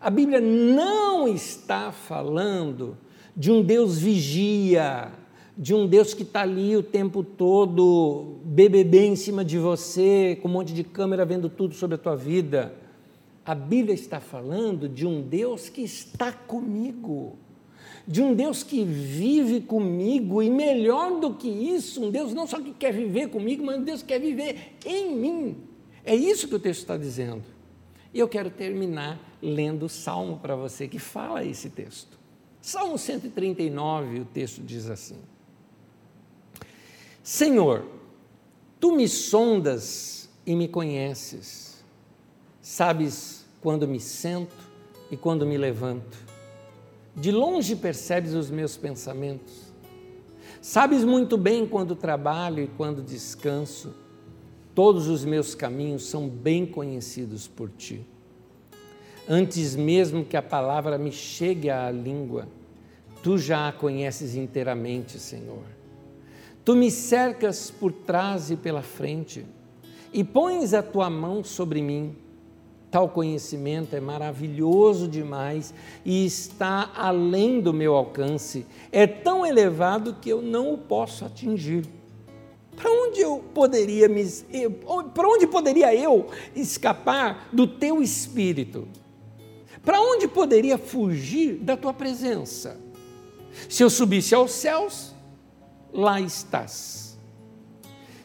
A 0.00 0.08
Bíblia 0.08 0.40
não 0.40 1.28
está 1.28 1.92
falando 1.92 2.96
de 3.36 3.50
um 3.50 3.62
Deus 3.62 3.98
vigia, 3.98 5.12
de 5.56 5.74
um 5.74 5.86
Deus 5.86 6.14
que 6.14 6.22
está 6.22 6.42
ali 6.42 6.76
o 6.76 6.82
tempo 6.82 7.22
todo, 7.22 8.36
BBB 8.44 9.06
em 9.06 9.16
cima 9.16 9.44
de 9.44 9.58
você, 9.58 10.38
com 10.40 10.48
um 10.48 10.52
monte 10.52 10.72
de 10.72 10.82
câmera 10.82 11.24
vendo 11.24 11.48
tudo 11.48 11.74
sobre 11.74 11.96
a 11.96 11.98
tua 11.98 12.16
vida. 12.16 12.74
A 13.44 13.54
Bíblia 13.54 13.94
está 13.94 14.20
falando 14.20 14.88
de 14.88 15.06
um 15.06 15.20
Deus 15.20 15.68
que 15.68 15.82
está 15.82 16.32
comigo, 16.32 17.36
de 18.08 18.22
um 18.22 18.34
Deus 18.34 18.62
que 18.62 18.82
vive 18.84 19.60
comigo, 19.60 20.42
e 20.42 20.48
melhor 20.48 21.20
do 21.20 21.34
que 21.34 21.48
isso, 21.48 22.02
um 22.04 22.10
Deus 22.10 22.32
não 22.32 22.46
só 22.46 22.58
que 22.60 22.72
quer 22.72 22.92
viver 22.92 23.28
comigo, 23.28 23.64
mas 23.64 23.78
um 23.78 23.84
Deus 23.84 24.00
que 24.00 24.08
quer 24.08 24.20
viver 24.20 24.76
em 24.86 25.14
mim. 25.14 25.56
É 26.04 26.14
isso 26.14 26.48
que 26.48 26.54
o 26.54 26.58
texto 26.58 26.80
está 26.80 26.96
dizendo. 26.96 27.44
E 28.14 28.18
eu 28.18 28.28
quero 28.28 28.48
terminar 28.48 29.20
lendo 29.42 29.86
o 29.86 29.88
salmo 29.88 30.38
para 30.38 30.56
você 30.56 30.88
que 30.88 30.98
fala 30.98 31.44
esse 31.44 31.68
texto. 31.68 32.18
Salmo 32.62 32.96
139, 32.96 34.20
o 34.20 34.24
texto 34.24 34.62
diz 34.62 34.88
assim: 34.88 35.18
Senhor, 37.22 37.86
tu 38.80 38.96
me 38.96 39.06
sondas 39.06 40.30
e 40.46 40.56
me 40.56 40.66
conheces 40.68 41.73
Sabes 42.64 43.44
quando 43.60 43.86
me 43.86 44.00
sento 44.00 44.56
e 45.10 45.18
quando 45.18 45.44
me 45.44 45.58
levanto. 45.58 46.16
De 47.14 47.30
longe 47.30 47.76
percebes 47.76 48.32
os 48.32 48.50
meus 48.50 48.74
pensamentos. 48.74 49.70
Sabes 50.62 51.04
muito 51.04 51.36
bem 51.36 51.66
quando 51.66 51.94
trabalho 51.94 52.64
e 52.64 52.66
quando 52.66 53.02
descanso. 53.02 53.94
Todos 54.74 55.08
os 55.08 55.26
meus 55.26 55.54
caminhos 55.54 56.06
são 56.06 56.26
bem 56.26 56.64
conhecidos 56.64 57.46
por 57.46 57.68
ti. 57.68 58.00
Antes 59.28 59.76
mesmo 59.76 60.24
que 60.24 60.34
a 60.34 60.42
palavra 60.42 60.96
me 60.96 61.12
chegue 61.12 61.68
à 61.68 61.90
língua, 61.90 62.48
tu 63.22 63.36
já 63.36 63.68
a 63.68 63.72
conheces 63.72 64.36
inteiramente, 64.36 65.18
Senhor. 65.18 65.64
Tu 66.64 66.74
me 66.74 66.90
cercas 66.90 67.70
por 67.70 67.92
trás 67.92 68.50
e 68.50 68.56
pela 68.56 68.80
frente 68.80 69.44
e 70.14 70.24
pões 70.24 70.72
a 70.72 70.82
tua 70.82 71.10
mão 71.10 71.44
sobre 71.44 71.82
mim 71.82 72.23
Tal 72.94 73.08
conhecimento 73.08 73.96
é 73.96 74.00
maravilhoso 74.00 75.08
demais 75.08 75.74
e 76.04 76.24
está 76.24 76.92
além 76.94 77.60
do 77.60 77.72
meu 77.72 77.92
alcance. 77.92 78.64
É 78.92 79.04
tão 79.04 79.44
elevado 79.44 80.14
que 80.22 80.30
eu 80.30 80.40
não 80.40 80.74
o 80.74 80.78
posso 80.78 81.24
atingir. 81.24 81.84
Para 82.76 82.88
onde 82.88 83.20
eu 83.20 83.42
poderia 83.52 84.08
me 84.08 84.24
para 85.12 85.28
onde 85.28 85.44
poderia 85.44 85.92
eu 85.92 86.28
escapar 86.54 87.48
do 87.52 87.66
teu 87.66 88.00
espírito? 88.00 88.86
Para 89.82 90.00
onde 90.00 90.28
poderia 90.28 90.78
fugir 90.78 91.54
da 91.54 91.76
tua 91.76 91.92
presença? 91.92 92.78
Se 93.68 93.82
eu 93.82 93.90
subisse 93.90 94.36
aos 94.36 94.52
céus, 94.52 95.12
lá 95.92 96.20
estás. 96.20 97.18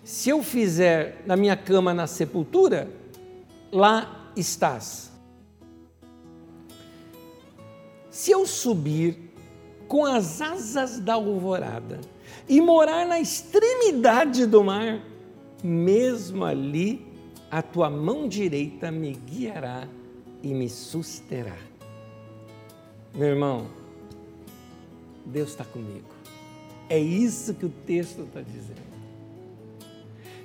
Se 0.04 0.30
eu 0.30 0.44
fizer 0.44 1.24
na 1.26 1.36
minha 1.36 1.58
cama 1.58 1.92
na 1.92 2.06
sepultura, 2.06 2.88
lá 3.72 4.19
estás? 4.40 5.12
Se 8.10 8.32
eu 8.32 8.46
subir 8.46 9.30
com 9.88 10.06
as 10.06 10.42
asas 10.42 11.00
da 11.00 11.14
alvorada 11.14 12.00
e 12.48 12.62
morar 12.62 13.06
na 13.06 13.20
extremidade 13.20 14.46
do 14.46 14.64
mar, 14.64 15.02
mesmo 15.64 16.46
ali 16.46 17.08
a 17.50 17.62
tua 17.62 17.90
mão 17.90 18.28
direita 18.28 18.92
me 18.92 19.14
guiará 19.14 19.88
e 20.44 20.54
me 20.54 20.70
susterá. 20.70 21.58
Meu 23.14 23.30
irmão, 23.30 23.68
Deus 25.26 25.50
está 25.50 25.66
comigo. 25.66 26.08
É 26.88 26.98
isso 26.98 27.54
que 27.54 27.66
o 27.66 27.70
texto 27.70 28.24
está 28.24 28.42
dizendo. 28.42 28.90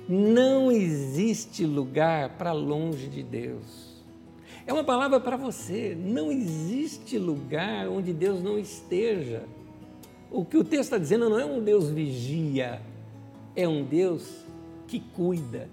Não 0.07 0.71
existe 0.71 1.65
lugar 1.65 2.37
para 2.37 2.51
longe 2.51 3.07
de 3.07 3.23
Deus. 3.23 3.84
É 4.67 4.73
uma 4.73 4.83
palavra 4.83 5.19
para 5.19 5.37
você. 5.37 5.95
Não 5.99 6.31
existe 6.31 7.17
lugar 7.17 7.87
onde 7.87 8.11
Deus 8.13 8.41
não 8.41 8.57
esteja. 8.57 9.43
O 10.31 10.43
que 10.43 10.57
o 10.57 10.63
texto 10.63 10.83
está 10.83 10.97
dizendo 10.97 11.29
não 11.29 11.39
é 11.39 11.45
um 11.45 11.63
Deus 11.63 11.89
vigia, 11.89 12.81
é 13.55 13.67
um 13.67 13.83
Deus 13.83 14.43
que 14.87 14.99
cuida, 14.99 15.69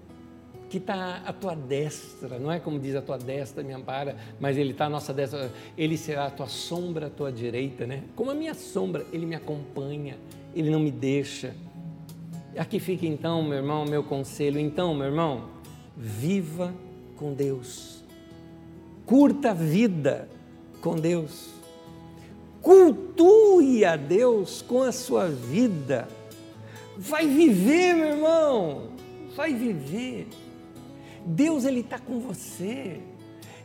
que 0.69 0.77
está 0.77 1.21
à 1.25 1.33
tua 1.33 1.55
destra, 1.55 2.39
não 2.39 2.51
é 2.51 2.59
como 2.59 2.79
diz 2.79 2.95
a 2.95 3.01
tua 3.01 3.17
destra 3.17 3.63
me 3.63 3.73
ampara, 3.73 4.15
mas 4.39 4.57
Ele 4.57 4.71
está 4.71 4.85
à 4.85 4.89
nossa 4.89 5.13
destra, 5.13 5.51
Ele 5.77 5.97
será 5.97 6.27
a 6.27 6.31
tua 6.31 6.47
sombra 6.47 7.07
à 7.07 7.09
tua 7.09 7.31
direita, 7.31 7.85
né? 7.85 8.03
Como 8.15 8.31
a 8.31 8.35
minha 8.35 8.53
sombra, 8.53 9.05
Ele 9.11 9.25
me 9.25 9.35
acompanha, 9.35 10.17
Ele 10.55 10.69
não 10.69 10.79
me 10.79 10.91
deixa. 10.91 11.55
Aqui 12.55 12.79
fica 12.79 13.05
então, 13.05 13.41
meu 13.43 13.57
irmão, 13.57 13.83
meu 13.85 14.03
conselho. 14.03 14.59
Então, 14.59 14.93
meu 14.93 15.07
irmão, 15.07 15.49
viva 15.97 16.73
com 17.17 17.33
Deus. 17.33 18.02
Curta 19.05 19.51
a 19.51 19.53
vida 19.53 20.29
com 20.81 20.95
Deus. 20.95 21.49
Cultue 22.61 23.83
a 23.83 23.95
Deus 23.95 24.61
com 24.61 24.81
a 24.83 24.91
sua 24.91 25.27
vida. 25.27 26.07
Vai 26.97 27.27
viver, 27.27 27.93
meu 27.95 28.07
irmão. 28.07 28.89
Vai 29.35 29.53
viver. 29.53 30.27
Deus, 31.25 31.65
Ele 31.65 31.81
está 31.81 31.99
com 31.99 32.19
você. 32.19 32.99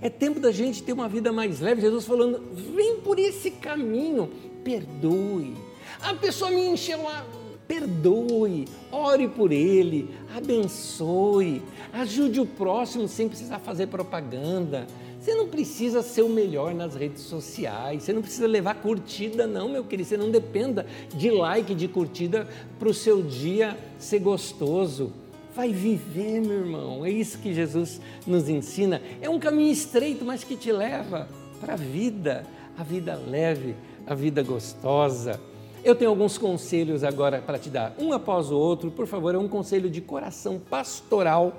É 0.00 0.08
tempo 0.08 0.40
da 0.40 0.52
gente 0.52 0.82
ter 0.82 0.92
uma 0.92 1.08
vida 1.08 1.32
mais 1.32 1.60
leve. 1.60 1.80
Jesus 1.80 2.04
falando, 2.04 2.42
vem 2.52 3.00
por 3.00 3.18
esse 3.18 3.50
caminho, 3.50 4.30
perdoe. 4.64 5.54
A 6.00 6.14
pessoa 6.14 6.50
me 6.50 6.68
encheu 6.68 7.02
lá, 7.02 7.26
perdoe, 7.66 8.66
ore 8.92 9.28
por 9.28 9.52
ele, 9.52 10.08
abençoe, 10.36 11.62
ajude 11.92 12.40
o 12.40 12.46
próximo 12.46 13.08
sem 13.08 13.28
precisar 13.28 13.58
fazer 13.58 13.88
propaganda. 13.88 14.86
Você 15.28 15.34
não 15.34 15.46
precisa 15.46 16.00
ser 16.00 16.22
o 16.22 16.28
melhor 16.30 16.74
nas 16.74 16.94
redes 16.94 17.20
sociais, 17.20 18.02
você 18.02 18.14
não 18.14 18.22
precisa 18.22 18.46
levar 18.46 18.76
curtida, 18.76 19.46
não, 19.46 19.68
meu 19.68 19.84
querido. 19.84 20.08
Você 20.08 20.16
não 20.16 20.30
dependa 20.30 20.86
de 21.14 21.30
like, 21.30 21.74
de 21.74 21.86
curtida 21.86 22.48
para 22.78 22.88
o 22.88 22.94
seu 22.94 23.20
dia 23.20 23.76
ser 23.98 24.20
gostoso. 24.20 25.12
Vai 25.54 25.70
viver, 25.70 26.40
meu 26.40 26.60
irmão. 26.60 27.04
É 27.04 27.10
isso 27.10 27.36
que 27.40 27.52
Jesus 27.52 28.00
nos 28.26 28.48
ensina. 28.48 29.02
É 29.20 29.28
um 29.28 29.38
caminho 29.38 29.70
estreito, 29.70 30.24
mas 30.24 30.44
que 30.44 30.56
te 30.56 30.72
leva 30.72 31.28
para 31.60 31.74
a 31.74 31.76
vida, 31.76 32.46
a 32.78 32.82
vida 32.82 33.14
leve, 33.14 33.74
a 34.06 34.14
vida 34.14 34.42
gostosa. 34.42 35.38
Eu 35.84 35.94
tenho 35.94 36.08
alguns 36.10 36.38
conselhos 36.38 37.04
agora 37.04 37.42
para 37.42 37.58
te 37.58 37.68
dar, 37.68 37.94
um 37.98 38.14
após 38.14 38.50
o 38.50 38.56
outro, 38.56 38.90
por 38.90 39.06
favor, 39.06 39.34
é 39.34 39.38
um 39.38 39.46
conselho 39.46 39.90
de 39.90 40.00
coração 40.00 40.58
pastoral 40.58 41.54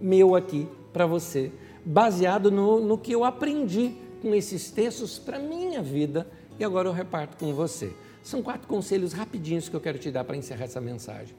meu 0.00 0.34
aqui 0.34 0.66
para 0.94 1.04
você, 1.04 1.52
baseado 1.84 2.50
no, 2.50 2.80
no 2.80 2.98
que 2.98 3.12
eu 3.12 3.24
aprendi 3.24 3.94
com 4.20 4.34
esses 4.34 4.70
textos 4.70 5.18
para 5.18 5.38
minha 5.38 5.82
vida 5.82 6.26
e 6.58 6.64
agora 6.64 6.88
eu 6.88 6.92
reparto 6.92 7.36
com 7.36 7.52
você. 7.54 7.92
São 8.22 8.42
quatro 8.42 8.68
conselhos 8.68 9.12
rapidinhos 9.12 9.68
que 9.68 9.74
eu 9.74 9.80
quero 9.80 9.98
te 9.98 10.10
dar 10.10 10.24
para 10.24 10.36
encerrar 10.36 10.64
essa 10.64 10.80
mensagem. 10.80 11.34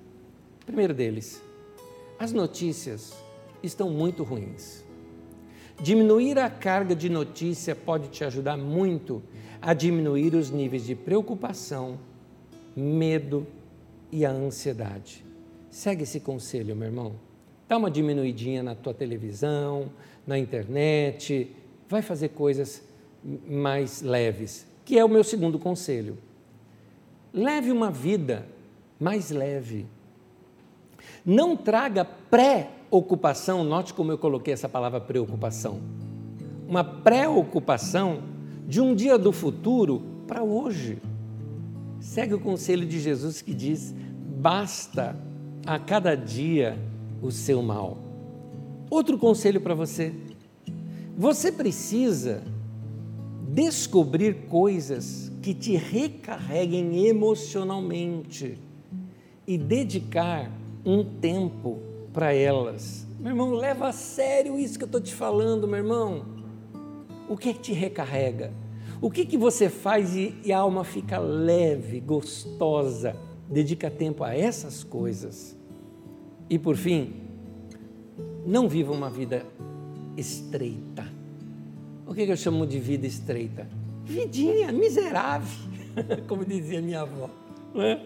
Primeiro 0.66 0.94
deles, 0.94 1.42
as 2.20 2.34
notícias 2.34 3.14
estão 3.62 3.90
muito 3.90 4.24
ruins. 4.24 4.84
Diminuir 5.82 6.38
a 6.38 6.50
carga 6.50 6.96
de 6.96 7.10
notícia 7.10 7.76
pode 7.76 8.10
te 8.10 8.24
ajudar 8.24 8.58
muito 8.58 9.24
a 9.62 9.74
diminuir 9.74 10.36
os 10.36 10.50
níveis 10.52 10.86
de 10.86 10.94
preocupação, 10.94 11.98
medo 12.76 13.48
e 14.12 14.26
a 14.26 14.32
ansiedade. 14.32 15.26
Segue 15.70 16.04
esse 16.04 16.20
conselho, 16.20 16.76
meu 16.76 16.88
irmão. 16.88 17.16
Dá 17.74 17.78
uma 17.78 17.90
diminuidinha 17.90 18.62
na 18.62 18.76
tua 18.76 18.94
televisão, 18.94 19.90
na 20.28 20.38
internet, 20.38 21.56
vai 21.90 22.04
fazer 22.04 22.30
coisas 22.30 22.84
mais 23.50 24.04
leves, 24.04 24.68
que 24.86 24.96
é 24.96 25.04
o 25.04 25.10
meu 25.10 25.24
segundo 25.24 25.58
conselho. 25.58 26.20
Leve 27.34 27.72
uma 27.72 27.90
vida 27.90 28.46
mais 29.00 29.32
leve. 29.32 29.88
Não 31.26 31.58
traga 31.58 32.06
pré-ocupação, 32.06 33.64
note 33.64 33.92
como 33.92 34.12
eu 34.12 34.20
coloquei 34.20 34.54
essa 34.54 34.70
palavra 34.70 35.02
preocupação. 35.02 35.82
Uma 36.68 36.84
pré-ocupação 36.84 38.22
de 38.68 38.82
um 38.82 38.94
dia 38.94 39.18
do 39.18 39.32
futuro 39.32 40.00
para 40.28 40.44
hoje. 40.44 41.02
Segue 42.00 42.36
o 42.36 42.40
conselho 42.40 42.86
de 42.86 43.00
Jesus 43.00 43.42
que 43.42 43.52
diz: 43.52 43.96
basta 44.40 45.16
a 45.66 45.80
cada 45.80 46.14
dia 46.14 46.93
o 47.24 47.32
seu 47.32 47.64
mal. 47.64 47.98
Outro 48.90 49.18
conselho 49.18 49.62
para 49.62 49.74
você: 49.74 50.14
você 51.18 51.52
precisa 51.52 52.44
descobrir 53.50 54.48
coisas 54.48 55.32
que 55.42 55.54
te 55.54 55.76
recarreguem 55.76 57.08
emocionalmente 57.08 58.58
e 59.48 59.58
dedicar 59.58 60.52
um 60.86 61.04
tempo 61.04 61.80
para 62.12 62.34
elas. 62.34 63.08
Meu 63.20 63.32
irmão, 63.32 63.52
leva 63.52 63.88
a 63.88 63.94
sério 63.94 64.60
isso 64.60 64.78
que 64.78 64.84
eu 64.84 64.88
estou 64.88 65.02
te 65.02 65.14
falando, 65.14 65.68
meu 65.68 65.78
irmão. 65.78 66.26
O 67.30 67.38
que 67.38 67.50
é 67.50 67.54
que 67.54 67.60
te 67.60 67.74
recarrega? 67.74 68.54
O 69.02 69.10
que, 69.10 69.26
que 69.26 69.38
você 69.38 69.70
faz 69.70 70.16
e, 70.16 70.36
e 70.46 70.54
a 70.54 70.60
alma 70.60 70.84
fica 70.84 71.18
leve, 71.20 72.00
gostosa? 72.00 73.16
Dedica 73.50 73.90
tempo 73.90 74.24
a 74.24 74.36
essas 74.36 74.84
coisas. 74.84 75.58
E 76.50 76.60
por 76.60 76.76
fim, 76.76 77.14
não 78.46 78.68
viva 78.68 78.92
uma 78.92 79.10
vida 79.10 79.46
estreita. 80.18 81.06
O 82.06 82.14
que, 82.14 82.22
eu 82.22 82.38
chamo 82.38 82.68
de 82.68 82.80
vida 82.80 83.08
estreita? 83.08 83.68
Vidinha 84.04 84.72
miserável, 84.72 85.70
como 86.28 86.46
dizia 86.46 86.82
minha 86.82 87.02
avó. 87.02 87.30
É? 87.76 88.00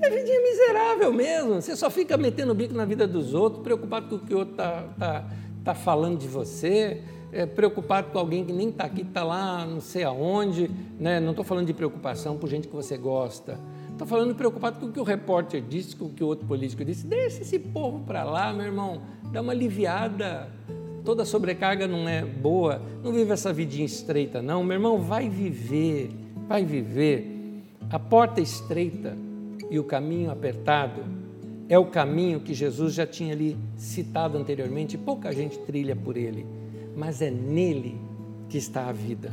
É 0.00 0.10
vidinha 0.10 0.40
miserável 0.40 1.12
mesmo. 1.12 1.54
Você 1.60 1.76
só 1.76 1.88
fica 1.90 2.16
metendo 2.16 2.52
o 2.52 2.54
bico 2.54 2.74
na 2.74 2.84
vida 2.84 3.06
dos 3.06 3.34
outros, 3.34 3.62
preocupado 3.62 4.08
com 4.08 4.16
o 4.16 4.26
que 4.26 4.34
o 4.34 4.38
outro 4.38 4.54
está 4.54 4.82
tá, 4.98 5.30
tá 5.62 5.74
falando 5.74 6.18
de 6.18 6.26
você, 6.26 7.02
é, 7.30 7.46
preocupado 7.46 8.10
com 8.10 8.18
alguém 8.18 8.44
que 8.44 8.52
nem 8.52 8.70
está 8.70 8.84
aqui, 8.84 9.02
está 9.02 9.22
lá 9.22 9.64
não 9.64 9.80
sei 9.80 10.02
aonde. 10.02 10.68
Né? 10.98 11.20
Não 11.20 11.30
estou 11.30 11.44
falando 11.44 11.66
de 11.66 11.74
preocupação 11.74 12.36
por 12.36 12.48
gente 12.48 12.66
que 12.66 12.74
você 12.74 12.96
gosta. 12.96 13.58
Estou 14.02 14.18
falando 14.18 14.34
preocupado 14.34 14.80
com 14.80 14.86
o 14.86 14.92
que 14.92 14.98
o 14.98 15.04
repórter 15.04 15.62
disse, 15.62 15.94
com 15.94 16.06
o 16.06 16.10
que 16.10 16.24
o 16.24 16.26
outro 16.26 16.44
político 16.44 16.84
disse. 16.84 17.06
Deixa 17.06 17.42
esse 17.42 17.56
povo 17.56 18.00
para 18.00 18.24
lá, 18.24 18.52
meu 18.52 18.66
irmão. 18.66 19.00
Dá 19.30 19.40
uma 19.40 19.52
aliviada. 19.52 20.50
Toda 21.04 21.24
sobrecarga 21.24 21.86
não 21.86 22.08
é 22.08 22.24
boa. 22.24 22.82
Não 23.00 23.12
vive 23.12 23.30
essa 23.30 23.52
vidinha 23.52 23.86
estreita, 23.86 24.42
não. 24.42 24.64
Meu 24.64 24.74
irmão, 24.74 24.98
vai 24.98 25.28
viver. 25.28 26.10
Vai 26.48 26.64
viver. 26.64 27.62
A 27.88 27.96
porta 27.96 28.40
estreita 28.40 29.16
e 29.70 29.78
o 29.78 29.84
caminho 29.84 30.32
apertado 30.32 31.04
é 31.68 31.78
o 31.78 31.86
caminho 31.86 32.40
que 32.40 32.54
Jesus 32.54 32.94
já 32.94 33.06
tinha 33.06 33.32
ali 33.32 33.56
citado 33.76 34.36
anteriormente, 34.36 34.98
pouca 34.98 35.30
gente 35.30 35.60
trilha 35.60 35.94
por 35.94 36.16
ele, 36.16 36.44
mas 36.96 37.22
é 37.22 37.30
nele 37.30 38.00
que 38.48 38.58
está 38.58 38.88
a 38.88 38.92
vida. 38.92 39.32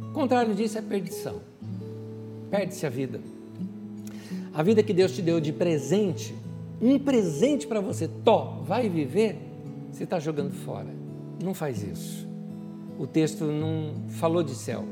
O 0.00 0.12
contrário 0.12 0.54
disso 0.54 0.78
é 0.78 0.82
perdição. 0.82 1.40
Perde-se 2.52 2.86
a 2.86 2.88
vida. 2.88 3.20
A 4.56 4.62
vida 4.62 4.82
que 4.82 4.94
Deus 4.94 5.12
te 5.12 5.20
deu 5.20 5.38
de 5.38 5.52
presente, 5.52 6.34
um 6.80 6.98
presente 6.98 7.66
para 7.66 7.78
você, 7.78 8.08
to, 8.08 8.62
vai 8.62 8.88
viver, 8.88 9.36
você 9.92 10.04
está 10.04 10.18
jogando 10.18 10.50
fora. 10.50 10.88
Não 11.44 11.52
faz 11.52 11.82
isso. 11.82 12.26
O 12.98 13.06
texto 13.06 13.44
não 13.44 14.08
falou 14.08 14.42
de 14.42 14.54
céu, 14.54 14.82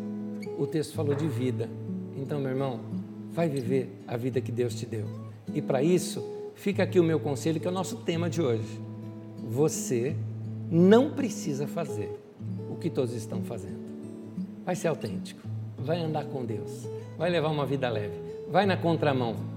o 0.58 0.66
texto 0.66 0.92
falou 0.92 1.14
de 1.14 1.26
vida. 1.26 1.70
Então, 2.14 2.40
meu 2.40 2.50
irmão, 2.50 2.78
vai 3.32 3.48
viver 3.48 3.88
a 4.06 4.18
vida 4.18 4.38
que 4.38 4.52
Deus 4.52 4.74
te 4.74 4.84
deu. 4.84 5.06
E 5.54 5.62
para 5.62 5.82
isso, 5.82 6.22
fica 6.54 6.82
aqui 6.82 7.00
o 7.00 7.04
meu 7.04 7.18
conselho, 7.18 7.58
que 7.58 7.66
é 7.66 7.70
o 7.70 7.74
nosso 7.74 7.96
tema 7.96 8.28
de 8.28 8.42
hoje. 8.42 8.78
Você 9.48 10.14
não 10.70 11.12
precisa 11.12 11.66
fazer 11.66 12.10
o 12.70 12.76
que 12.76 12.90
todos 12.90 13.14
estão 13.14 13.42
fazendo. 13.42 13.80
Vai 14.62 14.76
ser 14.76 14.88
autêntico, 14.88 15.40
vai 15.78 16.02
andar 16.02 16.26
com 16.26 16.44
Deus, 16.44 16.86
vai 17.16 17.30
levar 17.30 17.48
uma 17.48 17.64
vida 17.64 17.88
leve, 17.88 18.18
vai 18.50 18.66
na 18.66 18.76
contramão, 18.76 19.53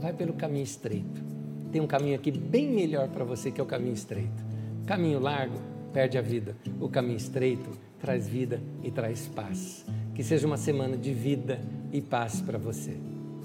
vai 0.00 0.12
pelo 0.12 0.32
caminho 0.32 0.64
estreito. 0.64 1.22
Tem 1.70 1.80
um 1.80 1.86
caminho 1.86 2.16
aqui 2.16 2.30
bem 2.30 2.70
melhor 2.70 3.08
para 3.08 3.24
você 3.24 3.50
que 3.50 3.60
é 3.60 3.64
o 3.64 3.66
caminho 3.66 3.92
estreito. 3.92 4.42
Caminho 4.86 5.20
largo 5.20 5.60
perde 5.92 6.16
a 6.16 6.22
vida, 6.22 6.56
o 6.80 6.88
caminho 6.88 7.16
estreito 7.16 7.70
traz 8.00 8.26
vida 8.26 8.60
e 8.82 8.90
traz 8.90 9.28
paz. 9.28 9.84
Que 10.14 10.24
seja 10.24 10.46
uma 10.46 10.56
semana 10.56 10.96
de 10.96 11.12
vida 11.12 11.60
e 11.92 12.00
paz 12.00 12.40
para 12.40 12.58
você. 12.58 12.96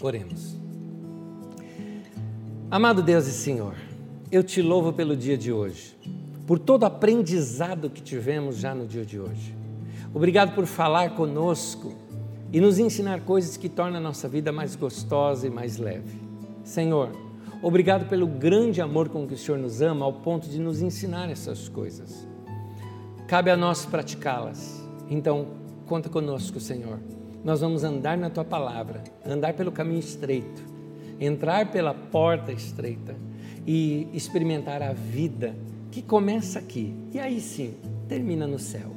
Oremos. 0.01 0.55
Amado 2.71 3.03
Deus 3.03 3.27
e 3.27 3.31
Senhor, 3.31 3.75
eu 4.31 4.43
te 4.43 4.61
louvo 4.61 4.91
pelo 4.91 5.15
dia 5.15 5.37
de 5.37 5.51
hoje, 5.51 5.95
por 6.47 6.57
todo 6.57 6.83
o 6.83 6.85
aprendizado 6.85 7.89
que 7.89 8.01
tivemos 8.01 8.57
já 8.57 8.73
no 8.73 8.87
dia 8.87 9.05
de 9.05 9.19
hoje. 9.19 9.55
Obrigado 10.13 10.55
por 10.55 10.65
falar 10.65 11.15
conosco 11.15 11.93
e 12.51 12.59
nos 12.59 12.79
ensinar 12.79 13.21
coisas 13.21 13.55
que 13.55 13.69
tornam 13.69 13.97
a 13.97 14.01
nossa 14.01 14.27
vida 14.27 14.51
mais 14.51 14.75
gostosa 14.75 15.45
e 15.45 15.49
mais 15.49 15.77
leve. 15.77 16.24
Senhor, 16.65 17.11
obrigado 17.61 18.09
pelo 18.09 18.27
grande 18.27 18.81
amor 18.81 19.07
com 19.07 19.25
que 19.25 19.35
o 19.35 19.37
Senhor 19.37 19.57
nos 19.57 19.81
ama 19.81 20.05
ao 20.05 20.11
ponto 20.11 20.49
de 20.49 20.59
nos 20.59 20.81
ensinar 20.81 21.29
essas 21.29 21.69
coisas. 21.69 22.27
Cabe 23.25 23.49
a 23.49 23.55
nós 23.55 23.85
praticá-las. 23.85 24.83
Então, 25.09 25.47
conta 25.87 26.09
conosco, 26.09 26.59
Senhor 26.59 26.99
nós 27.45 27.61
vamos 27.61 27.83
andar 27.83 28.17
na 28.17 28.27
tua 28.27 28.43
palavra, 28.43 29.03
andar 29.23 29.53
pelo 29.53 29.71
caminho 29.71 29.99
estreito, 29.99 30.63
entrar 31.19 31.71
pela 31.71 31.93
porta 31.93 32.51
estreita 32.51 33.15
e 33.67 34.07
experimentar 34.13 34.81
a 34.81 34.93
vida 34.93 35.55
que 35.91 36.01
começa 36.01 36.57
aqui 36.57 36.95
e 37.13 37.19
aí 37.19 37.39
sim 37.39 37.75
termina 38.09 38.47
no 38.47 38.57
céu. 38.57 38.89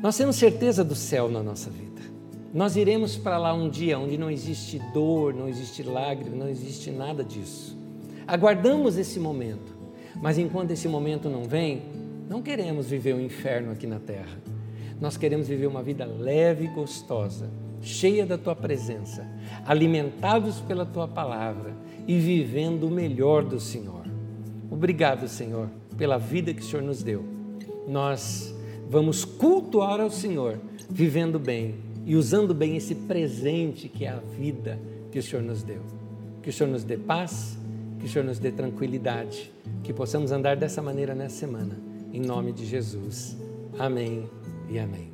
Nós 0.00 0.16
temos 0.16 0.36
certeza 0.36 0.84
do 0.84 0.94
céu 0.94 1.28
na 1.28 1.42
nossa 1.42 1.68
vida. 1.68 1.93
Nós 2.54 2.76
iremos 2.76 3.16
para 3.16 3.36
lá 3.36 3.52
um 3.52 3.68
dia 3.68 3.98
onde 3.98 4.16
não 4.16 4.30
existe 4.30 4.78
dor, 4.94 5.34
não 5.34 5.48
existe 5.48 5.82
lágrima, 5.82 6.36
não 6.36 6.48
existe 6.48 6.90
nada 6.90 7.22
disso. 7.22 7.76
Aguardamos 8.26 8.96
esse 8.96 9.20
momento, 9.20 9.76
mas 10.22 10.38
enquanto 10.38 10.70
esse 10.70 10.88
momento 10.88 11.28
não 11.28 11.44
vem, 11.44 11.82
não 12.30 12.40
queremos 12.40 12.88
viver 12.88 13.12
o 13.14 13.18
um 13.18 13.20
inferno 13.20 13.72
aqui 13.72 13.86
na 13.86 13.98
terra 13.98 14.38
nós 15.00 15.16
queremos 15.16 15.48
viver 15.48 15.66
uma 15.66 15.82
vida 15.82 16.04
leve 16.04 16.64
e 16.64 16.68
gostosa, 16.68 17.50
cheia 17.80 18.24
da 18.24 18.38
tua 18.38 18.54
presença, 18.54 19.26
alimentados 19.66 20.60
pela 20.60 20.86
tua 20.86 21.06
palavra 21.06 21.74
e 22.06 22.18
vivendo 22.18 22.84
o 22.84 22.90
melhor 22.90 23.44
do 23.44 23.60
Senhor. 23.60 24.04
Obrigado, 24.70 25.28
Senhor, 25.28 25.68
pela 25.98 26.16
vida 26.16 26.54
que 26.54 26.62
o 26.62 26.64
Senhor 26.64 26.82
nos 26.82 27.02
deu. 27.02 27.24
Nós 27.86 28.54
vamos 28.88 29.24
cultuar 29.24 30.00
ao 30.00 30.10
Senhor, 30.10 30.58
vivendo 30.88 31.38
bem 31.38 31.74
e 32.06 32.16
usando 32.16 32.54
bem 32.54 32.76
esse 32.76 32.94
presente 32.94 33.88
que 33.88 34.04
é 34.04 34.10
a 34.10 34.16
vida 34.18 34.78
que 35.10 35.18
o 35.18 35.22
Senhor 35.22 35.42
nos 35.42 35.62
deu. 35.62 35.80
Que 36.42 36.50
o 36.50 36.52
Senhor 36.52 36.70
nos 36.70 36.84
dê 36.84 36.96
paz, 36.96 37.56
que 37.98 38.06
o 38.06 38.08
Senhor 38.08 38.24
nos 38.24 38.38
dê 38.38 38.50
tranquilidade, 38.50 39.50
que 39.82 39.92
possamos 39.92 40.30
andar 40.30 40.56
dessa 40.56 40.82
maneira 40.82 41.14
nessa 41.14 41.36
semana. 41.36 41.78
Em 42.12 42.20
nome 42.20 42.52
de 42.52 42.66
Jesus. 42.66 43.36
Amém 43.78 44.28
e 44.68 44.78
amém. 44.78 45.13